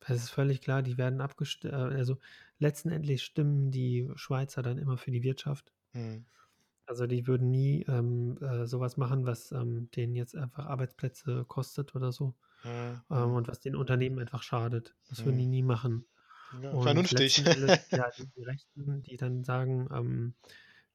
„Es 0.00 0.22
ist 0.24 0.30
völlig 0.30 0.60
klar, 0.62 0.82
die 0.82 0.98
werden 0.98 1.20
abgest 1.22 1.64
äh, 1.66 1.70
also, 1.70 2.18
letztendlich 2.58 3.24
stimmen 3.24 3.70
die 3.72 4.10
Schweizer 4.16 4.62
dann 4.62 4.78
immer 4.78 4.98
für 4.98 5.10
die 5.12 5.22
Wirtschaft.“ 5.24 5.72
Mhm. 5.94 6.28
Also, 6.88 7.06
die 7.06 7.26
würden 7.26 7.50
nie, 7.50 7.84
ähm, 7.88 8.38
äh, 8.42 8.66
so 8.66 8.80
was 8.80 8.96
machen, 8.96 9.26
was, 9.26 9.52
ähm, 9.52 9.90
denen 9.92 10.16
jetzt 10.16 10.34
einfach 10.36 10.66
Arbeitsplätze 10.66 11.44
kostet 11.46 11.94
oder 11.94 12.12
so, 12.12 12.34
Mhm, 12.64 13.02
ähm, 13.10 13.32
mhm. 13.32 13.34
und 13.34 13.48
was 13.48 13.60
den 13.60 13.76
Unternehmen 13.76 14.18
einfach 14.18 14.42
schadet. 14.42 14.96
Das 15.08 15.24
würden 15.24 15.38
die 15.38 15.46
Mhm. 15.46 15.48
nie 15.48 15.62
machen. 15.62 16.06
Ja, 16.50 16.76
vernünftig. 16.78 17.42
Endes, 17.42 17.86
ja, 17.92 18.10
die 18.18 18.26
die 18.36 18.42
Rechten, 18.44 19.02
die 19.02 19.16
dann 19.16 19.44
sagen, 19.44 19.88
ähm: 19.92 20.34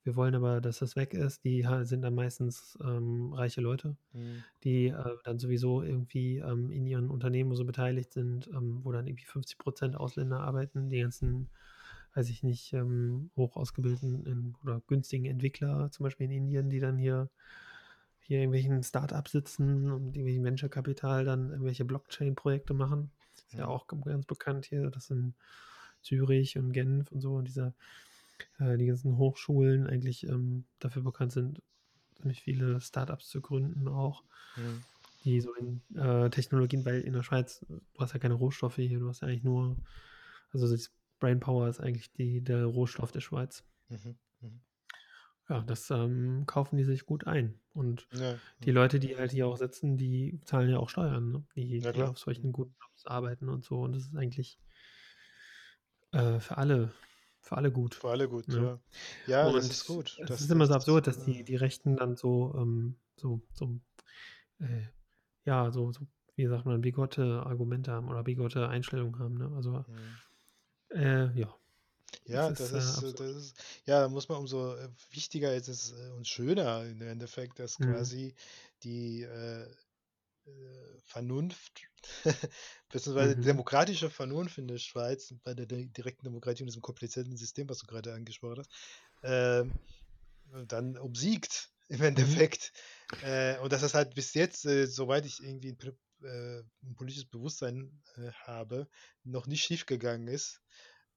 „Wir 0.04 0.16
wollen 0.16 0.36
aber, 0.36 0.62
dass 0.62 0.80
das 0.80 0.96
weg 0.96 1.14
ist“, 1.14 1.44
die 1.46 1.66
sind 1.84 2.02
dann 2.04 2.16
meistens, 2.16 2.78
ähm, 2.84 3.34
reiche 3.34 3.62
Leute, 3.62 3.98
Mhm. 4.14 4.44
die, 4.64 4.88
äh, 4.88 5.18
dann 5.24 5.40
sowieso 5.40 5.82
irgendwie, 5.84 6.38
ähm, 6.40 6.72
in 6.72 6.86
ihren 6.88 7.10
Unternehmen 7.12 7.56
so 7.56 7.66
beteiligt 7.66 8.14
sind, 8.14 8.48
ähm, 8.50 8.82
wo 8.84 8.92
dann 8.92 9.08
irgendwie 9.08 9.26
50% 9.26 9.96
Ausländer 9.98 10.42
arbeiten. 10.42 10.90
Die 10.90 11.00
ganzen, 11.02 11.52
weiß 12.16 12.30
ich 12.30 12.44
nicht, 12.44 12.74
ähm, 12.74 13.32
hoch 13.36 13.56
ausgebildeten 13.58 14.56
oder 14.64 14.82
günstigen 14.88 15.26
Entwickler, 15.26 15.92
zum 15.92 16.04
Beispiel 16.06 16.26
in 16.28 16.32
Indien, 16.32 16.70
die 16.70 16.80
dann 16.80 16.98
hier 16.98 17.30
hier 18.20 18.38
in 18.38 18.44
irgendwelchen 18.54 18.84
Start-ups 18.84 19.32
sitzen 19.34 19.92
und 19.92 20.08
irgendwelchen 20.16 20.44
Venture-Kapital 20.46 21.26
dann 21.26 21.50
irgendwelche 21.52 21.86
Blockchain-Projekte 21.86 22.74
machen. 22.74 23.12
Ist 23.48 23.58
ja 23.58 23.66
Mhm. 23.66 23.68
auch 23.68 23.88
ganz 23.88 24.26
bekannt 24.26 24.66
hier, 24.66 24.90
dass 24.92 25.10
in 25.10 25.36
Zürich 26.02 26.58
und 26.58 26.72
Genf 26.74 27.12
und 27.12 27.22
so 27.22 27.36
und 27.36 27.48
diese 27.48 27.76
äh, 28.60 28.78
die 28.78 28.88
ganzen 28.88 29.18
Hochschulen 29.18 29.88
eigentlich, 29.88 30.28
ähm, 30.28 30.66
dafür 30.80 31.04
bekannt 31.04 31.34
sind, 31.34 31.62
ziemlich 32.16 32.42
viele 32.42 32.82
Start-ups 32.82 33.30
zu 33.30 33.42
gründen 33.42 33.88
auch, 33.88 34.24
Mhm. 34.56 34.84
die 35.24 35.40
so 35.42 35.54
in, 35.56 35.82
äh, 35.96 36.30
Technologien 36.30 36.86
weil 36.86 37.02
in 37.02 37.14
der 37.14 37.24
Schweiz 37.24 37.66
du 37.70 37.82
hast 38.00 38.14
ja 38.14 38.20
keine 38.20 38.34
Rohstoffe 38.36 38.76
hier, 38.76 39.00
du 39.00 39.08
hast 39.10 39.22
ja 39.22 39.28
eigentlich 39.28 39.44
nur 39.44 39.78
also, 40.52 40.70
das 40.70 40.92
Brainpower 41.24 41.70
ist 41.70 41.80
eigentlich 41.80 42.12
die 42.12 42.42
der 42.44 42.66
Rohstoff 42.66 43.14
der 43.14 43.22
Schweiz. 43.22 43.64
Mhm, 43.90 44.18
mhm. 44.42 44.60
Ja, 45.48 45.62
das, 45.62 45.90
ähm, 45.90 46.44
kaufen 46.46 46.76
die 46.76 46.84
sich 46.84 47.06
gut 47.06 47.28
ein. 47.28 47.60
Und 47.74 48.08
Ja, 48.14 48.36
die 48.64 48.70
ja. 48.70 48.76
Leute, 48.76 49.00
die 49.00 49.16
halt 49.18 49.32
hier 49.32 49.48
auch 49.48 49.56
sitzen, 49.56 49.98
die 49.98 50.42
zahlen 50.44 50.70
ja 50.70 50.80
auch 50.80 50.90
Steuern, 50.90 51.32
ne? 51.32 51.44
Die 51.56 51.80
Ja 51.80 51.94
die 51.94 52.02
auf 52.04 52.20
solchen 52.20 52.52
guten 52.52 52.76
Jobs 52.82 53.06
arbeiten 53.06 53.48
und 53.48 53.64
so. 53.64 53.80
Und 53.80 53.94
das 53.94 54.04
ist 54.04 54.16
eigentlich 54.18 54.60
äh, 56.12 56.40
für 56.42 56.58
alle 56.58 56.92
für 57.40 57.58
alle 57.58 57.72
gut, 57.72 57.96
Für 57.96 58.10
alle 58.10 58.28
gut, 58.28 58.48
ne? 58.50 58.80
ja. 59.28 59.46
Ja, 59.46 59.52
das 59.52 59.70
ist 59.70 59.88
gut. 59.88 60.18
es 60.20 60.30
Das 60.30 60.42
ist 60.42 60.52
immer 60.52 60.60
das 60.62 60.70
so 60.70 60.74
absurd, 60.76 61.08
dass 61.08 61.24
die 61.24 61.40
äh 61.40 61.44
die 61.44 61.56
Rechten 61.56 61.96
dann 61.96 62.18
so, 62.18 62.54
ähm, 62.58 62.96
so 63.18 63.42
so, 63.54 63.80
äh, 64.60 64.84
ja, 65.46 65.72
so 65.72 65.92
so, 65.94 66.06
wie 66.36 66.48
sagt 66.48 66.66
man, 66.66 66.82
bigotte 66.82 67.44
Argumente 67.46 67.92
haben 67.92 68.10
oder 68.10 68.24
bigotte 68.24 68.68
Einstellungen 68.68 69.20
haben, 69.20 69.36
ne? 69.38 69.52
Also, 69.56 69.86
Mhm. 69.88 70.20
Äh, 70.94 71.32
ja. 71.40 71.56
Ja, 72.26 72.52
das 72.52 72.72
ist, 72.72 72.74
äh, 72.74 72.78
ist 73.02 73.02
äh, 73.04 73.14
das 73.14 73.36
ist 73.38 73.58
ja, 73.86 74.02
da 74.02 74.10
muss 74.10 74.30
man 74.30 74.40
umso, 74.40 74.76
äh, 74.76 74.90
wichtiger 75.12 75.56
ist 75.56 75.68
es, 75.70 75.92
äh, 75.94 76.12
und 76.12 76.28
schöner 76.28 76.86
im 76.86 77.02
Endeffekt, 77.02 77.60
dass 77.60 77.80
Mhm. 77.80 77.82
quasi 77.82 78.36
die, 78.84 79.24
äh, 79.24 79.64
äh, 80.46 81.00
Vernunft 81.06 81.82
beziehungsweise 82.92 83.36
Mhm. 83.36 83.38
demokratische 83.38 84.10
Vernunft 84.10 84.58
in 84.60 84.68
der 84.68 84.80
Schweiz 84.80 85.34
bei 85.44 85.54
der 85.54 85.66
di 85.68 85.90
direkten 85.90 86.26
Demokratie 86.26 86.64
und 86.64 86.68
diesem 86.68 86.82
komplizierten 86.82 87.38
System, 87.38 87.70
was 87.70 87.80
du 87.80 87.88
grade 87.88 88.14
angesprochen 88.14 88.60
hast, 88.60 88.72
ähm, 89.24 89.80
dann 90.68 90.98
obsiegt 90.98 91.72
im 91.90 92.02
Mhm. 92.16 92.48
Endeffekt. 92.48 92.72
Äh, 93.20 93.58
und 93.60 93.72
das 93.74 93.94
halt 93.94 94.16
bis 94.16 94.34
jetzt, 94.34 94.66
äh, 94.66 94.86
soweit 94.88 95.26
ich 95.26 95.42
irgendwie 95.44 95.74
äh, 96.26 96.64
'n 96.84 96.96
politisches 96.96 97.26
Bewusstsein, 97.28 98.02
äh, 98.18 98.32
habe, 98.34 98.90
noch 99.24 99.48
nicht 99.48 99.64
schiefgegangen 99.64 100.28
ist. 100.28 100.62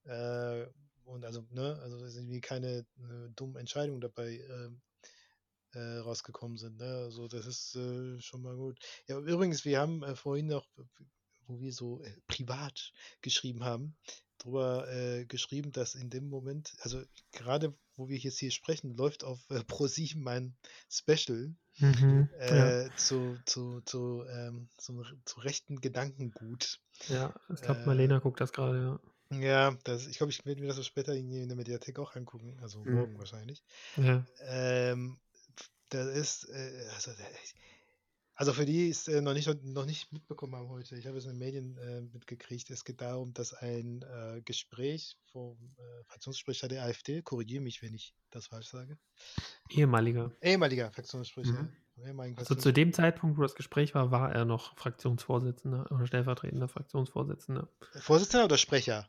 Äh, 0.05 0.67
und 1.05 1.25
also, 1.25 1.47
ne, 1.51 1.79
also, 1.83 2.01
dass 2.01 2.17
irgendwie 2.17 2.41
keine, 2.41 2.87
äh, 2.99 3.31
dummen 3.37 3.57
Entscheidungen 3.57 4.01
dabei, 4.03 4.39
ähm, 4.51 4.83
äh, 5.75 5.99
rausgekommen 5.99 6.59
sind, 6.59 6.79
ne? 6.79 6.87
Also, 7.05 7.29
das 7.29 7.47
ist, 7.47 7.77
äh, 7.77 8.21
schon 8.21 8.43
mal 8.43 8.57
gut. 8.57 8.79
Ja, 9.09 9.19
übrigens, 9.21 9.65
wir 9.67 9.81
haben, 9.81 10.05
vorhin 10.17 10.47
noch, 10.49 10.69
wo 11.47 11.61
wir 11.61 11.73
so, 11.73 12.03
privat 12.29 12.93
geschrieben 13.23 13.65
haben, 13.65 13.97
drüber, 14.39 15.25
geschrieben, 15.29 15.73
dass 15.73 15.95
in 15.97 16.11
dem 16.11 16.29
Moment 16.31 16.75
also, 16.81 17.05
grade 17.33 17.77
wo 17.97 18.09
wir 18.09 18.19
jetzt 18.19 18.39
hier 18.39 18.51
sprechen, 18.51 18.97
läuft 18.97 19.25
auf, 19.25 19.41
äh, 19.51 19.63
ProSieben 19.67 20.27
ein 20.29 20.57
Special, 20.91 21.55
Mhm, 21.79 22.29
ja. 22.51 22.75
äh, 22.75 22.91
zu 22.97 23.39
zu 23.47 23.81
zu, 23.83 24.25
ähm, 24.29 24.71
zum 24.79 25.05
zu 25.27 25.41
rechten 25.41 25.81
Gedankengut. 25.81 26.81
Ja, 27.09 27.35
ich 27.53 27.61
glaube, 27.63 27.81
Äh 27.81 27.85
Marlena 27.85 28.19
guckt 28.21 28.41
das 28.41 28.53
grade, 28.53 29.01
ja. 29.33 29.39
ja, 29.41 29.77
das 29.85 30.07
ich 30.07 30.19
glaube, 30.19 30.31
ich 30.33 30.45
werde 30.45 30.61
mir 30.61 30.69
das 30.69 30.77
so 30.77 30.83
später 30.83 31.15
irgendwie 31.15 31.41
in 31.43 31.49
der 31.49 31.57
Mediathek 31.57 31.99
auch 31.99 32.15
angucken, 32.15 32.59
also, 32.63 32.85
Mhm. 32.85 32.95
morgen 32.95 33.19
wahrscheinlich. 33.19 33.63
Ja. 33.97 34.27
Ähm, 34.41 35.21
da 35.91 36.09
ist, 36.11 36.49
äh, 36.51 36.89
also, 36.95 37.13
also, 38.37 38.53
für 38.53 38.67
die 38.67 38.91
es, 38.91 39.09
äh, 39.09 39.21
noch 39.23 39.35
nicht 39.35 39.49
noch 39.65 39.87
nicht 39.87 40.13
mitbekommen 40.13 40.55
haben 40.55 40.69
heute, 40.69 40.97
ich 40.97 41.07
habe 41.07 41.19
es 41.19 41.25
in 41.25 41.33
den 41.33 41.39
Medien, 41.39 41.77
äh, 41.79 42.03
mitgekriegt. 42.03 42.71
Es 42.71 42.85
geht 42.85 43.01
darum, 43.01 43.33
dass 43.35 43.53
ein, 43.55 44.03
äh, 44.03 44.43
Gespräch 44.45 45.17
vom, 45.33 45.75
äh, 45.79 46.05
Fraktionssprecher 46.05 46.69
der 46.69 46.85
AfD 46.85 47.23
korrigiere 47.23 47.63
mich, 47.63 47.83
wenn 47.83 47.95
ich 47.95 48.15
das 48.31 48.47
falsch 48.49 48.69
sage 48.69 48.99
Ehemaliger. 49.71 50.31
ehemaliger 50.43 50.91
Fraktionssprecher 50.93 51.53
Mhm. 51.53 51.73
ehemaligen 52.05 52.39
Also, 52.39 52.55
zu 52.55 52.73
dem 52.73 52.93
Zeitpunkt, 52.93 53.39
wo 53.39 53.43
das 53.43 53.55
Gespräch 53.55 53.95
war, 53.95 54.11
war 54.11 54.33
er 54.35 54.45
noch 54.45 54.77
Fraktionsvorsitzender 54.77 55.91
oder 55.91 56.07
stellvertretender 56.07 56.69
Fraktionsvorsitzender. 56.69 57.69
Vorsitzender 58.01 58.45
oder 58.45 58.59
Sprecher? 58.59 59.09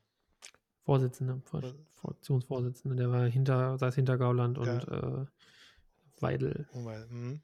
Vorsitzender, 0.85 1.41
Vor 1.43 1.61
Fraktionsvorsitzender, 1.95 2.95
der 2.95 3.11
war 3.11 3.27
hinter 3.27 3.77
saß 3.77 3.95
hinter 3.95 4.17
Gauland 4.17 4.57
Ja. 4.57 4.63
und, 4.63 4.87
äh, 4.87 5.25
Weidel. 6.19 6.67
Mhm. 6.73 7.41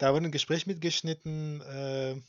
Da 0.00 0.14
wurde 0.14 0.24
'n 0.28 0.32
Gespräch 0.32 0.66
mitgeschnitten, 0.66 1.60
äh 1.60 2.20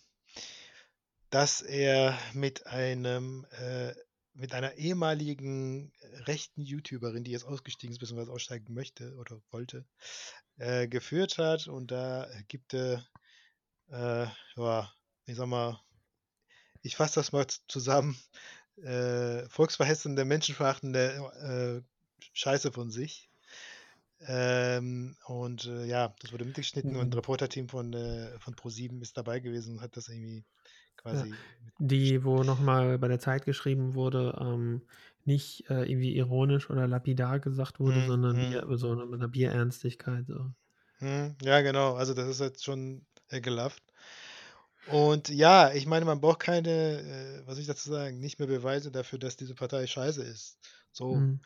dass 1.33 1.61
er 1.61 2.17
mit 2.33 2.67
einem, 2.67 3.45
äh 3.51 3.93
mit 4.33 4.53
einer 4.53 4.73
ehemaligen 4.75 5.91
rechten 6.25 6.61
YouTuberin, 6.61 7.23
die 7.25 7.31
jetzt 7.31 7.43
ausgestiegen 7.45 7.91
ist, 7.93 7.99
beziehungsweise 7.99 8.31
aussteigen 8.31 8.73
möchte 8.73 9.15
oder 9.15 9.41
wollte, 9.51 9.85
äh, 10.57 10.87
geführt 10.87 11.37
hat. 11.37 11.67
Und 11.67 11.91
da 11.91 12.27
gibt 12.47 12.73
er, 12.73 13.05
äh, 13.91 14.27
ja, 14.57 14.93
ich 15.25 15.35
sage 15.37 15.47
mal 15.49 15.81
ich 16.85 16.95
fasse 16.95 17.15
das 17.15 17.31
mal 17.31 17.45
zusammen, 17.67 18.17
äh, 18.77 19.47
volksverhetzende, 19.49 20.25
menschenverachtende, 20.25 21.83
äh, 21.83 22.21
Scheiße 22.33 22.71
von 22.71 22.89
sich. 22.91 23.27
Ähm, 24.27 25.17
und, 25.25 25.65
äh, 25.65 25.85
ja, 25.85 26.15
das 26.19 26.31
wurde 26.31 26.45
mitgeschnitten 26.45 26.95
und 26.97 27.09
'n 27.09 27.13
Mhm. 27.13 27.17
Reporterteam 27.17 27.69
von, 27.69 27.93
äh 27.93 28.39
von 28.39 28.55
ProSieben 28.55 29.01
ist 29.01 29.17
dabei 29.17 29.39
gewesen 29.39 29.75
und 29.77 29.81
hat 29.81 29.97
das 29.97 30.09
irgendwie 30.09 30.45
Ja, 31.11 31.25
quasi 31.25 31.43
die, 31.79 32.23
wo 32.23 32.43
noch 32.43 32.59
mal 32.59 32.97
bei 32.99 33.07
der 33.07 33.19
Zeit 33.19 33.45
geschrieben 33.45 33.93
wurde, 33.95 34.37
ähm, 34.41 34.83
nicht, 35.25 35.69
äh, 35.69 35.83
irgendwie 35.91 36.15
ironisch 36.15 36.69
oder 36.69 36.87
lapidar 36.87 37.39
gesagt 37.39 37.79
wurde, 37.79 38.01
Mhm, 38.01 38.03
sondern 38.03 38.39
mhm. 38.39 38.61
Bier 38.61 38.65
so 38.77 38.95
mit 39.05 39.19
'ner 39.19 39.27
Bierernstigkeit, 39.29 40.25
so. 40.27 40.53
Mhm, 40.99 41.35
ja, 41.41 41.61
genau. 41.61 41.95
Also, 41.95 42.13
das 42.13 42.27
ist 42.29 42.39
jetzt 42.39 42.63
schon 42.63 43.05
ekelhaft. 43.29 43.83
Und 44.83 45.29
ja, 45.29 45.71
ich 45.73 45.85
meine, 45.85 46.05
man 46.05 46.21
braucht 46.21 46.39
keine, 46.39 47.41
äh 47.43 47.47
was 47.47 47.57
ich 47.57 47.67
dazu 47.67 47.89
sagen, 47.91 48.19
nicht 48.19 48.39
mehr 48.39 48.47
Beweise 48.47 48.91
dafür, 48.91 49.19
dass 49.19 49.37
diese 49.37 49.55
Partei 49.55 49.87
scheiße 49.87 50.23
ist. 50.23 50.59
So, 50.91 51.27
Mhm. 51.27 51.39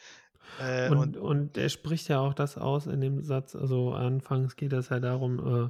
Äh, 0.58 0.92
und 0.92 1.16
Und 1.16 1.18
und 1.18 1.58
er 1.58 1.70
spricht 1.70 2.08
ja 2.10 2.20
auch 2.20 2.34
das 2.34 2.58
aus 2.58 2.88
in 2.88 3.02
dem 3.02 3.24
Satz 3.24 3.56
also, 3.56 3.94
anfangs 3.94 4.56
geht 4.56 4.74
es 4.74 4.90
ja 4.90 5.00
darum, 5.00 5.40
äh 5.40 5.70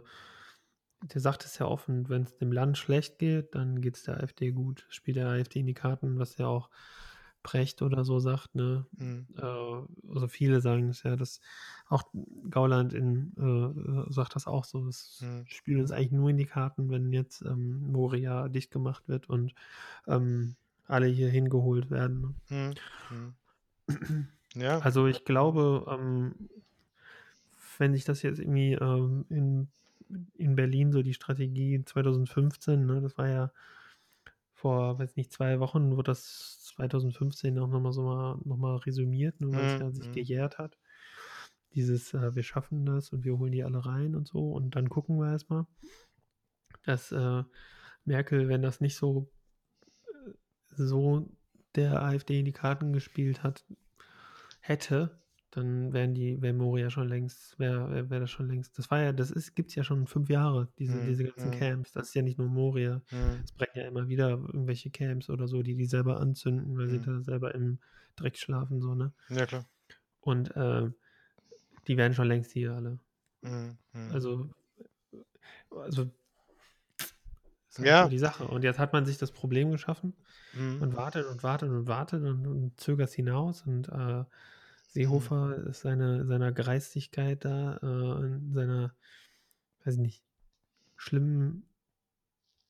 der 1.04 1.22
sagt 1.22 1.46
es 1.46 1.58
ja 1.60 1.68
offen: 1.68 2.10
„Wenn's 2.10 2.38
dem 2.38 2.52
Land 2.52 2.78
schlecht 2.78 3.20
geht, 3.20 3.56
dann 3.56 3.82
geht's 3.82 4.04
der 4.04 4.18
AfD 4.22 4.52
gut.“ 4.52 4.86
Spielt 4.90 5.18
der 5.18 5.28
AfD 5.30 5.60
in 5.60 5.68
die 5.68 5.74
Karten, 5.74 6.20
was 6.20 6.38
ja 6.38 6.48
auch 6.48 6.70
Precht 7.44 7.82
oder 7.82 8.04
so 8.06 8.20
sagt, 8.20 8.56
ne? 8.56 8.88
Mhm. 8.98 9.28
Äh, 9.38 9.42
also 9.42 10.28
viele 10.28 10.62
sagen 10.62 10.90
es 10.90 11.04
ja, 11.04 11.16
dass 11.16 11.42
auch 11.88 12.04
Gauland 12.50 12.94
in, 12.94 13.34
äh, 13.38 14.12
sagt 14.14 14.36
das 14.36 14.48
auch 14.48 14.66
so, 14.66 14.88
es 14.88 15.16
Mhm. 15.20 15.46
spielt 15.46 15.80
uns 15.80 15.92
eigentlich 15.92 16.12
nur 16.12 16.30
in 16.30 16.38
die 16.38 16.46
Karten, 16.46 16.90
wenn 16.90 17.12
jetzt 17.14 17.42
ähm, 17.44 17.92
Moria 17.92 18.48
dicht 18.50 18.72
gemacht 18.72 19.08
wird 19.08 19.30
und 19.30 19.54
ähm, 20.08 20.56
alle 20.86 21.08
hier 21.08 21.30
hingeholt 21.30 21.92
werden. 21.92 22.42
Mhm. 22.50 22.80
Mhm. 23.10 23.36
Ja. 24.56 24.80
Also 24.80 25.08
ich 25.08 25.26
glaube, 25.26 25.86
ähm, 25.90 26.50
wenn 27.78 27.94
sich 27.94 28.06
das 28.06 28.22
jetzt 28.22 28.40
irgendwie 28.40 28.74
ähm, 28.74 29.26
in, 29.30 29.68
in 30.36 30.56
Berlin 30.56 30.92
so 30.92 31.02
die 31.02 31.14
Strategie 31.14 31.84
2015, 31.84 32.86
ne, 32.86 33.02
das 33.02 33.18
war 33.18 33.28
ja 33.28 33.52
vor, 34.54 34.98
weiß 34.98 35.16
nicht, 35.16 35.32
zwei 35.32 35.60
Wochen 35.60 35.96
wurde 35.96 36.12
das 36.12 36.64
2015 36.76 37.60
auch 37.60 37.68
nochmal 37.68 37.94
so 37.94 38.04
mal, 38.04 38.40
noch 38.46 38.58
mal 38.58 38.78
resümiert, 38.78 39.40
nur 39.42 39.54
weil 39.54 39.66
es 39.66 39.80
ja 39.80 39.92
sich 39.92 40.08
Mhm. 40.08 40.14
gejährt 40.14 40.58
hat. 40.58 40.78
Dieses, 41.74 42.14
äh, 42.14 42.36
wir 42.36 42.44
schaffen 42.44 42.86
das 42.86 43.12
und 43.12 43.26
wir 43.26 43.38
holen 43.38 43.52
die 43.52 43.64
alle 43.64 43.86
rein 43.86 44.16
und 44.16 44.28
so 44.28 44.54
und 44.54 44.76
dann 44.76 44.90
gucken 44.90 45.20
wir 45.20 45.30
erstmal, 45.32 45.66
dass 46.84 47.12
äh, 47.12 47.44
Merkel, 48.06 48.48
wenn 48.48 48.62
das 48.62 48.80
nicht 48.80 48.96
so, 48.96 49.30
äh, 50.06 50.32
so 50.78 51.30
der 51.76 52.02
AfD 52.02 52.40
in 52.40 52.46
die 52.46 52.54
Karten 52.54 52.94
gespielt 52.94 53.44
hat, 53.44 53.66
hätte, 54.68 55.20
dann 55.52 55.94
wären 55.94 56.14
die, 56.14 56.42
wäre 56.42 56.54
Moria 56.54 56.90
schon 56.90 57.08
längst, 57.08 57.58
wäre 57.60 58.10
wär 58.10 58.20
das 58.20 58.30
schon 58.30 58.48
längst. 58.50 58.78
Das 58.78 58.92
war 58.92 59.02
ja, 59.02 59.14
das 59.14 59.32
ist, 59.32 59.56
gibt 59.56 59.70
es 59.70 59.76
ja 59.76 59.84
schon 59.84 60.06
fünf 60.08 60.30
Jahre, 60.30 60.68
diese, 60.80 60.98
Mhm. 60.98 61.06
diese 61.06 61.24
ganzen 61.24 61.48
Mhm. 61.50 61.54
Camps. 61.54 61.92
Das 61.94 62.08
ist 62.10 62.14
ja 62.16 62.22
nicht 62.22 62.38
nur 62.38 62.48
Moria. 62.50 63.02
Mhm. 63.12 63.42
Es 63.44 63.52
brennen 63.54 63.72
ja 63.76 63.88
immer 63.88 64.08
wieder 64.10 64.30
irgendwelche 64.32 64.90
Camps 64.90 65.30
oder 65.30 65.48
so, 65.48 65.62
die 65.64 65.76
die 65.76 65.86
selber 65.86 66.20
anzünden, 66.20 66.78
weil 66.78 66.90
sie 66.90 66.98
Mhm. 67.00 67.04
da 67.04 67.22
selber 67.22 67.56
im 67.56 67.80
Dreck 68.18 68.38
schlafen, 68.38 68.82
so, 68.82 68.96
ne? 68.96 69.14
Ja, 69.30 69.46
klar. 69.46 69.66
Und 70.20 70.56
äh, 70.56 70.90
die 71.88 71.96
wären 71.98 72.14
schon 72.14 72.28
längst 72.28 72.52
hier 72.52 72.74
alle. 72.74 73.00
Mhm. 73.42 73.78
Mhm. 73.94 74.12
Also, 74.12 74.50
also 75.70 76.10
halt 77.78 77.88
Ja. 77.88 78.04
so 78.04 78.10
die 78.10 78.20
Sache. 78.20 78.46
Und 78.48 78.64
jetzt 78.64 78.80
hat 78.80 78.94
man 78.94 79.06
sich 79.06 79.18
das 79.18 79.32
Problem 79.32 79.72
geschaffen 79.72 80.14
Mhm. 80.54 80.82
und 80.82 80.96
wartet 80.96 81.28
und 81.28 81.44
wartet 81.44 81.70
und 81.70 81.88
wartet 81.88 82.24
und, 82.24 82.48
und 82.48 82.80
zögert 82.80 83.10
es 83.10 83.14
hinaus. 83.16 83.62
Und 83.64 83.88
äh, 83.90 84.24
Seehofer 84.96 85.58
ist 85.68 85.82
seine, 85.82 86.26
seiner 86.26 86.54
Greistigkeit 86.54 87.44
da, 87.44 87.78
äh, 87.84 88.26
in 88.28 88.54
seiner, 88.54 88.96
weiß 89.84 89.96
ich 89.96 90.00
nicht, 90.00 90.24
schlimmen, 90.96 91.68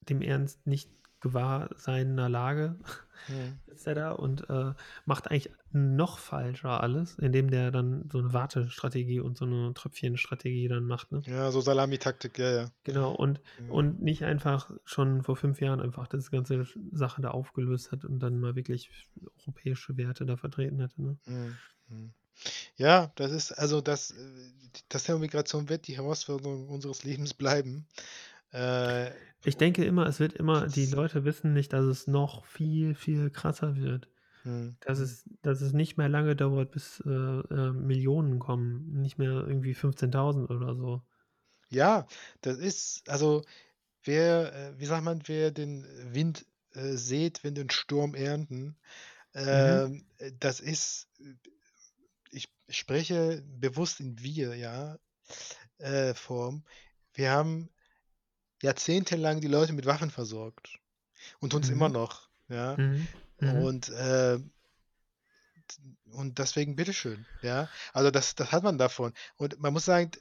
dem 0.02 0.24
Ernst 0.24 0.66
nicht 0.66 0.90
gewahr 1.26 1.70
seiner 1.76 2.30
Lage 2.30 2.76
Mhm. 3.28 3.58
er 3.86 3.96
da 3.96 4.12
und 4.12 4.48
äh, 4.52 4.74
macht 5.06 5.32
eigentlich 5.32 5.50
noch 5.72 6.20
falscher 6.20 6.82
alles, 6.84 7.16
indem 7.18 7.50
der 7.50 7.72
dann 7.72 8.08
so 8.12 8.20
eine 8.20 8.34
Wartestrategie 8.34 9.20
und 9.20 9.36
so 9.38 9.46
eine 9.46 9.74
Tröpfchenstrategie 9.74 10.68
dann 10.68 10.86
macht. 10.86 11.12
Ne? 11.12 11.24
Ja, 11.26 11.52
so 11.52 11.60
Salamitaktik, 11.60 12.38
ja, 12.38 12.52
ja. 12.52 12.72
Genau, 12.84 13.12
und, 13.14 13.42
Mhm. 13.60 13.72
und 13.72 14.02
nicht 14.02 14.24
einfach 14.24 14.70
schon 14.84 15.24
vor 15.24 15.36
fünf 15.36 15.60
Jahren 15.60 15.82
einfach 15.82 16.08
das 16.08 16.30
ganze 16.30 16.68
Sache 16.92 17.22
da 17.24 17.32
aufgelöst 17.32 17.92
hat 17.92 18.06
und 18.06 18.20
dann 18.20 18.40
mal 18.40 18.56
wirklich 18.56 18.92
europäische 19.40 19.98
Werte 19.98 20.26
da 20.28 20.38
vertreten 20.38 20.80
hätte. 20.80 21.02
Ne? 21.02 21.18
Mhm. 21.26 21.58
Mhm. 21.90 22.14
Ja, 22.76 23.12
das 23.16 23.32
ist 23.32 23.52
also 23.54 23.82
das, 23.82 24.12
äh, 24.12 24.16
das 24.90 25.04
Thema 25.04 25.20
Migration 25.20 25.70
wird 25.70 25.88
die 25.88 25.98
Herausforderung 25.98 26.70
unseres 26.70 27.04
Lebens 27.04 27.34
bleiben. 27.34 27.88
Äh, 28.56 29.12
Ich 29.44 29.58
denke 29.58 29.84
immer, 29.86 30.08
es 30.08 30.20
wird 30.20 30.34
immer, 30.34 30.68
die 30.68 30.86
Leute 30.88 31.24
wissen 31.26 31.54
nicht, 31.54 31.74
dass 31.74 31.86
es 31.86 32.08
noch 32.08 32.46
viel, 32.46 32.96
viel 32.96 33.30
krasser 33.30 33.76
wird. 33.76 34.10
mhm. 34.44 34.78
Dass 34.80 35.00
es, 35.00 35.30
dass 35.42 35.62
es 35.62 35.74
nicht 35.74 35.98
mehr 35.98 36.10
lange 36.10 36.36
dauert, 36.36 36.72
bis 36.72 37.02
äh, 37.06 37.10
äh, 37.10 37.72
Millionen 37.72 38.40
kommen. 38.40 39.02
Nicht 39.02 39.18
mehr 39.18 39.32
irgendwie 39.48 39.74
15.000 39.76 40.50
oder 40.50 40.76
so. 40.76 41.02
Ja, 41.70 42.08
das 42.42 42.58
ist, 42.58 43.10
also 43.10 43.44
wer, 44.04 44.54
äh, 44.54 44.80
wie 44.80 44.86
sagt 44.86 45.04
man, 45.04 45.22
wer 45.26 45.52
den 45.52 45.86
Wind 46.14 46.46
äh, 46.74 46.96
sät, 46.96 47.44
wenn 47.44 47.56
den 47.56 47.70
Sturm 47.70 48.16
ernten, 48.16 48.78
ähm, 49.34 50.06
äh, 50.18 50.32
das 50.40 50.60
ist, 50.60 51.08
äh, 51.20 51.34
ich 52.32 52.50
spreche 52.70 53.44
bewusst 53.60 54.00
in 54.00 54.20
wir, 54.20 54.56
ja, 54.56 54.98
äh, 55.80 56.14
Form. 56.14 56.64
Wir 57.14 57.32
haben 57.32 57.70
jahrzehntelang 58.62 59.42
die 59.42 59.48
Leute 59.48 59.74
mit 59.74 59.86
Waffen 59.86 60.12
versorgt 60.12 60.80
und 61.40 61.54
uns 61.54 61.70
immer 61.70 61.90
Mhm. 61.90 61.94
noch, 61.94 62.30
ja. 62.50 62.78
Mhm. 62.78 63.08
Mhm. 63.40 63.50
Und, 63.50 63.90
äh, 63.90 64.40
und 66.12 66.40
deswegen 66.40 66.76
bitteschön, 66.76 67.26
ja. 67.42 67.70
Also 67.94 68.12
das, 68.12 68.36
das 68.36 68.52
hat 68.52 68.64
man 68.64 68.78
davon. 68.78 69.14
Und 69.38 69.60
man 69.60 69.74
muss 69.74 69.86
sagen, 69.86 70.12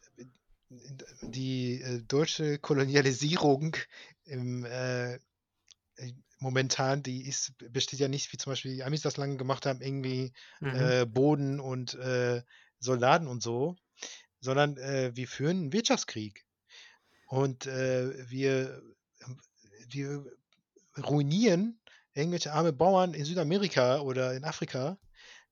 die 1.23 1.81
äh, 1.81 2.03
deutsche 2.03 2.59
Kolonialisierung 2.59 3.77
im, 4.25 4.65
äh, 4.65 5.19
momentan, 6.39 7.03
die 7.03 7.27
ist, 7.27 7.53
besteht 7.73 8.01
ja 8.01 8.09
nicht, 8.09 8.33
wie 8.33 8.37
zum 8.37 8.53
Beispiel 8.53 8.75
die 8.75 8.85
Amis 8.85 9.03
das 9.03 9.17
lange 9.17 9.37
gemacht 9.37 9.67
haben, 9.67 9.81
irgendwie 9.81 10.33
Mhm. 10.61 10.75
äh, 10.75 11.07
Boden 11.07 11.61
und 11.61 11.95
äh, 11.95 12.43
Soldaten 12.81 13.27
und 13.27 13.43
so, 13.43 13.77
sondern 14.41 14.77
äh, 14.77 15.13
wir 15.15 15.29
führen 15.29 15.59
einen 15.59 15.73
Wirtschaftskrieg. 15.73 16.45
Und 17.27 17.67
äh, 17.67 18.29
wir, 18.31 18.83
wir 19.89 20.25
ruinieren 21.03 21.79
irgendwelche 22.15 22.53
arme 22.53 22.73
Bauern 22.73 23.15
in 23.15 23.25
Südamerika 23.25 24.01
oder 24.01 24.35
in 24.35 24.45
Afrika, 24.45 24.99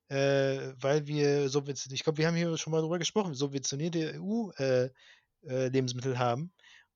äh, 0.09 0.73
weil 0.81 1.07
wir 1.07 1.49
subventioniert, 1.49 1.99
ich 1.99 2.05
glaube, 2.05 2.19
wir 2.19 2.27
haben 2.29 2.37
hier 2.37 2.57
schon 2.57 2.71
mal 2.71 2.81
drüber 2.81 2.99
gesprochen, 2.99 3.35
subventionierte 3.35 4.21
EU-Lebensmittel 4.21 6.19
haben. 6.19 6.53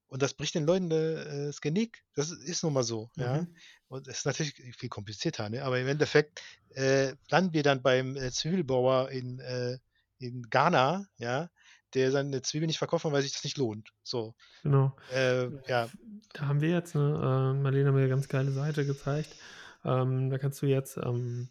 Und 0.09 0.23
das 0.23 0.35
bricht 0.35 0.55
den 0.55 0.67
Leuten 0.67 0.91
äh, 0.91 1.47
das 1.47 1.61
Genick. 1.61 2.05
Das 2.15 2.31
ist 2.31 2.63
nun 2.63 2.73
mal 2.73 2.85
so, 2.85 3.11
ja. 3.17 3.43
Mhm. 3.43 3.57
Und 3.89 4.07
es 4.09 4.19
ist 4.19 4.27
natürlich 4.27 4.55
viel 4.77 4.89
komplizierter, 4.89 5.49
ne? 5.49 5.65
Aber 5.65 5.79
im 5.79 5.89
Endeffekt 5.89 6.43
äh, 6.75 7.15
landen 7.29 7.53
wir 7.53 7.63
dann 7.63 7.83
beim 7.83 8.17
äh, 8.17 8.31
Zwiebelbauer 8.31 9.11
in, 9.11 9.41
äh, 9.41 9.79
in 10.19 10.43
Ghana, 10.49 11.07
ja, 11.19 11.51
der 11.95 12.11
seine 12.13 12.43
Zwiebeln 12.43 12.69
nicht 12.69 12.79
verkaufen, 12.79 13.13
weil 13.13 13.23
sich 13.23 13.33
das 13.33 13.45
nicht 13.45 13.59
lohnt. 13.59 13.91
So. 14.03 14.35
Genau. 14.63 14.97
Äh, 15.09 15.51
ja. 15.69 15.91
Da 16.33 16.49
haben 16.49 16.61
wir 16.61 16.71
jetzt, 16.71 16.95
ne, 16.95 17.01
äh, 17.01 17.63
Marlene 17.63 17.89
hat 17.89 17.95
mir 17.95 18.01
eine 18.01 18.09
ganz 18.09 18.29
geile 18.29 18.53
Seite 18.53 18.87
gezeigt. 18.87 19.37
Ähm, 19.85 20.31
da 20.31 20.39
kannst 20.39 20.61
du 20.63 20.67
jetzt 20.67 20.97
ähm, 20.99 21.51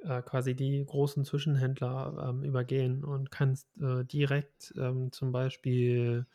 äh, 0.00 0.22
quasi 0.22 0.54
die 0.56 0.84
großen 0.86 1.24
Zwischenhändler 1.24 2.28
ähm, 2.30 2.44
übergehen 2.44 3.04
und 3.04 3.30
kannst 3.30 3.68
äh, 3.80 4.04
direkt 4.04 4.74
ähm, 4.78 5.12
zum 5.12 5.32
Beispiel, 5.32 6.26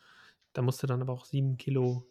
da 0.54 0.62
musst 0.62 0.82
du 0.82 0.86
dann 0.86 1.02
aber 1.02 1.12
auch 1.14 1.24
sieben 1.26 1.56
Kilo, 1.58 2.08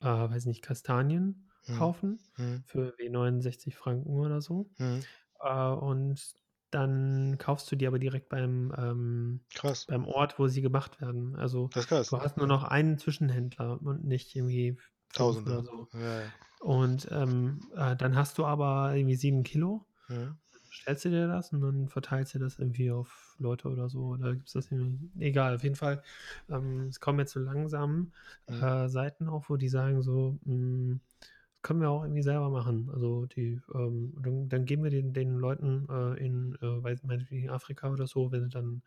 äh, 0.00 0.06
weiß 0.06 0.46
nicht, 0.46 0.62
Kastanien 0.62 1.50
Hm. 1.66 1.78
kaufen 1.78 2.20
Hm. 2.36 2.64
für 2.64 2.94
wie 2.98 3.10
69 3.10 3.76
Franken 3.76 4.18
oder 4.18 4.40
so. 4.42 4.70
Hm. 4.78 5.00
Äh, 5.40 5.68
und 5.68 6.34
dann 6.70 7.36
kaufst 7.38 7.70
du 7.72 7.76
die 7.76 7.86
aber 7.86 7.98
direkt 7.98 8.28
beim, 8.28 8.72
ähm, 8.76 9.40
beim 9.86 10.06
Ort, 10.06 10.38
wo 10.38 10.46
sie 10.48 10.62
gemacht 10.62 11.00
werden. 11.00 11.36
Also 11.36 11.70
du 12.10 12.18
hast 12.20 12.36
nur 12.36 12.46
noch 12.46 12.64
einen 12.64 12.98
Zwischenhändler 12.98 13.80
und 13.82 14.04
nicht 14.04 14.34
irgendwie 14.36 14.78
Tausende. 15.12 15.56
oder 15.56 15.64
so. 15.64 15.88
Ja, 15.92 16.20
ja. 16.20 16.32
Und 16.60 17.08
ähm, 17.12 17.70
äh, 17.76 17.96
dann 17.96 18.16
hast 18.16 18.38
du 18.38 18.44
aber 18.46 18.94
irgendwie 18.94 19.16
sieben 19.16 19.44
Kilo, 19.44 19.86
Hm. 20.08 20.30
stellst 20.70 21.04
du 21.04 21.10
dir 21.10 21.28
das 21.28 21.52
und 21.52 21.60
dann 21.60 21.88
verteilst 21.88 22.34
du 22.34 22.38
das 22.38 22.58
irgendwie 22.58 22.90
auf 22.90 23.36
Leute 23.38 23.68
oder 23.68 23.88
so. 23.88 24.00
Oder 24.08 24.34
gibt 24.34 24.48
es 24.48 24.52
das 24.54 24.70
irgendwie? 24.70 25.10
Egal, 25.20 25.54
auf 25.56 25.62
jeden 25.62 25.76
Fall. 25.76 26.02
Ähm, 26.50 26.88
es 26.88 27.00
kommen 27.00 27.18
jetzt 27.20 27.32
so 27.32 27.40
langsam 27.40 28.12
Hm. 28.48 28.60
äh, 28.60 28.88
Seiten 28.88 29.28
auf, 29.28 29.50
wo 29.50 29.56
die 29.56 29.68
sagen 29.68 30.02
so, 30.02 30.38
mh, 30.44 30.98
das 31.20 31.37
können 31.62 31.80
wir 31.80 31.90
auch 31.90 32.02
irgendwie 32.04 32.22
selber 32.22 32.50
machen. 32.50 32.90
Also 32.92 33.26
die, 33.26 33.60
ähm, 33.74 34.14
dann, 34.22 34.48
dann 34.48 34.64
geben 34.64 34.84
wir 34.84 34.90
den, 34.90 35.12
den 35.12 35.36
Leuten 35.38 35.86
äh, 35.90 36.24
in, 36.24 36.54
äh, 36.56 36.82
weiß 36.82 37.02
meinetwegen 37.04 37.50
Afrika 37.50 37.90
oder 37.90 38.06
so, 38.06 38.32
wenn 38.32 38.42
du 38.42 38.48
dann 38.48 38.82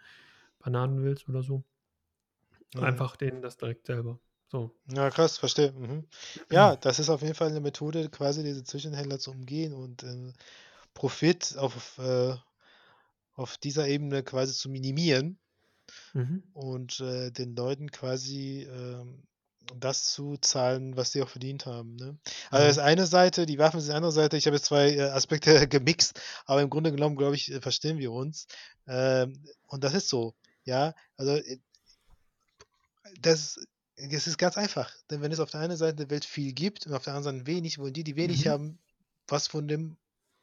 Bananen 0.60 1.04
willst 1.04 1.28
oder 1.30 1.44
so, 1.44 1.64
Hm. 2.76 2.82
einfach 2.82 3.16
denen 3.16 3.42
das 3.42 3.56
direkt 3.58 3.86
selber. 3.86 4.20
So. 4.50 4.76
Ja, 4.88 5.10
krass, 5.10 5.38
verstehe. 5.40 5.72
Mhm. 5.72 6.08
Ja, 6.52 6.76
das 6.76 7.00
ist 7.00 7.10
auf 7.10 7.22
jeden 7.22 7.34
Fall 7.36 7.50
eine 7.50 7.60
Methode, 7.62 8.10
quasi 8.10 8.44
diese 8.44 8.64
Zwischenhändler 8.64 9.18
zu 9.20 9.32
umgehen 9.32 9.74
und 9.74 10.04
äh, 10.04 10.34
Profit 10.94 11.58
auf, 11.58 11.98
äh, 12.00 12.36
auf 13.34 13.58
dieser 13.58 13.88
Ebene 13.90 14.24
quasi 14.24 14.54
zu 14.54 14.70
minimieren 14.70 15.40
Mhm. 16.14 16.42
und 16.54 17.00
äh, 17.00 17.32
den 17.32 17.56
Leuten 17.56 17.92
quasi 17.92 18.68
ähm, 18.70 19.24
das 19.78 20.06
zu 20.06 20.38
zahlen, 20.38 20.98
was 20.98 21.12
sie 21.12 21.22
auch 21.22 21.30
verdient 21.30 21.66
haben. 21.66 21.96
Ne? 21.96 22.18
Also 22.50 22.66
das 22.68 22.78
ist 22.78 22.84
Mhm. 22.84 22.88
eine 22.88 23.06
Seite, 23.08 23.46
die 23.46 23.58
Waffen 23.60 23.80
sind 23.80 23.92
die 23.92 23.96
andere 23.96 24.12
Seite. 24.12 24.38
Ich 24.38 24.46
habe 24.48 24.56
jetzt 24.58 24.66
zwei 24.66 24.92
äh, 24.96 25.02
Aspekte 25.10 25.68
gemixt, 25.70 26.20
aber 26.46 26.62
im 26.62 26.70
Grunde 26.70 26.92
genommen, 26.92 27.16
glaube 27.16 27.36
ich, 27.36 27.52
äh, 27.52 27.62
verstehen 27.62 27.98
wir 28.00 28.12
uns. 28.12 28.48
Ähm, 28.88 29.44
und 29.68 29.84
das 29.84 29.94
ist 29.94 30.10
so, 30.10 30.36
ja. 30.66 30.94
Also 31.18 31.34
äh, 31.36 31.60
das, 33.20 33.60
das 33.98 34.28
ist 34.28 34.38
ganz 34.38 34.58
einfach. 34.58 34.92
Denn 35.10 35.22
wenn 35.22 35.32
es 35.32 35.40
auf 35.40 35.52
der 35.52 35.62
einen 35.62 35.78
Seite 35.78 35.96
der 35.98 36.10
Welt 36.10 36.26
viel 36.26 36.54
gibt 36.54 36.86
und 36.88 36.94
auf 36.94 37.04
der 37.04 37.14
anderen 37.16 37.40
Seite 37.40 37.48
wenig, 37.48 37.78
wollen 37.78 37.94
die, 37.94 38.04
die 38.04 38.16
wenig 38.16 38.46
Mhm. 38.46 38.50
haben, 38.50 38.80
was 39.28 39.48
von 39.48 39.68
dem 39.68 39.98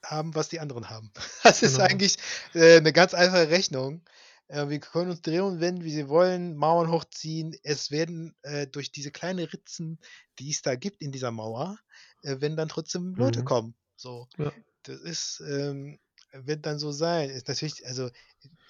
haben, 0.04 0.34
was 0.34 0.48
die 0.48 0.60
anderen 0.60 0.90
haben. 0.90 1.12
Das 1.42 1.62
ist 1.62 1.78
Genau. 1.78 1.84
eigentlich, 1.84 2.16
äh, 2.54 2.80
'ne 2.80 2.92
ganz 2.92 3.14
einfache 3.14 3.50
Rechnung. 3.50 4.02
Äh, 4.48 4.68
wir 4.68 4.80
können 4.80 5.10
uns 5.10 5.22
drehen 5.22 5.42
und 5.42 5.60
wenden, 5.60 5.84
wie 5.84 5.90
sie 5.92 6.08
wollen, 6.08 6.56
Mauern 6.56 6.90
hochziehen. 6.90 7.54
Es 7.62 7.90
werden, 7.90 8.34
äh, 8.42 8.66
durch 8.66 8.90
diese 8.92 9.10
kleinen 9.12 9.44
Ritzen, 9.46 10.00
die 10.38 10.50
es 10.50 10.62
da 10.62 10.74
gibt 10.76 11.02
in 11.02 11.12
dieser 11.12 11.30
Mauer, 11.30 11.78
äh, 12.22 12.40
werden 12.40 12.56
dann 12.56 12.68
trotzdem 12.68 13.14
Leute 13.14 13.42
Mhm. 13.42 13.44
kommen. 13.44 13.76
So, 13.96 14.28
Ja. 14.38 14.52
das 14.84 15.00
ist, 15.00 15.42
ähm 15.46 15.98
wird 16.32 16.66
dann 16.66 16.78
so 16.78 16.92
sein. 16.92 17.30
Ist 17.30 17.48
natürlich 17.48 17.86
also, 17.86 18.10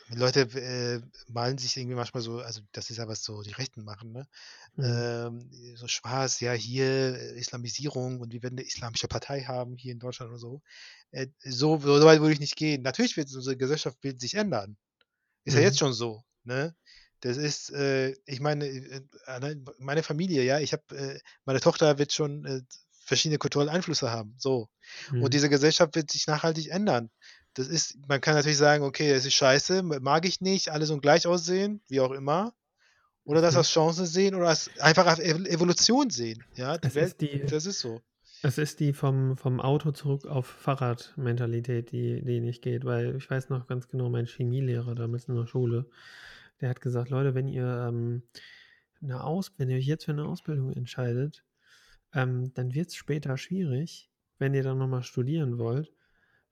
Leute 0.08 0.42
äh, 0.42 1.00
malen 1.28 1.58
sich 1.58 1.76
irgendwie 1.76 1.96
manchmal 1.96 2.22
so 2.22 2.40
also, 2.40 2.60
das 2.72 2.90
ist 2.90 2.98
ja, 2.98 3.08
was 3.08 3.24
so 3.24 3.42
die 3.42 3.52
Rechten 3.52 3.84
machen, 3.84 4.12
ne? 4.12 4.28
Mhm. 4.76 5.08
Ähm, 5.28 5.50
so 5.76 5.88
Spaß, 5.88 6.40
ja, 6.40 6.52
hier 6.54 7.18
Islamisierung 7.36 8.20
und 8.20 8.32
wir 8.32 8.42
werden 8.44 8.56
'ne 8.56 8.62
islamische 8.64 9.08
Partei 9.08 9.42
haben 9.44 9.76
hier 9.78 9.92
in 9.92 10.00
Deutschland 10.00 10.30
oder 10.30 10.40
so. 10.40 10.62
Äh, 11.12 11.28
so 11.44 11.78
so 11.80 12.04
weit 12.06 12.20
würde 12.20 12.34
ich 12.34 12.40
nicht 12.40 12.56
gehen. 12.56 12.82
Natürlich 12.82 13.16
wird 13.18 13.34
unsere 13.34 13.56
Gesellschaft 13.58 13.98
wird 14.04 14.20
sich 14.20 14.34
ändern. 14.34 14.76
Ist 15.46 15.54
ja 15.54 15.60
jetzt 15.60 15.78
Mhm. 15.78 15.78
schon 15.78 15.92
so, 15.92 16.22
ne? 16.44 16.74
Das 17.20 17.36
ist, 17.36 17.70
äh 17.72 18.14
ich 18.26 18.40
meine, 18.40 18.66
äh, 18.66 19.00
meine 19.78 20.02
Familie, 20.02 20.44
ja, 20.44 20.60
ich 20.60 20.72
habe, 20.72 20.84
äh 20.96 21.20
meine 21.44 21.60
Tochter 21.60 21.98
wird 21.98 22.12
schon, 22.12 22.44
äh, 22.44 22.60
verschiedene 23.04 23.38
kulturelle 23.38 23.70
Einflüsse 23.72 24.10
haben, 24.10 24.34
so. 24.38 24.68
Und 25.16 25.32
Mhm. 25.32 25.34
diese 25.34 25.48
Gesellschaft 25.48 25.94
wird 25.96 26.10
sich 26.10 26.26
nachhaltig 26.26 26.68
ändern. 26.70 27.10
Das 27.54 27.66
ist 27.68 27.96
man 28.08 28.20
kann 28.20 28.34
natürlich 28.34 28.58
sagen: 28.58 28.84
„Okay, 28.84 29.12
das 29.12 29.24
ist 29.24 29.34
scheiße, 29.34 29.82
mag 29.82 30.26
ich 30.26 30.40
nicht, 30.40 30.68
alle 30.70 30.86
sollen 30.86 31.00
gleich 31.00 31.26
aussehen“, 31.26 31.82
wie 31.88 32.00
auch 32.00 32.12
immer. 32.12 32.54
Oder 33.24 33.42
das 33.42 33.54
Mhm. 33.54 33.58
als 33.58 33.70
Chance 33.70 34.06
sehen 34.06 34.34
oder 34.36 34.48
als 34.50 34.70
einfach 34.78 35.06
als 35.06 35.20
Ev 35.20 35.44
Evolution 35.48 36.10
sehen, 36.10 36.46
ja? 36.56 36.78
Die 36.78 36.94
Es 36.94 36.96
Welt 36.96 37.20
ist 37.20 37.20
die 37.20 37.44
das 37.46 37.66
ist 37.66 37.80
so. 37.80 38.02
Es 38.42 38.58
ist 38.58 38.80
die 38.80 38.92
vom 38.92 39.36
vom 39.36 39.60
Auto 39.60 39.90
zurück 39.92 40.26
auf 40.26 40.46
Fahrrad-Mentalität, 40.46 41.90
die 41.92 42.22
die 42.24 42.40
nicht 42.40 42.62
geht, 42.62 42.84
weil 42.84 43.16
ich 43.16 43.28
weiß 43.30 43.48
noch 43.50 43.66
ganz 43.66 43.88
genau, 43.88 44.08
mein 44.10 44.26
Chemielehrer 44.26 44.94
damals 44.94 45.26
in 45.28 45.34
der 45.36 45.46
Schule, 45.46 45.90
der 46.60 46.70
hat 46.70 46.80
gesagt: 46.80 47.10
„Leute, 47.10 47.34
wenn 47.34 47.48
ihr, 47.48 47.66
ähm, 47.88 48.22
'ne 49.00 49.22
Aus 49.24 49.52
wenn 49.58 49.70
ihr 49.70 49.78
euch 49.78 49.86
jetzt 49.86 50.04
für 50.06 50.14
'ne 50.14 50.24
Ausbildung 50.26 50.72
entscheidet, 50.72 51.44
ähm, 52.14 52.52
dann 52.54 52.74
wird's 52.74 52.96
später 52.96 53.36
schwierig, 53.38 54.10
wenn 54.38 54.54
ihr 54.54 54.62
dann 54.64 54.78
noch 54.78 54.88
mal 54.88 55.02
studieren 55.04 55.58
wollt, 55.58 55.92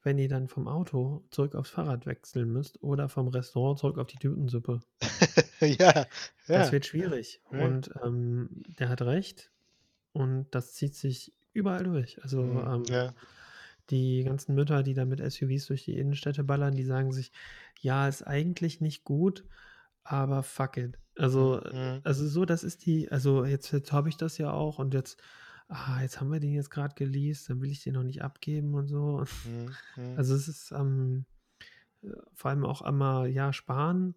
wenn 0.02 0.18
ihr 0.18 0.28
dann 0.28 0.48
vom 0.48 0.68
Auto 0.68 1.26
zurück 1.32 1.54
aufs 1.56 1.70
Fahrrad 1.70 2.06
wechseln 2.06 2.52
müsst 2.52 2.82
oder 2.82 3.08
vom 3.10 3.28
Restaurant 3.28 3.78
zurück 3.80 3.98
auf 3.98 4.08
die 4.08 4.18
Tütensuppe.“ 4.18 4.82
Ja, 5.78 6.06
Das 6.52 6.72
ja. 6.72 6.72
wird 6.72 6.86
schwierig 6.86 7.42
Ja. 7.52 7.78
und, 7.78 7.90
ähm, 8.02 8.62
der 8.66 8.88
hat 8.88 9.02
recht 9.02 9.52
und 10.12 10.54
das 10.54 10.74
zieht 10.74 10.94
sich 10.96 11.34
überall 11.56 11.84
durch. 11.84 12.22
Also, 12.24 12.42
Mhm, 12.42 12.66
ähm, 12.66 12.84
ja. 12.88 13.14
die 13.90 14.24
ganzen 14.24 14.54
Mütter, 14.54 14.82
die 14.82 14.94
da 14.94 15.04
mit 15.04 15.20
SUVs 15.20 15.66
durch 15.66 15.84
die 15.84 15.96
Innenstädte 15.98 16.44
ballern, 16.44 16.74
die 16.76 16.84
sagen 16.84 17.12
sich: 17.12 17.32
„Ja, 17.80 18.08
ist 18.08 18.22
eigentlich 18.26 18.80
nicht 18.80 19.04
gut, 19.04 19.44
aber 20.04 20.42
fuck 20.42 20.76
it.“ 20.78 20.98
Mhm, 21.18 21.18
Also 21.18 21.60
äh, 21.62 21.72
mhm. 21.72 22.04
also 22.04 22.26
so, 22.28 22.44
das 22.46 22.64
ist 22.64 22.86
die 22.86 23.10
also 23.12 23.44
jetzt 23.44 23.72
jetzt 23.72 23.92
habe 23.92 24.08
ich 24.08 24.16
das 24.16 24.38
ja 24.38 24.52
auch 24.52 24.78
und 24.78 24.94
jetzt 24.94 25.20
ah, 25.68 26.00
jetzt 26.02 26.20
haben 26.20 26.32
wir 26.32 26.40
den 26.40 26.52
jetzt 26.54 26.70
grad 26.70 26.96
geleast, 26.96 27.50
dann 27.50 27.60
will 27.62 27.70
ich 27.70 27.82
den 27.84 27.94
noch 27.94 28.04
nicht 28.04 28.22
abgeben 28.22 28.74
und 28.74 28.88
so. 28.88 29.24
Mhm, 29.44 29.78
mhm. 29.96 30.14
Also 30.14 30.34
es 30.34 30.48
ist, 30.48 30.72
ähm, 30.72 31.26
äh, 32.02 32.10
vor 32.34 32.50
allem 32.50 32.64
auch 32.64 32.82
einmal, 32.82 33.28
ja, 33.30 33.52
sparen, 33.52 34.16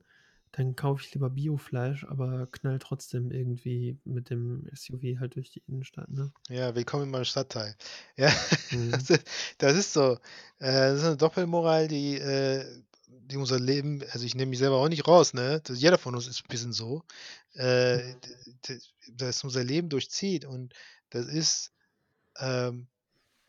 dann 0.52 0.76
kaufe 0.76 1.04
ich 1.04 1.14
lieber 1.14 1.30
Biofleisch, 1.30 2.06
aber 2.06 2.48
knall 2.48 2.80
trotzdem 2.80 3.32
irgendwie 3.32 4.00
mit 4.06 4.30
dem 4.30 4.68
SUV 4.74 5.20
halt 5.20 5.36
durch 5.36 5.52
die 5.52 5.64
Innenstadt, 5.68 6.10
ne? 6.10 6.34
Ja, 6.48 6.74
willkommen 6.74 7.04
in 7.04 7.10
meinem 7.12 7.26
Stadtteil. 7.26 7.76
Ja, 8.18 8.32
Mhm. 8.72 9.08
das 9.08 9.10
i 9.12 9.18
das 9.60 9.78
ist 9.78 9.94
so. 9.94 10.14
Äh, 10.58 10.72
das 10.92 10.98
ist 11.02 11.04
'ne 11.04 11.18
Doppelmoral, 11.18 11.88
die, 11.88 12.16
äh 12.18 12.84
die 13.08 13.38
unser 13.38 13.60
Leben 13.60 14.02
also, 14.12 14.26
ich 14.26 14.34
nehme 14.36 14.50
mich 14.52 14.60
selber 14.60 14.78
auch 14.78 14.90
nicht 14.90 15.08
raus, 15.08 15.34
ne? 15.36 15.62
D 15.62 15.74
jeder 15.74 15.98
von 16.00 16.16
uns 16.16 16.28
ist 16.28 16.48
bisschen 16.48 16.74
so. 16.74 17.04
Äh, 17.54 18.00
Mhm. 18.00 18.20
d 18.68 18.80
das 19.12 19.44
unser 19.44 19.64
Leben 19.64 19.90
durchzieht 19.90 20.46
und 20.46 20.74
das 21.12 21.28
ist, 21.28 21.72
ähm 22.40 22.88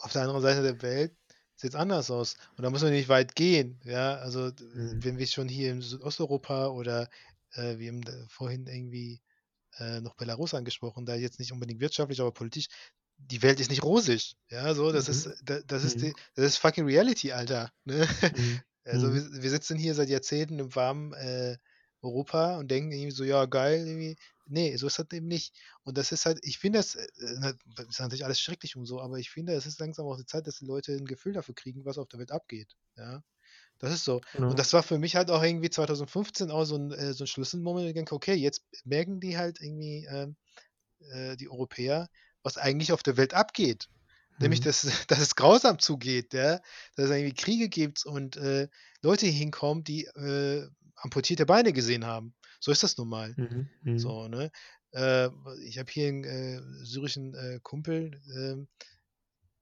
auf 0.00 0.12
der 0.12 0.22
anderen 0.22 0.42
Seite 0.42 0.62
der 0.62 0.82
Welt 0.82 1.16
sieht's 1.60 1.74
anders 1.74 2.10
aus. 2.10 2.36
Und 2.56 2.62
da 2.64 2.70
muss 2.70 2.82
man 2.82 2.92
nicht 2.92 3.08
weit 3.08 3.34
gehen, 3.36 3.80
ja? 3.84 4.16
Also, 4.16 4.50
Mhm. 4.74 5.00
wenn 5.02 5.18
wir 5.18 5.26
schon 5.26 5.48
hier 5.48 5.72
in 5.72 5.82
Südosteuropa 5.82 6.68
oder, 6.68 7.08
äh, 7.52 7.78
wir 7.78 7.88
haben 7.92 8.02
vorhin 8.28 8.66
irgendwie, 8.66 9.22
äh, 9.78 10.00
noch 10.00 10.14
Belarus 10.16 10.54
angesprochen, 10.54 11.06
da 11.06 11.14
jetzt 11.16 11.38
nicht 11.40 11.52
unbedingt 11.52 11.80
wirtschaftlich, 11.80 12.20
aber 12.20 12.32
politisch. 12.32 12.68
Die 13.18 13.42
Welt 13.42 13.60
ist 13.60 13.70
nicht 13.70 13.82
rosig, 13.84 14.36
ja, 14.50 14.74
so. 14.74 14.92
Das 14.92 15.08
ist 15.08 15.28
Mhm. 15.28 15.34
da 15.44 15.60
das 15.62 15.84
ist 15.84 16.00
Mhm. 16.00 16.02
die 16.02 16.14
das 16.34 16.46
ist 16.46 16.56
fucking 16.58 16.86
Reality, 16.86 17.32
Alter, 17.32 17.72
ne? 17.84 18.06
Mhm. 18.32 18.62
Also, 18.84 19.12
Mhm. 19.12 19.14
wir 19.14 19.22
wir 19.42 19.50
sitzen 19.50 19.76
hier 19.78 19.94
seit 19.94 20.08
Jahrzehnten 20.08 20.58
im 20.58 20.74
warmen, 20.74 21.12
äh, 21.14 21.58
Europa 22.02 22.56
und 22.58 22.70
denken 22.70 22.92
irgendwie 22.92 23.10
so: 23.12 23.24
„Ja, 23.24 23.44
geil 23.46 23.86
irgendwie.“ 23.86 24.16
Ne, 24.50 24.76
so 24.78 24.88
ist 24.88 24.98
das 24.98 25.06
eben 25.12 25.28
nicht. 25.28 25.54
Und 25.84 25.96
das 25.96 26.10
ist 26.12 26.26
halt 26.26 26.40
ich 26.42 26.58
finde 26.58 26.80
das, 26.80 26.96
äh, 26.96 27.06
ne 27.38 27.56
ist 27.88 28.00
natürlich 28.00 28.24
alles 28.24 28.40
schrecklich 28.40 28.76
und 28.76 28.84
so, 28.86 29.00
aber 29.00 29.18
ich 29.18 29.30
finde, 29.30 29.52
es 29.54 29.64
ist 29.66 29.78
langsam 29.80 30.06
auch 30.06 30.16
die 30.18 30.26
Zeit, 30.26 30.46
dass 30.48 30.56
die 30.58 30.66
Leute 30.66 30.92
'n 30.96 31.06
Gefühl 31.06 31.32
dafür 31.34 31.54
kriegen, 31.54 31.84
was 31.84 31.98
auf 31.98 32.08
der 32.08 32.18
Welt 32.18 32.32
abgeht, 32.32 32.76
ja? 32.96 33.22
Das 33.78 33.92
ist 33.92 34.04
so. 34.04 34.22
Und 34.46 34.58
Genau. 34.58 34.60
das 34.60 34.72
war 34.74 34.82
für 34.84 34.98
mich 34.98 35.16
halt 35.16 35.30
auch 35.30 35.42
irgendwie 35.42 35.70
2015 35.70 36.50
auch 36.50 36.64
so 36.64 36.76
'n 36.76 36.92
äh, 36.92 37.14
so 37.14 37.24
'n 37.24 37.28
Schlüsselmoment, 37.28 37.88
ich 37.88 37.94
denke: 37.94 38.14
„Okay, 38.14 38.34
jetzt 38.34 38.64
merken 38.84 39.20
die 39.20 39.38
halt 39.38 39.60
irgendwie, 39.60 40.06
ähm, 40.10 40.36
äh, 41.12 41.36
die 41.36 41.50
Europäer, 41.50 42.08
was 42.44 42.58
eigentlich 42.58 42.92
auf 42.92 43.02
der 43.04 43.16
Welt 43.18 43.34
abgeht.“ 43.34 43.88
Nämlich, 44.40 44.60
Mhm. 44.60 44.62
dass 44.62 44.82
dass 45.08 45.20
es 45.20 45.36
grausam 45.36 45.78
zugeht, 45.80 46.34
ja? 46.34 46.58
Dass 46.96 47.06
es 47.06 47.10
irgendwie 47.12 47.34
Kriege 47.34 47.68
gibt 47.70 48.06
und, 48.06 48.36
äh, 48.38 48.68
Leute 49.02 49.26
hinkommen, 49.26 49.84
die, 49.84 50.04
äh, 50.06 50.68
amputierte 50.96 51.46
Beine 51.46 51.72
gesehen 51.74 52.06
haben. 52.06 52.34
So 52.60 52.72
ist 52.72 52.82
das 52.82 52.96
nun 52.98 53.08
mal. 53.08 53.36
Mhm. 53.36 53.68
Mhm. 53.84 54.12
So, 54.12 54.28
ne? 54.28 54.50
Äh, 54.92 55.30
ich 55.66 55.78
habe 55.78 55.90
hier 55.92 56.08
'n, 56.10 56.24
äh, 56.24 56.60
syrischen, 56.84 57.34
äh, 57.34 57.60
Kumpel, 57.62 58.20
ähm, 58.36 58.68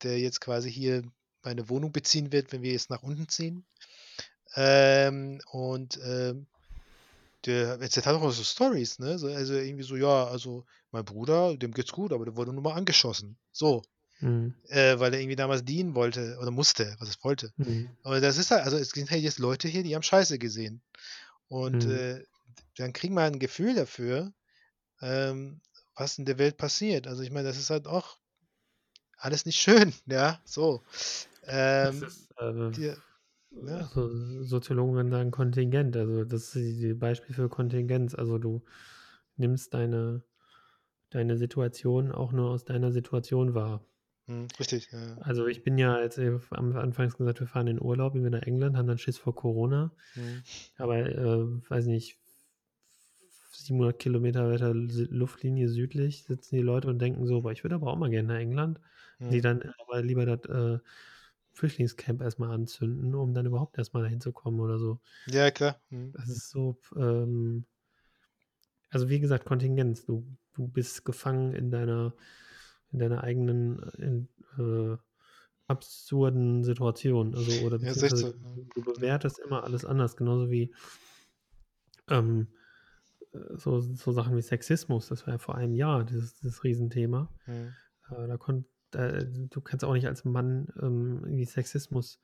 der 0.03 0.19
jetzt 0.21 0.41
quasi 0.41 0.73
hier 0.73 1.03
meine 1.45 1.69
Wohnung 1.71 1.93
beziehen 1.93 2.33
wird, 2.33 2.53
wenn 2.53 2.63
wir 2.63 2.73
jetzt 2.73 2.91
nach 2.91 3.03
unten 3.03 3.29
ziehen. 3.29 3.67
Ähm, 4.57 5.41
und, 5.53 5.99
ähm, 6.05 6.49
der 7.47 7.81
erzählt 7.81 8.07
halt 8.07 8.17
auch 8.19 8.31
so 8.33 8.43
Storys, 8.45 8.99
ne? 9.01 9.19
So 9.19 9.29
also 9.29 9.55
irgendwie 9.55 9.85
so: 9.85 9.97
„Ja, 9.97 10.27
also 10.29 10.67
mein 10.93 11.05
Bruder, 11.05 11.57
dem 11.57 11.73
geht's 11.75 11.93
gut, 11.93 12.13
aber 12.13 12.25
der 12.27 12.37
wurde 12.37 12.53
nur 12.53 12.63
mal 12.63 12.75
angeschossen.“ 12.75 13.39
So. 13.53 13.83
Mhm. 14.21 14.59
Äh, 14.69 14.99
weil 15.01 15.15
er 15.15 15.21
irgendwie 15.21 15.37
damals 15.37 15.65
dienen 15.65 15.95
wollte 15.95 16.39
oder 16.41 16.51
musste, 16.51 16.97
was 17.01 17.09
heißt 17.09 17.25
wollte. 17.25 17.53
Mhm. 17.59 17.99
Aber 18.03 18.21
das 18.21 18.39
ist 18.39 18.51
halt 18.51 18.65
also, 18.65 18.77
es 18.79 18.91
sind 18.91 19.11
halt 19.11 19.23
jetzt 19.23 19.39
Leute 19.39 19.69
hier, 19.69 19.83
die 19.85 19.95
haben 19.95 20.03
Scheiße 20.03 20.39
gesehen. 20.39 20.83
Und, 21.49 21.85
Mhm. 21.85 21.87
äh, 21.87 22.25
dann 22.77 22.93
kriegt 22.93 23.15
man 23.15 23.35
'n 23.35 23.39
Gefühl 23.41 23.75
dafür, 23.75 24.33
ähm, 25.03 25.63
was 25.97 26.19
in 26.19 26.27
der 26.27 26.39
Welt 26.39 26.59
passiert. 26.59 27.07
Also, 27.09 27.23
ich 27.23 27.31
meine, 27.33 27.49
das 27.49 27.59
ist 27.59 27.71
halt 27.71 27.87
auch 27.89 28.19
alles 29.19 29.47
nicht 29.47 29.61
schön, 29.61 29.95
ja, 30.07 30.41
so. 30.45 30.85
Das 31.81 32.01
Ähm, 32.01 32.03
ist, 32.03 32.31
äh, 32.39 32.73
dir 32.77 33.03
ne? 33.51 33.91
also, 33.95 34.43
Soziologen 34.45 34.95
würden 34.95 35.11
sagen 35.11 35.31
Kontingent. 35.31 35.97
Also, 35.97 36.25
das 36.25 36.55
ist 36.57 36.81
die 36.83 36.95
Beispiel 36.95 37.35
für 37.35 37.49
Kontingenz. 37.49 38.15
Also, 38.15 38.39
du 38.39 38.65
nimmst 39.37 39.75
deine 39.75 40.25
deine 41.11 41.39
Situation 41.39 42.13
auch 42.13 42.33
nur 42.33 42.51
aus 42.51 42.65
deiner 42.67 42.93
Situation 42.93 43.55
wahr. 43.55 43.85
Mhm, 44.27 44.47
richtig, 44.61 44.91
ja, 44.93 45.01
ja. 45.07 45.21
Also, 45.21 45.47
ich 45.47 45.63
bin 45.65 45.79
ja, 45.79 45.95
als 45.97 46.17
ich 46.19 46.29
am 46.51 46.77
anfangs 46.77 47.17
gesagt, 47.17 47.41
wir 47.41 47.47
fahren 47.49 47.67
in 47.67 47.81
Urlaub 47.83 48.15
irgendwie 48.15 48.31
nach 48.31 48.43
England, 48.43 48.77
haben 48.77 48.87
dann 48.87 48.99
Schiss 48.99 49.19
vor 49.19 49.35
Corona. 49.35 49.93
Mhm. 50.15 50.45
Aber, 50.79 50.99
äh, 50.99 51.71
weiß 51.71 51.87
nicht, 51.87 52.21
700 53.67 53.99
Kilometer 54.01 54.49
weiter 54.51 54.75
Luftlinie 54.75 55.69
südlich 55.69 56.25
sitzen 56.25 56.57
die 56.57 56.63
Leute 56.63 56.89
und 56.89 57.01
denken 57.01 57.27
so: 57.27 57.43
„Boah, 57.43 57.53
ich 57.53 57.65
würde 57.65 57.77
aber 57.77 57.89
auch 57.93 57.97
mal 57.99 58.11
gerne 58.11 58.29
nach 58.29 58.41
England.“ 58.41 58.81
Die 59.31 59.41
Mhm. 59.41 59.43
dann 59.43 59.63
aber 59.87 60.03
lieber 60.03 60.27
das, 60.27 60.45
äh, 60.51 60.81
Flüchtlingscamp 61.53 62.23
erst 62.23 62.39
mal 62.41 62.53
anzünden, 62.55 63.15
um 63.15 63.35
dann 63.35 63.47
überhaupt 63.47 63.79
erst 63.79 63.95
mal 63.95 64.03
dahin 64.03 64.21
zu 64.21 64.33
kommen 64.33 64.61
oder 64.61 64.79
so. 64.79 65.01
Ja, 65.27 65.51
klar. 65.53 65.81
Mhm. 65.91 66.15
Das 66.15 66.29
ist 66.29 66.51
so, 66.51 66.79
ähm 66.97 67.65
also, 68.91 69.09
wie 69.09 69.21
gesagt, 69.21 69.45
Kontingenz. 69.45 70.05
Du 70.07 70.37
du 70.55 70.67
bist 70.69 71.05
gefangen 71.05 71.53
in 71.55 71.71
deiner 71.71 72.15
in 72.93 72.99
deiner 73.01 73.23
eigenen, 73.25 73.79
in, 73.99 74.29
äh, 74.59 74.97
absurden 75.69 76.65
Situation. 76.65 77.35
Also, 77.37 77.61
oder 77.61 77.79
Ja, 77.81 77.95
du 77.95 78.07
du 78.75 78.83
Ja. 78.85 78.85
bewertest 78.95 79.39
immer 79.41 79.65
alles 79.65 79.85
anders, 79.85 80.17
genauso 80.17 80.51
wie 80.51 80.75
ähm, 82.09 82.49
äh, 82.49 82.58
so 83.57 83.81
so 83.81 84.13
Sachen 84.13 84.37
wie 84.37 84.43
Sexismus. 84.43 85.09
Das 85.09 85.27
war 85.27 85.35
ja 85.35 85.39
vor 85.39 85.55
einem 85.57 85.75
Jahr 85.75 86.05
dieses 86.05 86.35
dieses 86.41 86.65
Riesenthema. 86.65 87.33
Mhm. 87.47 87.79
Äh, 88.11 88.29
da 88.29 88.37
konnt 88.39 88.67
äh, 88.95 89.25
du 89.27 89.61
kannst 89.63 89.85
auch 89.85 89.95
nicht 89.95 90.07
als 90.09 90.25
Mann, 90.25 90.69
ähm, 90.81 91.21
irgendwie 91.25 91.45
Sexismus 91.47 92.19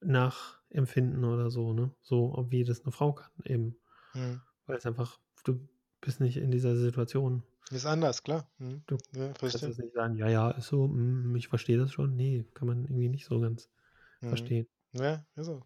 nachempfinden 0.00 1.24
oder 1.24 1.50
so, 1.50 1.72
ne? 1.72 1.94
So, 2.02 2.46
wie 2.50 2.64
das 2.64 2.84
'ne 2.84 2.92
Frau 2.92 3.12
kann 3.14 3.30
eben. 3.44 3.76
Mhm. 4.14 4.44
Weil's 4.66 4.86
einfach 4.86 5.20
du 5.44 5.68
bist 6.00 6.20
nicht 6.20 6.36
in 6.38 6.50
dieser 6.50 6.76
Situation. 6.76 7.44
Ist 7.70 7.86
anders, 7.86 8.22
klar. 8.22 8.50
Mhm. 8.58 8.84
Du 8.86 8.98
Ja, 9.12 9.34
kannst 9.50 9.66
jetzt 9.66 9.78
nicht 9.78 9.94
sagen: 9.94 10.16
„Ja, 10.16 10.28
ja, 10.28 10.50
ist 10.52 10.68
so, 10.68 10.84
hm, 10.86 11.34
ich 11.36 11.48
verstehe 11.48 11.78
das 11.78 11.92
schon.“ 11.92 12.16
Ne, 12.16 12.44
kann 12.54 12.68
man 12.68 12.84
irgendwie 12.84 13.08
nicht 13.10 13.26
so 13.26 13.40
ganz 13.40 13.70
Mhm. 14.22 14.52
verstehen. 14.52 14.66
Ja, 14.92 15.26
ist 15.36 15.46
so. 15.46 15.62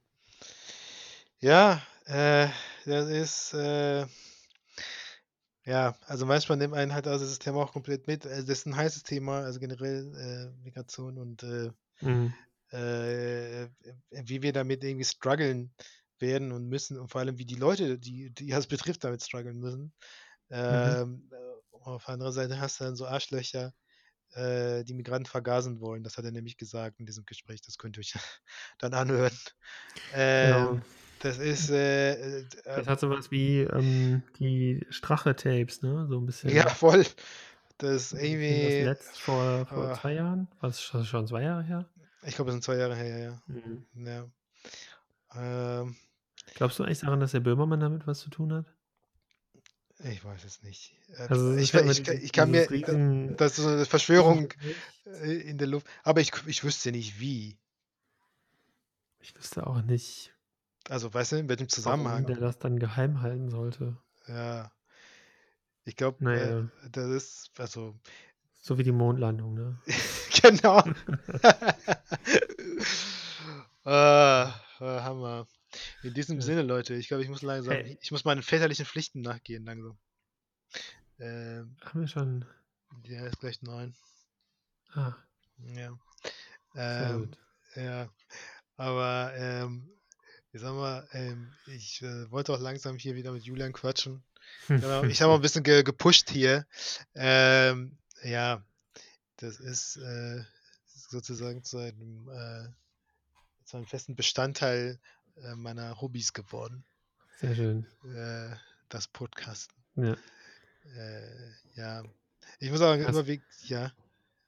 Ja, 1.41 1.81
äh, 2.07 2.49
das 2.89 3.09
ist, 3.11 3.55
äh 3.55 4.07
ja, 5.65 5.97
also 6.07 6.27
manchmal 6.27 6.59
nimmt 6.59 6.75
einen 6.75 6.95
halt 6.95 7.07
also 7.07 7.25
das 7.25 7.39
Thema 7.39 7.63
auch 7.63 7.73
komplett 7.73 8.07
mit. 8.07 8.27
Also, 8.27 8.47
das 8.47 8.59
ist 8.61 8.67
'n 8.67 8.77
heißes 8.77 9.03
Thema, 9.03 9.41
also 9.45 9.61
generell, 9.61 10.15
äh, 10.17 10.63
Migration 10.65 11.19
und, 11.19 11.43
äh 11.43 11.71
Mhm. 12.01 12.39
äh, 12.71 13.69
wie 14.11 14.43
wir 14.43 14.53
damit 14.53 14.85
irgendwie 14.85 15.05
struggeln 15.05 15.75
werden 16.19 16.53
und 16.53 16.67
müssen 16.69 16.99
und 16.99 17.09
vor 17.11 17.21
allem, 17.21 17.39
wie 17.39 17.45
die 17.47 17.55
Leute, 17.57 17.99
die 17.99 18.31
die 18.33 18.49
das 18.49 18.67
betrifft, 18.95 19.05
damit 19.05 19.23
struggeln 19.23 19.59
müssen. 19.59 19.95
Mhm. 20.69 20.99
Ähm, 21.01 21.31
äh, 21.33 21.37
auf 21.73 22.05
der 22.07 22.15
anderen 22.15 22.33
Seite 22.33 22.61
hast 22.61 22.81
du 22.81 22.85
dann 22.85 22.97
so 22.97 23.07
Arschlöcher, 23.07 23.75
äh, 24.33 24.85
die 24.85 24.95
Migranten 24.95 25.27
vergasen 25.31 25.81
wollen. 25.81 26.05
Das 26.05 26.19
hat 26.19 26.25
er 26.27 26.33
nämlich 26.33 26.57
gesagt 26.59 27.01
in 27.01 27.07
diesem 27.07 27.25
Gespräch. 27.27 27.63
Das 27.63 27.79
könnt 27.79 27.97
ihr 27.99 28.03
euch 28.03 28.15
dann 28.81 28.95
anhören. 28.95 29.37
Genau. 30.41 30.81
Das 31.21 31.39
ist, 31.39 31.71
äh, 31.71 32.41
äh, 32.43 32.47
Das 32.75 32.87
ähm 32.87 32.89
hat 32.89 33.01
so 33.01 33.11
was 33.11 33.31
wie, 33.31 33.61
ähm, 33.61 34.25
die 34.39 34.87
Strache-Tapes, 34.91 35.83
ne? 35.83 36.07
So 36.09 36.19
'n 36.19 36.27
Ja, 36.47 36.67
bisschen 36.67 36.69
voll. 36.69 37.05
Das 37.79 38.13
ist 38.13 38.13
wie 38.13 38.37
fing 38.39 38.61
das 38.61 38.79
irgendwie 38.79 38.81
letzt 38.81 39.21
vor 39.21 39.67
vor 39.67 39.91
ah. 39.91 39.99
2 39.99 40.15
Jahren? 40.15 40.49
War's 40.61 40.81
sch 40.83 41.05
schon 41.07 41.27
2 41.27 41.43
Jahre 41.43 41.63
her? 41.63 41.91
Ich 42.23 42.35
glaube, 42.35 42.49
das 42.49 42.55
sind 42.55 42.65
2 42.65 42.77
Jahre 42.77 42.97
her, 42.97 43.19
ja, 43.19 43.43
Mhm. 43.49 43.85
ja. 43.95 44.29
Ja. 45.35 45.83
Ähm 45.85 45.97
Glaubst 46.57 46.79
du 46.79 46.85
eigentlich 46.85 47.01
daran, 47.01 47.21
dass 47.21 47.33
der 47.33 47.41
Böhmermann 47.41 47.81
damit 47.81 48.07
was 48.07 48.21
zu 48.21 48.31
tun 48.31 48.53
hat? 48.53 48.75
Ich 50.01 50.25
weiß 50.25 50.45
es 50.45 50.63
nicht. 50.63 50.95
Äh, 51.09 51.29
Also, 51.29 51.53
es 51.53 51.73
ich 51.73 51.73
ja 51.73 51.81
immer 51.81 51.95
ich 51.95 52.07
dieses 52.07 52.21
ich 52.23 52.33
kann 52.33 52.51
mir 52.51 52.71
riesen 52.71 53.37
das 53.37 53.53
ist 53.59 53.65
so 53.65 53.69
'ne 53.71 53.85
riesen 53.85 53.87
Verschwörung, 53.87 54.53
äh, 55.07 55.33
in 55.51 55.59
der 55.59 55.67
Luft. 55.69 55.87
Aber 56.05 56.21
ich 56.21 56.33
ich 56.47 56.63
wüsste 56.65 56.93
nicht 56.93 57.19
wie. 57.21 57.59
Ich 59.21 59.35
wüsste 59.37 59.67
auch 59.67 59.83
nicht 59.83 60.33
Also, 60.89 61.13
weißt 61.13 61.33
du, 61.33 61.37
in 61.37 61.49
welchem 61.49 61.67
warum 61.67 61.69
Zusammenhang? 61.69 62.27
der 62.27 62.37
das 62.37 62.59
dann 62.59 62.79
geheim 62.79 63.21
halten 63.21 63.51
sollte. 63.51 63.97
Ja. 64.27 64.73
Ich 65.85 65.97
glaube, 65.97 66.25
äh, 66.31 66.51
ja. 66.61 66.69
das 66.91 67.07
ist 67.09 67.51
also 67.59 67.99
So 68.61 68.79
wie 68.79 68.83
die 68.85 68.93
Mondlandung, 68.93 69.55
ne? 69.55 69.79
Genau. 70.43 70.83
Ah, 73.85 74.53
ah, 74.81 75.03
Hammer. 75.03 75.47
In 76.03 76.13
diesem. 76.13 76.41
Sinne, 76.43 76.63
Leute, 76.63 76.95
ich 76.95 77.09
glaube, 77.09 77.23
ich 77.23 77.29
muss 77.31 77.41
langsam 77.43 77.73
Hey. 77.75 77.99
ich 78.03 78.11
muss 78.11 78.25
meinen 78.25 78.43
väterlichen 78.43 78.85
Pflichten 78.85 79.23
nachgehen 79.23 79.65
langsam. 79.65 79.99
Ähm 81.19 81.77
Haben 81.83 82.01
wir 82.01 82.09
schon 82.09 82.45
Ja, 83.05 83.27
ist 83.27 83.41
gleich 83.41 83.63
9. 83.63 83.95
Ah. 84.93 85.15
Ja. 85.75 85.99
Sehr 86.75 87.11
Ähm, 87.11 87.21
gut. 87.21 87.39
ja, 87.77 88.09
aber, 88.77 89.33
ähm, 89.37 89.89
ich 90.53 90.61
sage 90.61 90.75
mal, 90.75 91.09
ähm, 91.13 91.53
ich, 91.67 92.03
äh, 92.03 92.31
wollte 92.31 92.53
auch 92.53 92.61
langsam 92.61 92.97
hier 92.97 93.15
wieder 93.15 93.33
mit 93.33 93.45
Julian 93.45 93.73
quatschen. 93.73 94.23
Genau, 94.69 95.05
ich 95.05 95.21
habe 95.21 95.33
auch 95.33 95.37
'n 95.37 95.43
bisschen 95.43 95.63
ge 95.63 95.83
gepusht 95.83 96.31
hier. 96.31 96.67
Ähm, 97.15 97.99
ja, 98.23 98.65
das 99.37 99.61
ist, 99.61 99.97
äh, 99.97 100.43
sozusagen 100.87 101.63
zu 101.65 101.79
einem, 101.79 102.29
äh 102.31 102.69
zu 103.67 103.77
einem 103.77 103.87
festen 103.87 104.17
Bestandteil, 104.17 104.99
äh, 105.43 105.55
meiner 105.55 106.01
Hobbys 106.01 106.33
geworden. 106.33 106.85
Sehr 107.37 107.55
schön. 107.55 107.87
Äh, 108.15 108.57
das 108.89 109.07
Podcasten. 109.09 109.77
Ja. 109.97 110.17
Äh, 110.97 111.51
ja. 111.75 112.03
Ich 112.59 112.71
muss 112.71 112.79
sagen, 112.79 113.03
Krass. 113.03 113.13
überwiegend 113.13 113.47
ja? 113.65 113.93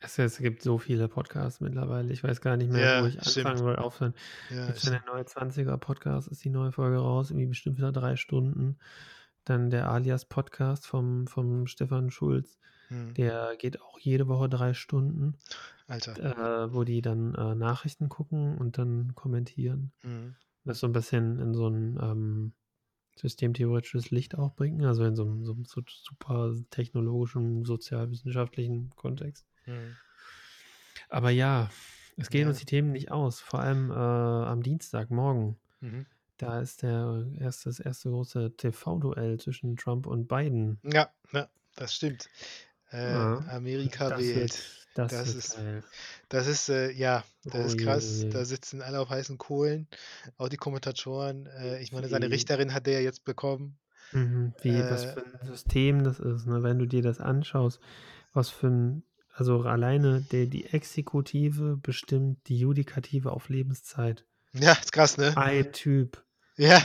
Es 0.02 0.18
es 0.18 0.38
gibt 0.38 0.62
so 0.62 0.78
viele 0.78 1.08
Podcasts 1.08 1.60
mittlerweile. 1.60 2.10
Ich 2.12 2.24
weiß 2.24 2.40
gar 2.40 2.56
nicht 2.56 2.70
mehr, 2.70 2.94
wo 2.96 3.04
Ja, 3.04 3.06
ich 3.06 3.20
stimmt. 3.20 3.26
anfangen 3.26 3.58
soll, 3.58 3.76
aufhören. 3.76 4.14
Ja, 4.48 4.74
ja 4.74 4.74
stimmt. 4.74 5.00
der 5.00 5.02
Neue 5.06 5.26
Zwanziger 5.26 5.76
Podcast, 5.76 6.28
ist 6.28 6.42
die 6.44 6.48
neue 6.50 6.72
Folge 6.72 6.96
raus, 6.98 7.30
irgendwie 7.30 7.46
bestimmt 7.48 7.76
wieder 7.78 7.92
3 7.92 8.16
Stunden. 8.16 8.78
Dann 9.44 9.68
der 9.70 9.90
Alias 9.90 10.24
Podcast 10.26 10.86
vom 10.86 11.26
vom 11.26 11.66
Stefan 11.66 12.10
Schulz, 12.10 12.58
Mhm. 12.90 13.16
der 13.18 13.56
geht 13.58 13.80
auch 13.82 13.98
jede 13.98 14.26
Woche 14.28 14.48
3 14.48 14.72
Stunden, 14.74 15.34
Alter. 15.88 16.20
äh, 16.20 16.32
wo 16.32 16.84
die 16.84 17.02
dann, 17.02 17.34
äh, 17.34 17.54
Nachrichten 17.54 18.08
gucken 18.08 18.58
und 18.58 18.78
dann 18.78 19.14
kommentieren. 19.16 19.92
Mhm. 20.04 20.40
Das 20.64 20.80
so 20.80 20.86
'n 20.88 20.92
bisschen 20.94 21.38
in 21.40 21.54
so 21.54 21.68
'n, 21.68 21.98
ähm, 22.02 22.54
systemtheoretisches 23.16 24.10
Licht 24.12 24.36
auch 24.38 24.54
bringen, 24.56 24.84
also 24.86 25.04
in 25.04 25.16
so 25.16 25.24
'nem 25.26 25.44
so 25.44 25.54
'nem 25.54 25.64
so 25.66 25.82
super 25.88 26.54
technologischen, 26.70 27.64
sozialwissenschaftlichen 27.66 28.90
Kontext. 28.96 29.49
Mhm. 29.70 30.00
Aber 31.10 31.30
ja, 31.30 31.70
es 32.16 32.30
gehen 32.30 32.46
uns 32.48 32.58
Ja. 32.58 32.60
die 32.60 32.66
Themen 32.66 32.92
nicht 32.92 33.10
aus, 33.10 33.40
vor 33.40 33.60
allem, 33.60 33.90
äh, 33.90 33.94
am 33.94 34.62
Dienstagmorgen. 34.62 35.58
Mhm. 35.82 36.10
Da 36.38 36.60
ist 36.60 36.82
der 36.82 37.26
erst 37.38 37.66
das 37.66 37.80
1. 37.80 38.10
große 38.10 38.56
TV-Duell 38.56 39.38
zwischen 39.40 39.76
Trump 39.76 40.06
und 40.06 40.28
Biden. 40.28 40.80
Ja, 40.84 41.12
ja, 41.32 41.48
das 41.76 41.94
stimmt. 41.94 42.30
Äh, 42.90 42.96
Ja, 43.04 43.44
Amerika 43.46 44.14
das 44.14 44.34
wird 44.34 44.52
wählt. 44.54 44.88
das 44.94 45.24
Das 45.24 45.26
wird 45.26 45.36
ist 45.36 45.54
geil. 45.54 45.84
das 46.30 46.46
ist, 46.46 46.68
äh 46.70 46.90
ja, 46.92 47.24
das 47.50 47.54
Oh 47.54 47.68
ist 47.68 47.78
krass. 47.78 48.26
je. 48.26 48.30
Da 48.30 48.44
sitzen 48.46 48.82
alle 48.82 49.00
auf 49.00 49.10
heißen 49.10 49.38
Kohlen, 49.38 49.88
auch 50.38 50.48
die 50.48 50.56
Kommentatoren. 50.58 51.46
Äh, 51.46 51.80
ich 51.82 51.92
meine, 51.92 52.08
seine 52.08 52.30
Richterin 52.30 52.74
hat 52.74 52.88
er 52.88 52.94
ja 52.94 53.00
jetzt 53.00 53.24
bekommen. 53.24 53.78
Mhm, 54.12 54.54
wie 54.60 54.88
was 54.90 55.04
Äh 55.04 55.16
für 55.16 55.20
'n 55.24 55.46
System 55.46 56.02
das 56.02 56.18
ist, 56.18 56.46
ne? 56.46 56.62
Wenn 56.64 56.78
du 56.80 56.86
dir 56.86 57.00
das 57.02 57.20
anschaust, 57.20 57.80
was 58.32 58.50
für 58.50 58.66
'n 58.68 59.04
also 59.40 59.62
alleine 59.62 60.20
der 60.20 60.44
die 60.44 60.66
Exekutive 60.66 61.78
bestimmt 61.78 62.46
die 62.46 62.58
Judikative 62.58 63.32
auf 63.32 63.48
Lebenszeit. 63.48 64.26
Ja, 64.52 64.72
ist 64.72 64.92
krass, 64.92 65.16
ne? 65.16 65.34
Ein 65.34 65.72
Typ. 65.72 66.22
Ja, 66.58 66.82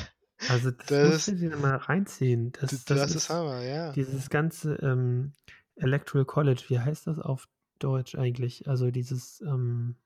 Also, 0.48 0.72
das 0.72 0.88
das 0.88 1.10
musst 1.10 1.28
du 1.28 1.36
dir 1.50 1.58
mal 1.58 1.76
reinziehen. 1.76 2.54
Das 2.54 2.72
das 2.72 2.86
das 2.86 3.10
ist 3.10 3.16
ist 3.16 3.30
Hammer, 3.30 3.62
ja. 3.62 3.92
dieses 3.92 4.30
ganze, 4.30 4.76
ähm, 4.76 5.34
Electoral 5.76 6.24
College, 6.24 6.64
wie 6.70 6.80
heißt 6.80 7.08
das 7.08 7.20
auf 7.20 7.50
Deutsch 7.80 8.16
eigentlich? 8.16 8.70
Also 8.70 8.90
dieses, 8.90 9.42
ähm 9.42 9.98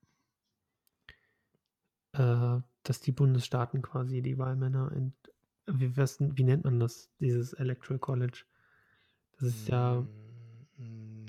äh, 2.13 2.57
dass 2.83 3.01
die 3.01 3.11
Bundesstaaten 3.11 3.83
quasi 3.83 4.23
die 4.23 4.39
Wahlmänner 4.39 4.91
ent 4.91 5.13
wie 5.67 5.95
was 5.95 6.17
wie 6.19 6.43
nennt 6.43 6.63
man 6.63 6.79
das, 6.79 7.11
dieses 7.19 7.53
Electoral 7.53 7.99
College? 7.99 8.45
Das 9.33 9.49
ist 9.49 9.67
ja 9.67 9.97
hm, 9.97 10.07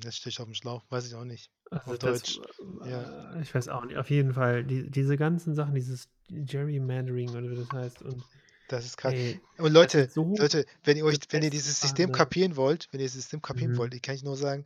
jetzt 0.04 0.16
stehe 0.16 0.30
ich 0.30 0.40
aufm 0.40 0.54
Schlauch, 0.54 0.84
weiß 0.90 1.06
ich 1.06 1.14
auch 1.14 1.24
nicht. 1.24 1.50
Also 1.70 1.92
Auf 1.92 1.98
das, 1.98 2.22
Deutsch. 2.22 2.40
Ja. 2.84 3.34
äh 3.36 3.42
ich 3.42 3.54
weiß 3.54 3.68
auch 3.68 3.84
nicht. 3.84 3.96
Auf 3.96 4.10
jeden 4.10 4.34
Fall, 4.34 4.64
die 4.64 4.90
diese 4.90 5.16
ganzen 5.16 5.54
Sachen, 5.54 5.74
dieses 5.74 6.08
Gerrymandering 6.28 7.30
oder 7.30 7.50
wie 7.50 7.56
das 7.56 7.70
heißt 7.70 8.02
und 8.02 8.22
Das 8.68 8.84
ist 8.84 8.96
krass. 8.96 9.12
ey, 9.14 9.40
Und 9.58 9.64
das 9.64 9.72
Leute 9.72 10.10
so 10.10 10.34
Leute, 10.36 10.64
wenn 10.84 10.96
ihr 10.96 11.04
euch 11.04 11.18
wenn 11.30 11.42
ihr 11.42 11.50
dieses 11.50 11.80
System 11.80 12.08
festgefahrene 12.08 12.16
kapieren 12.16 12.56
wollt 12.56 12.88
wenn 12.92 13.00
ihr 13.00 13.06
das 13.06 13.14
System 13.14 13.42
kapieren 13.42 13.72
Mhm. 13.72 13.76
wollt, 13.78 13.94
ich 13.94 14.02
kann 14.02 14.14
ich 14.14 14.22
nur 14.24 14.36
sagen, 14.36 14.64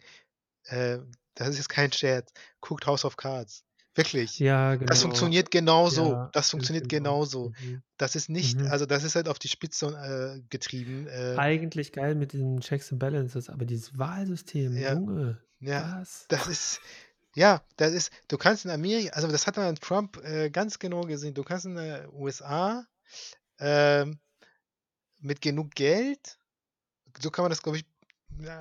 äh, 0.64 0.98
das 1.34 1.48
ist 1.48 1.56
jetzt 1.58 1.68
kein 1.68 1.92
Scherz. 1.92 2.32
Guckt 2.60 2.86
House 2.86 3.04
of 3.04 3.16
Cards. 3.16 3.64
Wirklich. 3.94 4.38
Ja, 4.38 4.76
Das 4.76 4.80
genau. 4.80 5.00
funktioniert 5.02 5.50
genauso. 5.50 6.12
Ja, 6.12 6.30
Das 6.32 6.50
funktioniert 6.50 6.88
genau. 6.88 7.20
genauso. 7.20 7.52
Mhm. 7.62 7.82
Das 7.96 8.16
ist 8.16 8.28
nicht 8.28 8.58
Mhm. 8.58 8.66
also, 8.66 8.86
das 8.86 9.04
ist 9.04 9.14
halt 9.14 9.28
auf 9.28 9.38
die 9.38 9.48
Spitze, 9.48 9.86
äh, 9.86 10.42
getrieben, 10.50 11.06
äh 11.06 11.36
Eigentlich 11.38 11.92
geil 11.92 12.14
mit 12.14 12.32
diesen 12.32 12.60
Checks 12.60 12.90
and 12.90 12.98
Balances, 12.98 13.48
aber 13.48 13.64
dieses 13.64 13.96
Wahlsystem, 13.96 14.76
Ja. 14.76 14.94
Junge, 14.94 15.40
Ja, 15.60 15.98
was? 16.00 16.26
das 16.28 16.46
ist 16.48 16.80
ja, 17.36 17.62
das 17.76 17.92
ist 17.92 18.12
du 18.28 18.36
kannst 18.38 18.64
in 18.64 18.70
Ameri 18.70 19.10
also, 19.10 19.28
das 19.28 19.46
hat 19.46 19.56
man 19.56 19.66
an 19.66 19.76
Trump, 19.76 20.16
äh, 20.24 20.50
ganz 20.50 20.78
genau 20.78 21.02
gesehen. 21.02 21.34
Du 21.34 21.42
kannst 21.42 21.66
in 21.66 21.74
der 21.76 22.12
USA, 22.14 22.86
ähm, 23.58 24.18
mit 25.20 25.40
genug 25.40 25.74
Geld 25.74 26.38
so 27.20 27.30
kann 27.30 27.44
man 27.44 27.50
das, 27.50 27.62
glaube 27.62 27.78
ich, 27.78 27.84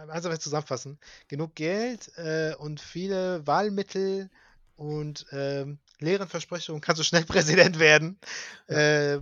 also 0.07 0.35
zusammenfassen. 0.37 0.99
Genug 1.27 1.55
Geld, 1.55 2.15
äh, 2.17 2.53
und 2.57 2.79
viele 2.79 3.45
Wahlmittel 3.47 4.29
und, 4.75 5.25
ähm, 5.31 5.79
leeren 5.99 6.27
Versprechungen 6.29 6.81
kannst 6.81 6.99
du 6.99 7.03
schnell 7.05 7.25
Präsident 7.25 7.79
werden. 7.79 8.19
Äh, 8.67 9.19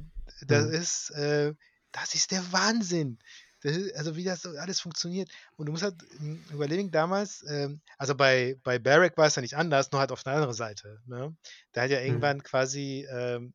das 0.47 0.65
Mhm. 0.65 0.71
ist, 0.71 1.09
äh 1.11 1.53
das 1.93 2.15
ist 2.15 2.31
der 2.31 2.51
Wahnsinn. 2.53 3.19
Ist 3.63 3.95
also, 3.95 4.15
wie 4.15 4.23
das 4.23 4.41
so 4.43 4.49
alles 4.51 4.79
funktioniert. 4.81 5.29
Und 5.57 5.65
du 5.67 5.71
musst 5.73 5.83
halt, 5.83 6.01
hm, 6.17 6.43
überlegen 6.51 6.91
damals, 6.91 7.43
ähm 7.49 7.81
also, 7.97 8.15
bei 8.15 8.57
bei 8.63 8.79
Barack 8.79 9.17
war 9.17 9.27
es 9.27 9.35
ja 9.35 9.41
nicht 9.43 9.55
anders, 9.57 9.91
nur 9.91 9.99
halt 10.01 10.11
auf 10.11 10.25
'ne 10.25 10.31
andere 10.33 10.53
Seite, 10.53 10.99
ne? 11.05 11.35
Der 11.75 11.83
hat 11.83 11.91
ja 11.91 11.99
Mhm. 12.07 12.31
irgendwann 12.31 12.43
quasi, 12.43 13.05
ähm, 13.11 13.53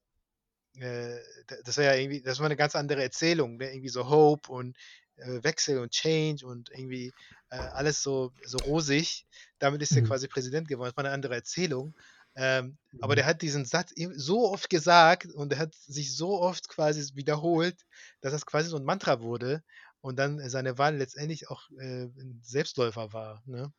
äh 0.81 1.19
das 1.65 1.77
war 1.79 1.85
ja 1.85 1.95
irgendwie 1.95 2.23
das 2.23 2.41
war 2.41 2.49
'ne 2.49 2.57
ganz 2.57 2.77
andere 2.77 3.03
Erzählung, 3.05 3.59
ne? 3.59 3.71
Irgendwie 3.73 3.89
so 3.91 4.09
Hope 4.11 4.53
und, 4.53 4.77
äh, 5.19 5.43
Wechsel 5.45 5.79
und 5.79 5.93
Change 5.93 6.47
und 6.47 6.71
irgendwie, 6.71 7.15
äh, 7.51 7.57
alles 7.57 8.03
so 8.03 8.33
so 8.43 8.61
rosig. 8.61 9.27
Damit 9.59 9.83
ist 9.83 9.97
er 9.97 10.03
Mhm. 10.03 10.03
quasi 10.03 10.29
Präsident 10.29 10.69
geworden. 10.69 10.89
Das 10.91 10.97
war 10.97 11.05
'ne 11.05 11.11
andere 11.15 11.35
Erzählung. 11.35 11.95
Ähm, 12.37 12.79
aber 13.01 13.15
Mhm. 13.15 13.17
der 13.17 13.27
hat 13.27 13.43
diesen 13.43 13.65
Satz 13.65 13.93
so 14.17 14.51
oft 14.51 14.71
gesagt 14.71 15.27
und 15.33 15.51
der 15.53 15.59
hat 15.59 15.75
sich 15.75 16.17
so 16.17 16.41
oft 16.41 16.69
quasi 16.69 17.15
wiederholt, 17.15 17.83
dass 18.21 18.33
das 18.33 18.47
quasi 18.47 18.69
so 18.71 18.77
'n 18.79 18.85
Mantra 18.85 19.21
wurde. 19.21 19.63
und 20.03 20.17
dann 20.19 20.39
seine 20.49 20.79
Wahl 20.79 20.97
letztendlich 20.97 21.49
auch, 21.51 21.69
äh, 21.81 22.05
'n 22.05 22.41
Selbstläufer 22.45 23.13
war, 23.13 23.43
ne? 23.47 23.73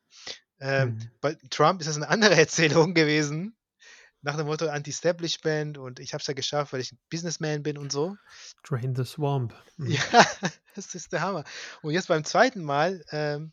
Ähm, 0.62 0.96
Mhm. 0.96 1.12
bei 1.22 1.36
Trump 1.52 1.82
ist 1.82 1.88
das 1.90 1.98
'ne 1.98 2.10
andere 2.10 2.36
Erzählung 2.38 2.96
gewesen, 2.96 3.57
nach 4.22 4.38
dem 4.38 4.48
Motto 4.48 4.68
Anti-Establishment 4.68 5.78
und 5.78 6.00
ich 6.00 6.14
habe 6.14 6.22
es 6.22 6.28
ja 6.28 6.34
geschafft, 6.34 6.74
weil 6.74 6.82
ich 6.82 6.92
'n 6.94 7.00
Businessman 7.10 7.64
bin 7.64 7.78
und 7.78 7.92
so. 7.92 8.18
Drain 8.64 8.96
the 8.96 9.06
swamp. 9.06 9.54
Mhm. 9.78 10.02
Ja, 10.12 10.26
das 10.76 10.96
ist 10.96 11.14
der 11.14 11.22
Hammer. 11.22 11.44
Und 11.82 11.94
jetzt 11.94 12.08
beim 12.08 12.24
2. 12.24 12.64
Mal, 12.64 13.04
ähm, 13.12 13.52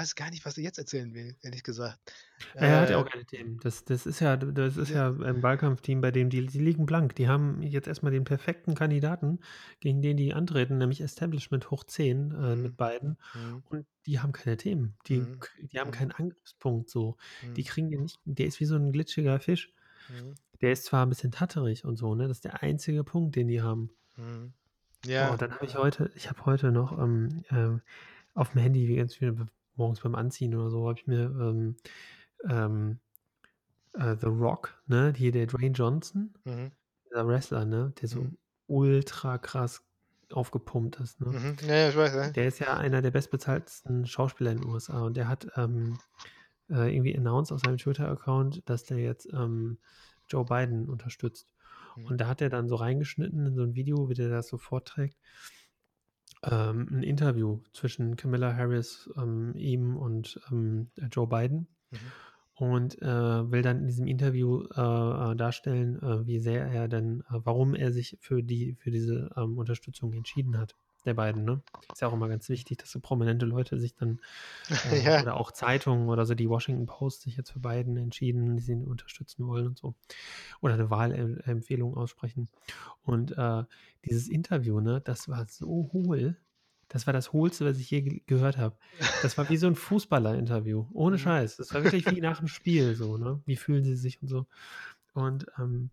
weiß 0.00 0.14
gar 0.16 0.30
nicht, 0.30 0.44
was 0.44 0.56
er 0.58 0.64
jetzt 0.64 0.78
erzählen 0.78 1.14
will, 1.14 1.36
ehrlich 1.42 1.62
gesagt. 1.62 2.12
Er 2.58 2.80
hat 2.80 2.90
ja 2.90 2.96
Äh, 2.96 2.98
auch 2.98 3.06
keine 3.08 3.24
Themen. 3.24 3.58
Das 3.62 3.84
das 3.84 4.06
ist 4.06 4.20
ja 4.20 4.36
das 4.36 4.76
ist 4.76 4.92
ja, 4.92 4.94
ja 4.94 5.08
ein 5.10 5.42
Wahlkampfteam, 5.42 6.00
bei 6.00 6.10
dem 6.10 6.30
die 6.30 6.46
die 6.46 6.58
liegen 6.58 6.86
blank. 6.86 7.14
Die 7.16 7.28
haben 7.28 7.62
jetzt 7.62 7.88
erst 7.88 8.02
mal 8.02 8.10
den 8.10 8.24
perfekten 8.24 8.74
Kandidaten, 8.74 9.40
gegen 9.80 10.02
den 10.02 10.16
die 10.16 10.34
antreten, 10.34 10.78
nämlich 10.78 11.00
Establishment 11.00 11.70
hoch 11.70 11.84
10, 11.84 12.32
äh, 12.32 12.56
mhm, 12.56 12.56
mit 12.56 12.76
beiden. 12.76 13.18
mhm, 13.34 13.62
Und 13.64 13.86
die 14.06 14.20
haben 14.20 14.32
keine 14.32 14.56
Themen. 14.56 14.96
Die 15.06 15.28
mhm, 15.28 15.46
die 15.60 15.78
haben 15.80 15.90
mhm, 15.90 15.92
keinen 15.92 16.12
Angriffspunkt 16.12 16.90
so. 16.90 17.16
Die 17.56 17.64
mhm, 17.64 17.64
kriegen 17.64 17.90
den 17.90 18.02
nicht 18.02 18.20
der 18.24 18.46
ist 18.46 18.60
wie 18.60 18.64
so 18.66 18.76
'n 18.76 18.92
glitschiger 18.92 19.40
Fisch. 19.40 19.72
mhm, 20.08 20.34
Der 20.62 20.72
ist 20.72 20.84
zwar 20.86 21.04
'n 21.06 21.10
bisschen 21.10 21.32
tatterig 21.32 21.84
und 21.84 21.96
so, 21.96 22.14
ne? 22.14 22.28
Das 22.28 22.38
ist 22.38 22.44
der 22.46 22.62
einzige 22.62 23.04
Punkt, 23.04 23.36
den 23.36 23.48
die 23.48 23.62
haben. 23.62 23.90
Ja, 25.04 25.36
dann 25.36 25.52
habe 25.54 25.64
ich 25.66 25.76
heute 25.76 26.10
ich 26.14 26.28
habe 26.28 26.44
heute 26.46 26.72
noch, 26.72 26.98
ähm, 26.98 27.44
ähm, 27.50 27.82
aufm 28.34 28.58
Handy 28.60 28.88
wie 28.88 28.96
ganz 28.96 29.14
viel 29.14 29.32
b 29.32 29.44
morgens 29.76 30.00
beim 30.00 30.14
Anziehen 30.14 30.54
oder 30.54 30.70
so, 30.70 30.88
habe 30.88 30.98
ich 30.98 31.06
mir, 31.06 31.24
ähm, 31.40 31.76
ähm, 32.48 33.00
äh, 33.94 34.16
The 34.20 34.26
Rock, 34.28 34.82
ne, 34.86 35.12
hier 35.16 35.32
der 35.32 35.46
Dwayne 35.46 35.74
Johnson, 35.74 36.34
mhm, 36.44 36.70
dieser 37.10 37.26
Wrestler, 37.28 37.64
ne, 37.66 37.92
der 38.00 38.08
so 38.08 38.26
mhm, 38.26 38.36
ultra 38.68 39.38
krass 39.38 39.84
aufgepumpt 40.32 41.00
ist, 41.00 41.20
ne? 41.20 41.36
mhm. 41.36 41.56
Ja, 41.62 41.74
ja, 41.74 41.88
ich 41.90 41.96
weiß, 41.96 42.14
ja. 42.14 42.34
Der 42.34 42.46
ist 42.48 42.58
ja 42.60 42.76
einer 42.76 43.02
der 43.02 43.10
bestbezahltesten 43.10 44.06
Schauspieler 44.06 44.52
in 44.52 44.58
den 44.60 44.68
USA 44.68 45.02
und 45.02 45.16
der 45.16 45.28
hat, 45.28 45.48
ähm, 45.56 46.00
äh, 46.70 46.94
irgendwie 46.94 47.16
announced 47.16 47.52
auf 47.52 47.60
seinem 47.60 47.78
Twitter-Account, 47.78 48.68
dass 48.68 48.84
der 48.84 48.98
jetzt, 48.98 49.28
ähm, 49.32 49.78
Joe 50.28 50.44
Biden 50.46 50.88
unterstützt. 50.88 51.54
Mhm, 51.96 52.10
Und 52.10 52.20
da 52.20 52.28
hat 52.28 52.40
er 52.42 52.50
dann 52.50 52.68
so 52.68 52.76
reingeschnitten 52.76 53.46
in 53.46 53.54
so 53.56 53.62
'n 53.64 53.74
Video, 53.74 54.08
wie 54.10 54.14
der 54.14 54.30
das 54.30 54.48
so 54.48 54.58
vorträgt, 54.58 55.18
ähm, 56.44 56.88
'n 56.90 57.02
Interview 57.02 57.60
zwischen 57.72 58.16
Kamala 58.16 58.54
Harris, 58.56 59.10
ähm, 59.16 59.54
ihm 59.56 59.96
und, 59.96 60.40
ähm, 60.50 60.90
äh, 60.96 61.06
Joe 61.12 61.26
Biden 61.28 61.68
mhm, 61.92 62.12
und, 62.54 63.00
äh, 63.02 63.06
will 63.52 63.62
dann 63.62 63.80
in 63.80 63.86
diesem 63.88 64.06
Interview, 64.06 64.64
äh, 64.76 65.32
äh, 65.32 65.36
darstellen, 65.36 65.96
äh, 66.02 66.26
wie 66.26 66.38
sehr 66.40 66.66
er 66.66 66.88
denn 66.88 67.22
äh, 67.30 67.40
warum 67.44 67.74
er 67.74 67.92
sich 67.92 68.18
für 68.20 68.42
die 68.42 68.74
für 68.76 68.90
diese, 68.90 69.30
ähm, 69.36 69.58
Unterstützung 69.58 70.12
entschieden 70.14 70.58
hat, 70.58 70.76
der 71.06 71.14
beiden, 71.14 71.44
ne? 71.44 71.62
Ist 71.92 72.00
ja 72.02 72.08
auch 72.08 72.12
immer 72.12 72.28
ganz 72.28 72.48
wichtig, 72.48 72.78
dass 72.78 72.90
so 72.90 73.00
prominente 73.00 73.46
Leute 73.46 73.78
sich 73.78 73.94
dann 73.94 74.20
äh, 74.84 74.88
Ja, 75.04 75.22
oder 75.22 75.36
auch 75.36 75.52
Zeitungen 75.52 76.08
oder 76.08 76.26
so, 76.26 76.34
die 76.34 76.48
Washington 76.48 76.86
Post 76.86 77.22
sich 77.22 77.36
jetzt 77.36 77.50
für 77.52 77.60
Biden 77.60 77.96
entschieden, 77.96 78.56
die 78.56 78.62
sie 78.62 78.74
unterstützen 78.74 79.46
wollen 79.46 79.68
und 79.68 79.78
so. 79.78 79.94
Oder 80.60 80.76
'ne 80.76 80.90
Wahlem 80.90 81.38
Empfehlung 81.40 81.96
aussprechen. 81.96 82.48
Und, 83.02 83.32
äh, 83.36 83.64
dieses 84.04 84.28
Interview, 84.28 84.80
ne, 84.80 85.00
das 85.00 85.28
war 85.28 85.46
so 85.48 85.90
hohl. 85.92 86.38
Das 86.88 87.06
war 87.06 87.12
das 87.14 87.32
Hohlste, 87.32 87.64
was 87.66 87.78
ich 87.78 87.90
je 87.90 88.02
ge 88.02 88.22
gehört 88.26 88.58
habe. 88.58 88.76
Das 89.20 89.38
war 89.38 89.48
wie 89.48 89.56
so 89.56 89.66
'n 89.68 89.76
Fußballer-Interview, 89.76 90.86
ohne 90.92 91.18
mhm, 91.18 91.18
Scheiß. 91.18 91.56
Das 91.56 91.72
war 91.74 91.82
wirklich 91.82 92.08
wie 92.10 92.20
nach 92.20 92.40
'm 92.42 92.48
Spiel 92.48 92.94
so, 92.96 93.16
ne? 93.18 93.42
Wie 93.46 93.56
fühlen 93.56 93.84
sie 93.84 93.96
sich 93.96 94.22
und 94.22 94.28
so. 94.28 94.46
Und, 95.14 95.46
ähm, 95.58 95.90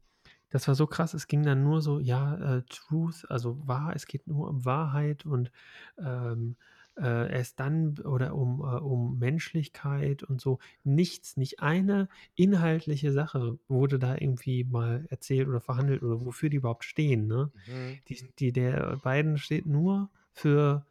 das 0.50 0.68
war 0.68 0.76
so 0.76 0.88
krass. 0.88 1.14
Es 1.14 1.28
ging 1.28 1.43
dann 1.43 1.64
nur 1.64 1.82
so, 1.82 2.00
ja, 2.00 2.58
äh, 2.58 2.64
Truth, 2.70 3.26
also 3.30 3.68
wahr 3.68 3.93
es 3.95 4.08
geht 4.08 4.28
nur 4.28 4.50
um 4.50 4.66
Wahrheit 4.66 5.26
und, 5.26 5.52
ähm, 6.00 6.56
äh, 7.00 7.32
erst 7.32 7.60
dann 7.60 8.00
oder 8.00 8.34
um, 8.36 8.62
äh 8.62 8.78
um 8.80 9.20
Menschlichkeit 9.20 10.24
und 10.24 10.41
so. 10.41 10.60
Nichts, 10.84 11.38
nicht 11.38 11.60
eine 11.62 12.10
inhaltliche 12.36 13.12
Sache 13.12 13.60
wurde 13.68 14.00
da 14.00 14.16
irgendwie 14.16 14.64
mal 14.64 15.06
erzählt 15.10 15.48
oder 15.48 15.62
verhandelt 15.62 16.02
oder 16.04 16.26
wofür 16.26 16.50
die 16.50 16.58
überhaupt 16.58 16.84
stehen, 16.86 17.28
ne? 17.28 17.52
mhm. 17.66 18.02
Die 18.10 18.28
die 18.39 18.52
der 18.54 18.98
Biden 18.98 19.38
steht 19.38 19.66
nur 19.68 20.10
für 20.34 20.86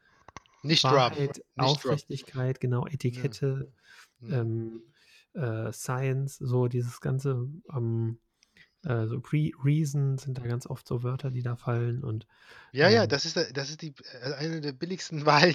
Nicht 0.62 0.90
Wahrheit. 0.90 1.42
Aufrichtigkeit, 1.56 2.60
genau, 2.60 2.86
Ja, 3.10 3.34
Etikette, 3.34 3.72
mhm, 4.20 4.32
ähm, 4.32 4.82
äh, 5.34 5.72
Science, 5.72 6.36
so 6.38 6.68
dieses 6.68 7.00
ganze, 7.00 7.48
ähm, 7.74 8.18
äh, 8.84 9.06
so 9.06 9.18
Re 9.32 9.50
Reason 9.64 10.18
sind 10.18 10.38
da 10.38 10.42
ganz 10.42 10.66
oft 10.66 10.86
so 10.86 11.02
Wörter, 11.02 11.30
die 11.30 11.42
da 11.42 11.56
fallen 11.56 12.04
und, 12.04 12.26
Ja, 12.72 12.88
ja, 12.88 13.02
ähm 13.04 13.08
das 13.08 13.24
ist, 13.24 13.36
das 13.54 13.70
ist 13.70 13.82
die 13.82 13.94
äh, 14.22 14.34
eine 14.34 14.60
der 14.60 14.72
billigsten 14.72 15.24
Wahlen, 15.26 15.54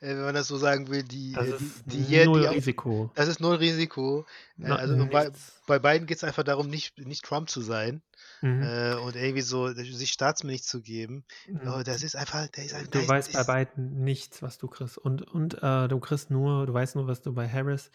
äh, 0.00 0.08
wenn 0.08 0.22
man 0.22 0.34
das 0.34 0.48
so 0.48 0.56
sagen 0.56 0.88
will, 0.88 1.02
die 1.02 1.32
Das 1.32 1.46
die 1.46 1.64
ist 1.64 1.84
die 1.86 2.02
je 2.02 2.24
0 2.24 2.40
die 2.40 2.46
Risiko. 2.46 3.10
das 3.14 3.28
ist 3.28 3.40
null 3.40 3.56
Risiko. 3.56 4.24
Äh, 4.60 4.70
also 4.70 4.96
bei 5.06 5.30
bei 5.66 5.78
beiden 5.78 6.06
geht's 6.06 6.24
einfach 6.24 6.42
darum, 6.44 6.68
nicht 6.68 6.98
nicht 6.98 7.24
Trump 7.24 7.48
zu 7.50 7.60
sein, 7.60 8.02
Mhm. 8.40 8.62
und 9.04 9.14
irgendwie 9.16 9.40
so 9.42 9.68
sich 9.72 10.10
staatsmännisch 10.12 10.62
zu 10.62 10.80
geben. 10.80 11.24
Mhm. 11.48 11.60
Oh, 11.66 11.82
das 11.84 12.02
ist 12.02 12.16
einfach 12.16 12.48
der 12.48 12.64
ist 12.64 12.74
ein 12.74 12.88
Du 12.90 13.06
weißt 13.06 13.32
bei 13.32 13.44
beiden 13.44 14.02
nichts, 14.02 14.42
was 14.42 14.58
du 14.58 14.66
kriegst. 14.68 14.98
Und 14.98 15.22
und, 15.22 15.54
äh, 15.62 15.88
du 15.88 15.98
kriegst 16.00 16.30
nur 16.30 16.66
du 16.66 16.72
weißt 16.74 16.96
nur, 16.96 17.06
was 17.06 17.22
du 17.22 17.32
bei 17.32 17.48
Harris 17.48 17.90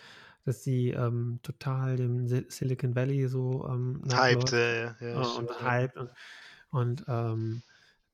dass 0.47 0.63
sie, 0.63 0.89
ähm, 0.91 1.39
total 1.43 1.97
dem 1.97 2.27
Si 2.27 2.45
Silicon 2.49 2.95
Valley 2.95 3.27
so, 3.27 3.67
ähm, 3.69 4.01
hyped, 4.11 4.51
ja, 4.51 4.95
ja, 4.99 5.01
äh, 5.01 5.37
und 5.37 5.61
hyped 5.61 5.97
und 5.97 6.09
und, 6.69 7.05
ähm, 7.07 7.63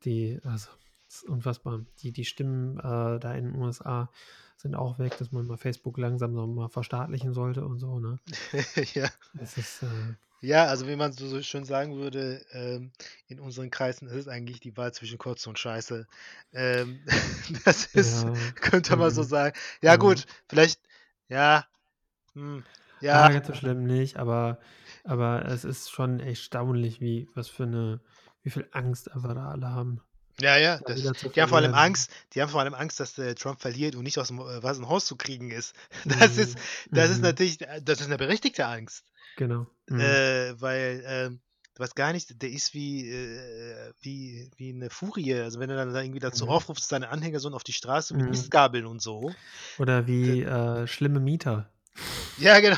die 0.06 0.40
also, 0.44 0.70
ist 1.08 1.24
unfassbar. 1.26 1.86
Die 2.00 2.12
die 2.12 2.26
Stimmen, 2.26 2.78
äh, 2.80 3.20
da 3.20 3.34
in 3.34 3.46
den 3.46 3.56
USA 3.56 4.10
sind 4.58 4.76
auch 4.76 5.00
weg, 5.00 5.18
dass 5.18 5.32
man 5.32 5.46
mal 5.48 5.58
Facebook 5.58 5.98
langsam 5.98 6.34
noch 6.34 6.48
mal 6.48 6.70
verstaatlichen 6.70 7.34
sollte 7.34 7.66
und 7.66 7.80
so, 7.80 8.00
ne? 8.00 8.20
Ja. 8.94 9.10
Ist, 9.40 9.84
äh 9.84 10.16
Ja, 10.42 10.66
also 10.66 10.88
wie 10.88 10.96
man 10.96 11.14
so 11.14 11.28
so 11.28 11.42
schön 11.42 11.66
sagen 11.66 11.96
würde, 11.98 12.46
ähm, 12.52 12.92
in 13.28 13.40
unseren 13.40 13.72
Kreisen 13.72 14.08
ist 14.08 14.16
es 14.16 14.28
eigentlich 14.28 14.60
die 14.60 14.76
Wahl 14.78 14.94
zwischen 14.94 15.18
Kotze 15.18 15.50
und 15.50 15.60
Scheiße. 15.60 16.08
Ähm, 16.54 17.06
das 17.66 17.86
ist 17.88 18.24
ja, 18.24 18.34
könnte 18.56 18.96
man 18.98 19.12
so 19.12 19.24
mhm, 19.24 19.28
sagen. 19.28 19.58
Ja 19.82 19.92
ja. 19.92 19.98
gut, 19.98 20.26
vielleicht 20.48 20.82
ja, 21.30 21.66
hm, 22.36 22.64
ja, 23.00 23.12
Ah, 23.12 23.32
ganz 23.32 23.48
so 23.48 23.54
schlimm 23.54 23.84
nicht, 23.86 24.18
aber 24.18 24.60
aber 25.04 25.46
es 25.46 25.64
ist 25.66 25.90
schon 25.92 26.20
erstaunlich, 26.20 27.00
wie 27.02 27.30
was 27.36 27.50
für 27.50 27.66
'ne 27.68 28.02
wie 28.42 28.50
viel 28.50 28.68
Angst 28.72 29.12
einfach 29.12 29.34
da 29.36 29.50
alle 29.52 29.70
haben, 29.70 30.02
ja, 30.40 30.58
ja, 30.58 30.82
da 30.86 30.96
das 30.96 31.24
die 31.36 31.42
haben 31.42 31.50
vor 31.50 31.60
allem 31.60 31.74
verlieren. 31.74 31.74
Angst 31.74 32.12
die 32.34 32.42
haben 32.42 32.50
vor 32.50 32.62
allem 32.62 32.74
Angst, 32.74 33.00
dass 33.00 33.14
der 33.14 33.36
Trump 33.36 33.62
verliert 33.62 33.96
und 33.96 34.04
nicht 34.04 34.18
aus'm, 34.18 34.40
äh, 34.42 34.64
Weißen 34.64 34.88
Haus 34.90 35.06
zu 35.06 35.16
kriegen 35.16 35.52
ist. 35.52 35.76
Das 36.20 36.38
ist 36.38 36.58
Mhm, 36.58 36.70
das 36.94 37.12
ist 37.12 37.22
mhm, 37.22 37.24
natürlich 37.24 37.62
äh, 37.62 37.82
das 37.84 38.02
ist 38.02 38.08
'ne 38.10 38.18
berechtigte 38.18 38.66
Angst, 38.66 39.06
genau. 39.36 39.68
Mhm, 39.90 40.20
äh, 40.20 40.54
weil, 40.60 41.04
ähm, 41.08 41.42
du 41.76 41.84
weißt 41.84 41.96
gar 41.96 42.14
nicht, 42.14 42.42
der 42.42 42.52
ist 42.52 42.74
wie 42.76 43.10
äh, 43.12 43.94
wie 44.02 44.52
wie 44.58 44.74
'ne 44.74 44.90
Furie. 44.92 45.36
Also, 45.36 45.60
wenn 45.60 45.70
du 45.70 45.76
dann 45.78 45.94
da 45.94 46.02
irgendwie 46.02 46.20
dazu 46.22 46.48
mhm, 46.48 46.50
aufrufst, 46.50 46.92
deine 46.92 47.10
Anhänger 47.10 47.40
sollen 47.42 47.56
auf 47.56 47.64
die 47.66 47.74
Straße 47.74 48.14
mit 48.16 48.26
mhm. 48.26 48.28
Mistgabeln 48.28 48.86
und 48.88 49.02
so. 49.02 49.38
Oder 49.76 50.08
wie, 50.08 50.42
äh, 50.42 50.88
schlimme 50.88 51.20
Mieter, 51.20 51.73
ja, 52.38 52.60
genau. 52.60 52.78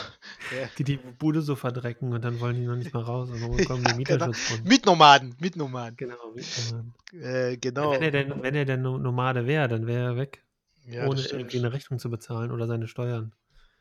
Ja. 0.52 0.68
die 0.78 0.84
die 0.84 0.98
Bude 0.98 1.42
so 1.42 1.56
verdrecken 1.56 2.14
und 2.14 2.24
dann 2.24 2.40
wollen 2.40 2.56
die 2.56 2.66
noch 2.66 2.76
nicht 2.76 2.94
mal 2.94 3.04
raus 3.04 3.30
und 3.30 3.42
dann 3.42 3.56
bekommen 3.58 3.84
die 3.84 4.04
Ja, 4.10 4.18
genau. 4.18 4.32
Mietnomaden, 4.64 5.36
Mietnomaden. 5.40 5.98
Genau, 5.98 6.32
Mietnomaden. 6.36 6.94
Äh, 7.14 7.52
Ja, 7.52 7.52
wenn 7.52 7.60
genau. 7.60 7.94
er 7.94 8.12
denn 8.12 8.44
wenn 8.44 8.56
er 8.56 8.66
denn 8.66 8.82
No 8.82 8.98
Nomade 8.98 9.48
wäre, 9.48 9.68
dann 9.68 9.88
wäre 9.88 10.04
er 10.04 10.18
weg, 10.18 10.44
Ja, 10.88 11.08
ohne 11.08 11.22
irgendwie 11.22 11.42
'ne 11.42 11.48
stimmt. 11.48 11.74
Rechnung 11.74 12.00
zu 12.00 12.10
bezahlen 12.10 12.52
oder 12.52 12.68
seine 12.68 12.88
Steuern. 12.88 13.32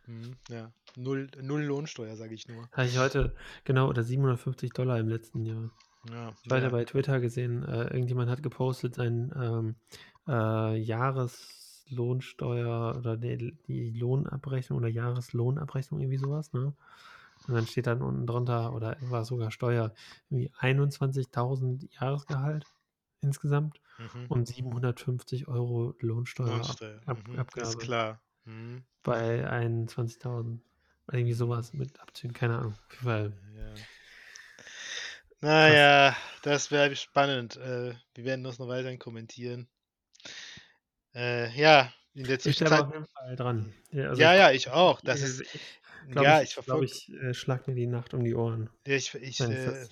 Mhm, 0.07 0.37
ja. 0.49 0.70
Null 0.97 1.28
null 1.41 1.62
Lohnsteuer, 1.62 2.16
sage 2.16 2.35
ich 2.35 2.47
nur. 2.49 2.68
Habe 2.72 2.87
ich 2.87 2.99
heute 2.99 3.35
genau, 3.64 3.89
oder 3.89 4.03
750 4.03 4.70
im 4.78 5.09
letzten 5.09 5.45
Jahr. 5.45 5.70
Ja, 6.11 6.32
Ich 6.43 6.51
habe 6.51 6.62
ja. 6.62 6.68
bei 6.68 6.85
Twitter 6.85 7.20
gesehen, 7.20 7.64
äh, 7.64 7.85
irgendjemand 7.85 8.30
hat 8.30 8.43
gepostet, 8.43 8.95
sein, 8.95 9.32
ähm, 9.35 9.74
äh, 10.28 10.76
Jahreslohnsteuer 11.87 12.97
oder 12.99 13.16
ne, 13.16 13.37
die 13.39 13.91
Lohnabrechnung 13.93 14.78
oder 14.78 14.89
Jahreslohnabrechnung, 14.89 16.01
irgendwie 16.01 16.18
so 16.18 16.30
was, 16.30 16.53
ne? 16.53 16.74
Und 17.47 17.55
dann 17.55 17.66
steht 17.66 17.87
dann 17.89 18.03
unten 18.03 18.26
drunter 18.26 18.74
oder 18.74 18.97
war 19.01 19.24
sogar 19.24 19.51
Steuer, 19.51 19.93
irgendwie 20.30 20.51
21.000 20.59 21.89
Jahresgehalt 22.01 22.66
insgesamt 23.22 23.80
Mhm. 23.99 24.28
und 24.28 24.47
750 24.49 25.49
€ 25.49 25.95
Lohnsteuer 26.01 26.70
ab 26.70 26.78
Lohnsteuer, 26.78 27.03
Ab 27.07 27.24
mhm, 27.26 27.45
ist 27.55 27.76
klar. 27.78 28.22
Mhm. 28.45 28.87
bei 29.05 29.49
21.000. 29.49 30.64
Irgendwie 31.12 31.35
so 31.35 31.49
Mhm. 31.49 31.51
was 31.51 31.74
mit 31.74 32.01
Abzügen, 32.01 32.32
keine 32.35 32.59
Ahnung. 32.59 32.72
Auf 32.89 32.93
jeden 32.93 33.05
Fall 33.05 33.35
Ja. 33.55 33.87
Na 35.41 35.68
krass. 35.68 35.78
ja, 35.78 36.16
das 36.43 36.70
wäre 36.72 36.97
spannend. 36.97 37.57
Äh, 37.57 37.95
wir 38.14 38.24
werden 38.24 38.43
das 38.45 38.59
noch 38.59 38.66
weiterhin 38.68 38.99
kommentieren. 38.99 39.68
Äh, 41.15 41.49
ja, 41.57 41.93
in 42.15 42.27
der 42.27 42.39
Ich 42.47 42.62
Zwischenzeit 42.62 42.87
auf 42.87 42.93
jeden 42.93 43.07
Fall 43.07 43.37
dran. 43.37 43.73
Ja, 43.91 44.09
also 44.11 44.23
ja, 44.23 44.35
ich 44.35 44.35
ja, 44.35 44.51
ich 44.53 44.69
auch. 44.71 45.01
Das 45.03 45.23
ich 45.23 45.23
ist 45.23 45.41
ich 45.53 45.62
Glaube 46.11 46.31
Ja, 46.31 46.43
ich 46.43 46.43
ich 46.43 46.53
verfolge 46.55 47.03
ich, 47.09 47.11
äh, 47.15 47.35
schlage 47.35 47.71
mir 47.71 47.77
die 47.77 47.87
Nacht 47.89 48.15
um 48.15 48.25
die 48.25 48.35
Ohren, 48.35 48.71
ja, 48.87 48.95
ich 48.97 49.15
ich, 49.15 49.49
ich 49.49 49.49
äh, 49.49 49.89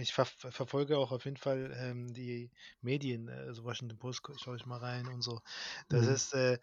ich 0.00 0.12
ver 0.14 0.26
verfolge 0.26 0.98
auch 0.98 1.12
auf 1.12 1.24
jeden 1.24 1.36
Fall, 1.38 1.72
ähm, 1.76 2.12
die 2.12 2.50
Medien, 2.82 3.28
äh, 3.28 3.32
also 3.32 3.64
Washington 3.64 3.98
Post 3.98 4.22
schaue 4.40 4.56
ich 4.56 4.66
mal 4.66 4.78
rein 4.78 5.08
und 5.08 5.22
so. 5.22 5.40
Das 5.88 6.06
Mhm. 6.06 6.08
ist, 6.08 6.34
äh 6.34 6.58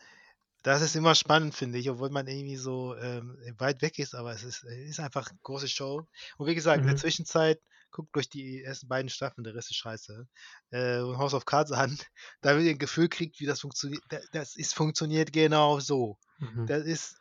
das 0.63 0.81
ist 0.81 0.95
immer 0.95 1.15
spannend, 1.15 1.55
finde 1.55 1.79
ich, 1.79 1.89
obwohl 1.89 2.09
man 2.11 2.27
irgendwie 2.27 2.57
so, 2.57 2.95
ähm, 2.97 3.37
weit 3.59 3.81
weg 3.83 3.99
ist, 3.99 4.15
aber 4.15 4.33
es 4.33 4.43
ist 4.43 4.63
äh, 4.65 4.85
ist 4.87 4.99
einfach 4.99 5.31
'ne 5.31 5.39
große 5.43 5.69
Show. 5.69 6.07
Und 6.37 6.47
wie 6.47 6.55
gesagt, 6.55 6.83
in 6.83 6.87
der 6.87 6.95
Mhm. 6.95 6.97
Zwischenzeit 6.97 7.61
guckt 7.91 8.15
euch 8.17 8.29
die 8.29 8.63
ersten 8.63 8.87
beiden 8.87 9.09
Staffeln, 9.09 9.43
der 9.43 9.55
Rest 9.55 9.71
ist 9.71 9.77
scheiße, 9.77 10.27
äh, 10.71 10.99
und 11.01 11.17
House 11.17 11.33
of 11.33 11.45
Cards 11.45 11.71
an, 11.71 11.97
damit 12.41 12.65
ihr 12.65 12.71
'n 12.73 12.79
Gefühl 12.79 13.09
kriegt, 13.09 13.39
wie 13.39 13.45
das 13.45 13.61
funktioniert. 13.61 14.03
Da 14.09 14.19
das 14.31 14.55
ist 14.55 14.75
funktioniert 14.75 15.33
genau 15.33 15.79
so. 15.79 16.17
Mhm. 16.39 16.67
Das 16.67 16.83
ist, 16.85 17.15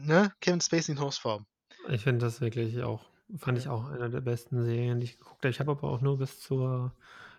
ne, 0.00 0.32
Kevin 0.40 0.60
Spacey 0.60 0.92
in 0.92 1.00
Hausform. 1.00 1.46
Ich 1.88 2.02
finde 2.02 2.24
das 2.26 2.42
wirklich 2.42 2.82
auch 2.82 3.06
fand 3.38 3.56
ich 3.58 3.66
auch 3.68 3.86
einer 3.86 4.08
der 4.10 4.20
besten 4.20 4.62
Serien, 4.62 5.00
die 5.00 5.04
ich 5.06 5.18
geguckt 5.18 5.42
habe. 5.44 5.48
Ich 5.50 5.58
habe 5.58 5.72
aber 5.72 5.88
auch 5.90 6.00
nur 6.02 6.18
bis 6.18 6.38
zur 6.40 6.94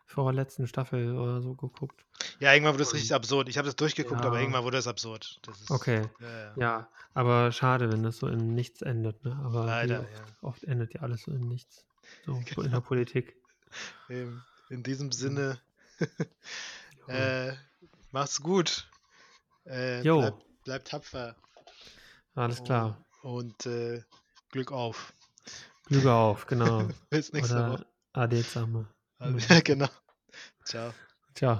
vorletzten 0.05 0.67
Staffel 0.67 1.15
oder 1.15 1.41
so 1.41 1.55
geguckt. 1.55 2.05
Ja, 2.39 2.53
irgendwann 2.53 2.73
wurde 2.73 2.83
es 2.83 2.93
richtig 2.93 3.13
absurd. 3.13 3.47
Ich 3.49 3.57
habe 3.57 3.65
das 3.67 3.75
durchgeguckt, 3.75 4.25
aber 4.25 4.39
ja. 4.39 4.39
irgendwann 4.39 4.63
wurde 4.63 4.77
es 4.77 4.87
absurd. 4.87 5.39
Ist 5.45 5.69
Okay. 5.69 6.09
ja, 6.19 6.27
ja. 6.27 6.59
Ja, 6.59 6.89
aber 7.13 7.51
schade, 7.51 7.89
wenn 7.91 8.03
das 8.03 8.17
so 8.17 8.27
in 8.27 8.53
nichts 8.55 8.81
endet, 8.81 9.23
ne? 9.23 9.35
Aber 9.43 9.67
Leider, 9.67 9.99
oft 9.99 10.33
oft 10.41 10.63
endet 10.63 10.93
ja 10.93 11.01
alles 11.01 11.23
so 11.23 11.31
in 11.31 11.47
nichts. 11.47 11.85
So 12.25 12.33
in 12.37 12.45
Genau. 12.45 12.69
der 12.69 12.81
Politik. 12.81 13.35
Ähm, 14.09 14.41
in 14.69 14.83
diesem. 14.83 15.11
Sinne, 15.11 15.59
äh, 17.07 17.53
macht's 18.11 18.41
gut. 18.41 18.87
Äh, 19.65 20.01
Jo. 20.01 20.19
bleibt 20.19 20.63
bleibt 20.63 20.87
tapfer 20.89 21.35
Alles 22.35 22.63
klar. 22.63 23.03
und, 23.23 23.65
äh, 23.65 24.01
Glück 24.51 24.71
auf. 24.71 25.13
Glück 25.85 26.05
auf, 26.05 26.45
genau. 26.47 26.87
Bis 27.09 27.31
nächste 27.33 27.55
Woche. 27.55 27.73
Oder 27.73 27.85
Ade 28.13 28.43
zusammen. 28.43 28.87
Also, 29.19 29.37
Genau. 29.47 29.61
genau. 29.63 29.89
Tschau. 30.65 30.93
Tja. 31.35 31.55